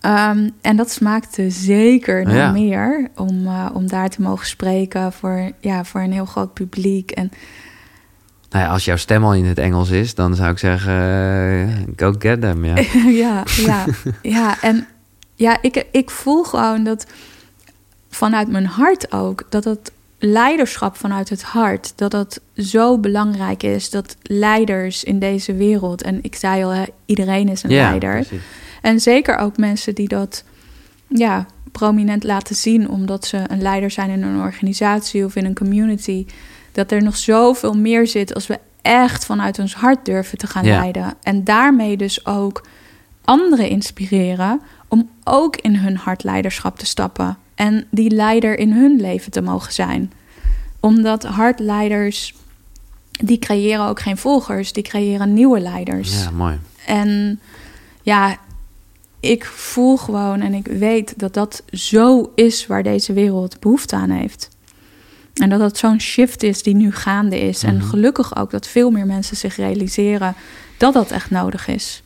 [0.00, 2.50] Ehm, en dat smaakte zeker naar Ja.
[2.52, 3.08] meer.
[3.16, 7.10] Om, eh, om daar te mogen spreken voor, ja, voor een heel groot publiek.
[7.10, 7.30] En
[8.54, 10.92] Nou ja, als jouw stem al in het Engels is, dan zou ik zeggen...
[10.92, 12.74] eh, go get them, ja.
[13.24, 13.84] ja, ja,
[14.22, 14.62] ja.
[14.62, 14.86] En
[15.34, 17.06] ja, ik, ik voel gewoon dat
[18.10, 23.90] vanuit mijn hart ook, dat het leiderschap vanuit het hart, dat dat zo belangrijk is.
[23.90, 28.12] Dat leiders in deze wereld, en ik zei al, hè, iedereen is een ja, leider.
[28.12, 28.44] precies.
[28.82, 30.44] En zeker ook mensen die dat
[31.08, 35.54] ja, prominent laten zien, omdat ze een leider zijn in een organisatie of in een
[35.54, 36.26] community.
[36.74, 40.64] Dat er nog zoveel meer zit als we echt vanuit ons hart durven te gaan
[40.64, 40.78] Ja.
[40.78, 41.14] leiden.
[41.22, 42.66] En daarmee dus ook
[43.24, 47.36] anderen inspireren om ook in hun hartleiderschap te stappen.
[47.54, 50.12] En die leider in hun leven te mogen zijn.
[50.80, 52.34] Omdat hartleiders,
[53.10, 56.22] die creëren ook geen volgers, die creëren nieuwe leiders.
[56.22, 56.58] Ja, mooi.
[56.86, 57.40] En
[58.02, 58.36] ja,
[59.20, 64.10] ik voel gewoon en ik weet dat dat zo is waar deze wereld behoefte aan
[64.10, 64.48] heeft.
[65.34, 67.62] En dat dat zo'n shift is die nu gaande is.
[67.62, 67.84] En Mhm.
[67.86, 70.34] gelukkig ook dat veel meer mensen zich realiseren
[70.76, 72.02] dat dat echt nodig is.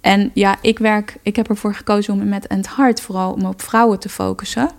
[0.00, 3.62] En ja, ik werk, ik heb ervoor gekozen om met het hart vooral om op
[3.62, 4.70] vrouwen te focussen.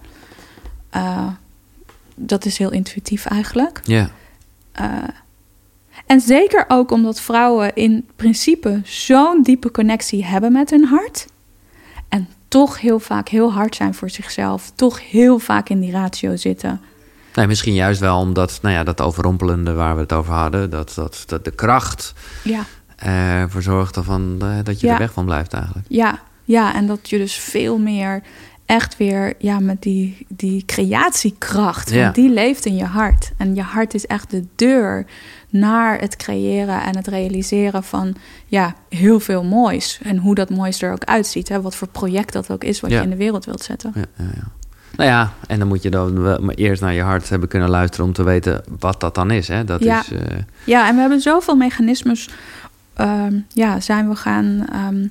[0.90, 1.28] Eh,
[2.16, 3.80] dat is heel intuïtief eigenlijk.
[3.84, 4.10] Ja,
[4.72, 4.88] Eh,
[6.06, 11.26] en zeker ook omdat vrouwen in principe zo'n diepe connectie hebben met hun hart.
[12.10, 14.72] En toch heel vaak heel hard zijn voor zichzelf.
[14.76, 16.82] Toch heel vaak in die ratio zitten.
[17.36, 20.70] Nee, misschien juist wel omdat nou ja, dat overrompelende waar we het over hadden...
[20.70, 22.14] dat, dat, dat de kracht
[22.44, 22.64] Ja,
[22.96, 24.94] eh, ervoor zorgt ervan, eh, dat je Ja.
[24.94, 25.86] er weg van blijft eigenlijk.
[25.90, 26.76] ja, ja.
[26.76, 28.22] En dat je dus veel meer
[28.66, 31.90] echt weer ja, met die, die creatiekracht.
[31.90, 32.04] Ja.
[32.04, 33.32] Want die leeft in je hart.
[33.38, 35.06] En je hart is echt de deur
[35.50, 40.00] naar het creëren en het realiseren van ja, heel veel moois.
[40.04, 41.50] En hoe dat moois er ook uitziet.
[41.50, 41.62] Hè?
[41.62, 42.98] Wat voor project dat ook is wat Ja.
[42.98, 43.92] je in de wereld wilt zetten.
[43.96, 44.48] Ja, ja, ja.
[44.96, 47.70] Nou ja, en dan moet je dan wel maar eerst naar je hart hebben kunnen
[47.70, 49.48] luisteren om te weten wat dat dan is.
[49.48, 49.64] Hè?
[49.64, 50.00] Dat Ja.
[50.00, 52.30] is eh, Ja, en we hebben zoveel mechanismes
[52.94, 55.08] ehm, ja, zijn we gaan ehm,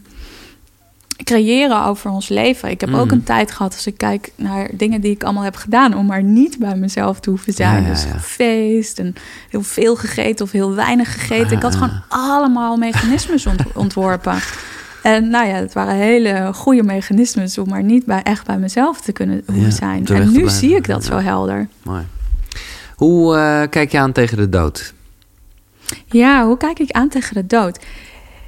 [1.24, 2.70] creëren over ons leven.
[2.70, 3.14] Ik heb ook Mhm.
[3.14, 6.22] een tijd gehad, als ik kijk naar dingen die ik allemaal heb gedaan, om maar
[6.22, 7.80] niet bij mezelf te hoeven zijn.
[7.82, 9.14] Ja, ja, Dus gefeest en
[9.48, 11.46] heel veel gegeten of heel weinig gegeten.
[11.46, 11.78] Ah, ik had ah.
[11.82, 14.38] gewoon allemaal mechanismes ont- ontworpen.
[15.02, 19.00] En nou ja, het waren hele goede mechanismes om maar niet bij, echt bij mezelf
[19.00, 20.06] te kunnen Ja, zijn.
[20.06, 20.50] En nu blijven.
[20.50, 21.10] zie ik dat Ja.
[21.10, 21.68] zo helder.
[21.82, 22.06] mooi.
[22.96, 24.94] Hoe eh, kijk je aan tegen de dood?
[26.06, 27.84] Ja, hoe kijk ik aan tegen de dood?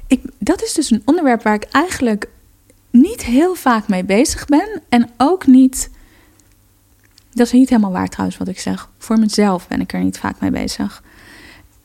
[0.07, 2.27] Ik, dat is dus een onderwerp waar ik eigenlijk
[2.89, 4.81] niet heel vaak mee bezig ben.
[4.89, 5.89] En ook niet.
[7.31, 8.89] Dat is niet helemaal waar trouwens wat ik zeg.
[8.97, 11.03] Voor mezelf ben ik er niet vaak mee bezig.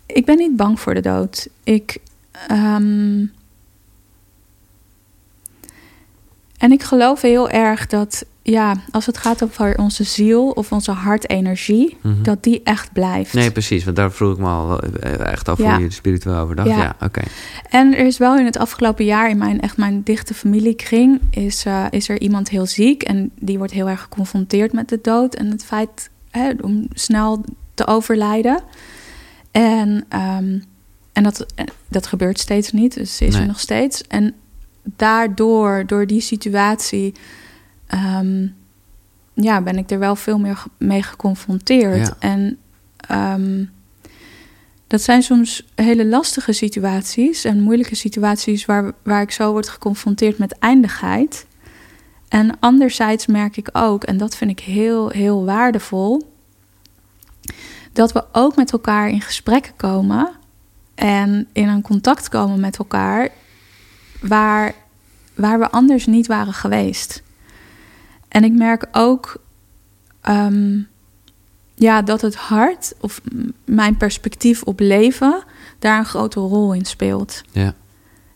[0.07, 1.49] Ik ben niet bang voor de dood.
[1.65, 1.97] Ik.
[2.49, 3.24] ehm,
[6.59, 10.91] en ik geloof heel erg dat, ja, als het gaat over onze ziel of onze
[10.91, 12.23] hartenergie, Mhm.
[12.23, 13.33] dat die echt blijft.
[13.35, 13.85] Nee, precies.
[13.85, 15.75] Want daar vroeg ik me al echt af Ja.
[15.75, 16.69] hoe je spiritueel over dacht.
[16.69, 16.97] Ja, Ja.
[17.03, 17.21] oké.
[17.71, 21.65] En er is wel in het afgelopen jaar in mijn echt mijn dichte familiekring is,
[21.65, 25.35] eh, is er iemand heel ziek en die wordt heel erg geconfronteerd met de dood
[25.35, 27.45] en het feit hè, om snel
[27.75, 28.61] te overlijden.
[29.51, 30.59] En, ehm,
[31.13, 33.43] en dat, eh, dat gebeurt steeds niet, dus ze is Nee.
[33.43, 34.03] er nog steeds.
[34.03, 34.35] En
[34.97, 37.15] daardoor, door die situatie,
[37.86, 38.47] ehm,
[39.35, 42.19] ja, ben ik er wel veel meer mee geconfronteerd.
[42.19, 42.59] En
[42.97, 43.65] ehm,
[44.86, 50.39] dat zijn soms hele lastige situaties en moeilijke situaties waar, waar ik zo word geconfronteerd
[50.39, 51.47] met eindigheid.
[52.28, 56.32] En anderzijds merk ik ook, en dat vind ik heel, heel waardevol,
[57.93, 60.31] dat we ook met elkaar in gesprekken komen
[60.94, 63.28] en in een contact komen met elkaar
[64.20, 64.74] waar,
[65.35, 67.23] waar we anders niet waren geweest.
[68.28, 69.43] En ik merk ook
[70.20, 70.81] ehm,
[71.74, 73.20] ja, dat het hart of
[73.65, 75.43] mijn perspectief op leven
[75.78, 77.43] daar een grote rol in speelt.
[77.53, 77.74] Ja.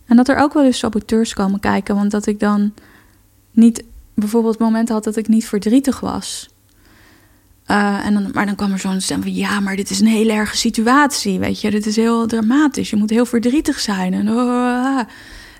[0.06, 2.74] En dat er ook wel eens saboteurs komen kijken, want dat ik dan
[3.50, 3.84] niet
[4.14, 6.50] bijvoorbeeld momenten had dat ik niet verdrietig was.
[7.66, 10.06] Uh, en dan, maar dan kwam er zo'n stem van ja, maar dit is een
[10.06, 14.14] hele erge situatie, weet je, dit is heel dramatisch, je moet heel verdrietig zijn.
[14.14, 15.00] En uh,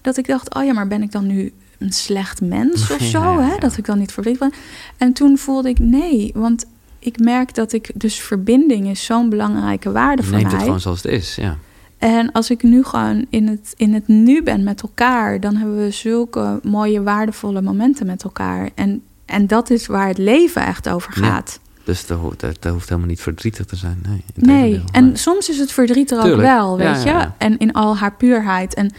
[0.02, 3.40] dat ik dacht, oh ja, maar ben ik dan nu een slecht mens of zo,
[3.40, 3.58] hè?
[3.58, 4.58] dat ik dan niet verdrietig ben.
[4.96, 6.64] En toen voelde ik nee, want
[6.98, 10.40] ik merk dat ik dus verbinding is zo'n belangrijke waarde voor mij.
[10.40, 11.56] Neemt het gewoon zoals het is, ja.
[11.98, 15.76] En als ik nu gewoon in het, in het nu ben met elkaar, dan hebben
[15.76, 18.70] we zulke mooie, waardevolle momenten met elkaar.
[18.74, 21.60] En, en dat is waar het leven echt over gaat.
[21.84, 23.98] dus dat hoeft, dat hoeft helemaal niet verdrietig te zijn.
[24.02, 24.82] Nee, nee.
[24.92, 27.28] en soms is het verdriet er ook wel, weet je.
[27.38, 28.74] En in al haar puurheid.
[28.74, 28.90] En,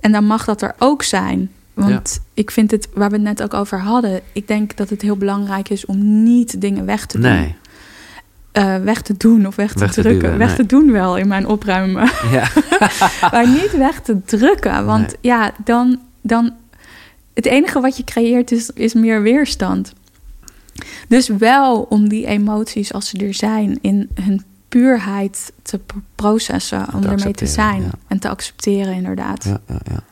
[0.00, 1.50] en dan mag dat er ook zijn.
[1.74, 5.02] Want ik vind het, waar we het net ook over hadden, ik denk dat het
[5.02, 7.30] heel belangrijk is om niet dingen weg te doen.
[7.30, 7.54] Nee.
[8.52, 10.38] Uh, weg te doen of weg te drukken.
[10.38, 12.10] weg te doen wel in mijn opruimen.
[12.30, 12.48] Ja.
[13.32, 14.84] maar niet weg te drukken.
[14.84, 16.52] Want ja, dan, dan.
[17.34, 19.92] Het enige wat je creëert is, is meer weerstand.
[21.08, 25.80] Dus wel om die emoties, als ze er zijn, in hun puurheid te
[26.14, 26.86] processen.
[26.94, 29.44] Om ermee te zijn en te accepteren, inderdaad.
[29.44, 30.02] Ja, ja, ja.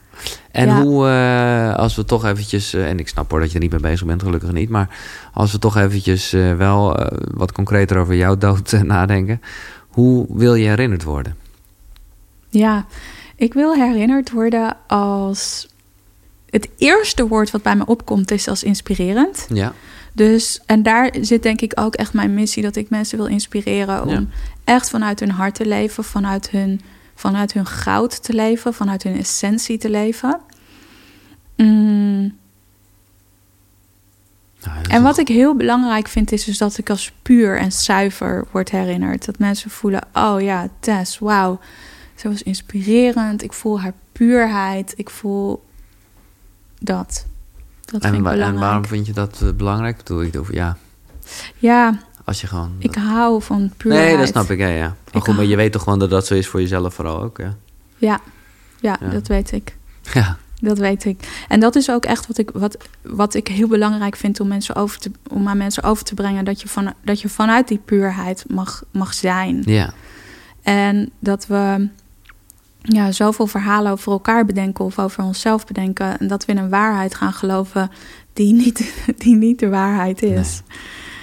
[0.50, 3.60] En hoe, uh, als we toch eventjes, uh, en ik snap hoor dat je er
[3.60, 4.98] niet mee bezig bent, gelukkig niet, maar
[5.32, 9.40] als we toch eventjes uh, wel wat concreter over jouw dood nadenken,
[9.88, 11.36] hoe wil je herinnerd worden?
[12.48, 12.86] Ja,
[13.36, 15.68] ik wil herinnerd worden als.
[16.50, 19.46] Het eerste woord wat bij me opkomt is als inspirerend.
[19.52, 19.72] Ja.
[20.18, 24.06] Dus, en daar zit denk ik ook echt mijn missie, dat ik mensen wil inspireren
[24.06, 24.28] om
[24.64, 26.80] echt vanuit hun hart te leven, vanuit hun
[27.14, 30.40] vanuit hun goud te leven, vanuit hun essentie te leven.
[31.56, 32.36] Mm.
[34.64, 38.46] Nou, en wat ik heel belangrijk vind is dus dat ik als puur en zuiver
[38.50, 39.24] word herinnerd.
[39.24, 41.60] Dat mensen voelen, oh ja, Tess, wauw.
[42.14, 43.42] Ze was inspirerend.
[43.42, 44.92] Ik voel haar puurheid.
[44.96, 45.64] Ik voel
[46.78, 47.26] dat.
[47.90, 50.06] Dat en, en waarom vind je dat uh, belangrijk?
[50.06, 50.76] Doe ik over ja.
[51.56, 52.76] Ja, als je gewoon...
[52.78, 54.06] Ik hou van puurheid.
[54.06, 54.68] Nee, dat snap ik, ja.
[54.68, 54.96] ja.
[55.12, 57.38] Maar goed, maar je weet toch gewoon dat dat zo is voor jezelf vooral ook,
[57.38, 57.56] ja?
[57.96, 58.20] Ja,
[58.80, 59.76] ja, dat weet ik.
[60.14, 60.36] Ja.
[60.60, 61.44] Dat weet ik.
[61.48, 64.74] En dat is ook echt wat ik, wat, wat ik heel belangrijk vind om, mensen
[64.74, 66.44] over te, om aan mensen over te brengen.
[66.44, 69.62] Dat je, van, dat je vanuit die puurheid mag, mag zijn.
[69.64, 69.92] Ja.
[70.62, 71.88] En dat we
[72.82, 76.18] ja, zoveel verhalen over elkaar bedenken of over onszelf bedenken.
[76.18, 77.90] En dat we in een waarheid gaan geloven
[78.32, 80.62] die niet, die niet de waarheid is.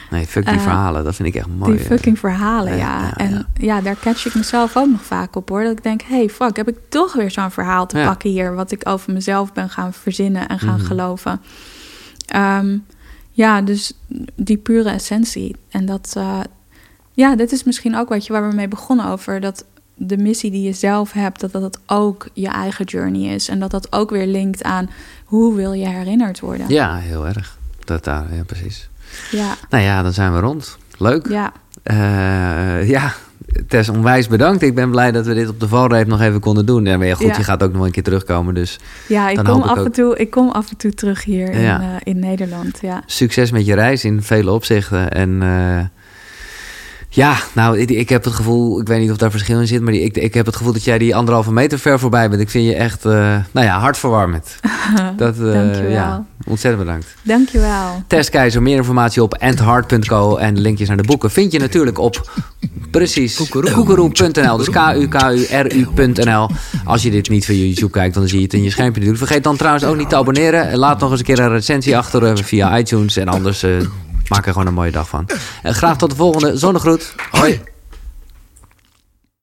[0.09, 1.75] Nee, fuck die uh, verhalen, dat vind ik echt mooi.
[1.75, 3.17] Die fucking verhalen, ja.
[3.17, 3.81] en ja.
[3.81, 5.63] daar catch ik mezelf ook nog vaak op hoor.
[5.63, 8.55] Dat ik denk, hey, fuck, heb ik toch weer zo'n verhaal te pakken hier...
[8.55, 10.85] wat ik over mezelf ben gaan verzinnen en gaan mhm.
[10.85, 11.41] geloven.
[12.35, 12.85] Um,
[13.31, 13.93] ja, dus
[14.35, 15.55] die pure essentie.
[15.69, 16.39] En dat, uh,
[17.11, 19.39] ja, dit is misschien ook wat je waar we mee begonnen over...
[19.39, 19.65] dat
[19.95, 23.49] de missie die je zelf hebt, dat dat ook je eigen journey is.
[23.49, 24.89] En dat dat ook weer linkt aan
[25.25, 26.65] hoe wil je herinnerd worden.
[26.69, 27.57] Ja, heel erg.
[27.83, 28.89] Dat daar, ja, precies.
[29.31, 29.55] Ja.
[29.69, 30.77] Nou ja, dan zijn we rond.
[30.97, 31.27] Leuk.
[31.27, 31.51] Ja.
[31.83, 33.13] Uh, ja,
[33.67, 34.61] Tess, onwijs bedankt.
[34.61, 36.85] Ik ben blij dat we dit op de valreep nog even konden doen.
[36.85, 38.53] Ja, maar ja, goed, je gaat ook nog een keer terugkomen.
[38.53, 41.61] Dus ja, ik kom, af, en toe, ik kom af en toe terug hier in,
[41.61, 42.79] uh, in Nederland.
[42.81, 43.03] Ja.
[43.05, 45.11] Succes met je reis in vele opzichten.
[45.11, 45.79] En uh,
[47.15, 49.81] ja, nou, ik, ik, heb het gevoel, ik weet niet of daar verschil in zit,
[49.81, 52.41] maar die, ik, ik heb het gevoel dat jij die anderhalve meter ver voorbij bent.
[52.41, 53.11] Ik vind je echt, uh,
[53.51, 54.55] nou ja, hartverwarmend.
[55.17, 55.91] Dat, uh, Dankjewel.
[55.91, 57.15] Ja, ontzettend bedankt.
[57.21, 58.03] Dankjewel.
[58.07, 62.31] Tess Keizer, meer informatie op endhard.co en linkjes naar de boeken vind je natuurlijk op
[62.91, 64.57] precies koekeroe.nl.
[64.57, 66.49] Dus K-U-K-U-R-U.nl.
[66.85, 69.25] Als je dit niet via YouTube kijkt, dan zie je het in je schermpje natuurlijk.
[69.25, 70.77] Vergeet dan trouwens ook niet te abonneren.
[70.77, 73.65] Laat nog eens een keer een recensie achter uh, via iTunes en anders...
[74.29, 75.27] Maak er gewoon een mooie dag van.
[75.63, 76.57] En graag tot de volgende.
[76.57, 77.15] Zonnegroet.
[77.31, 77.61] Hoi.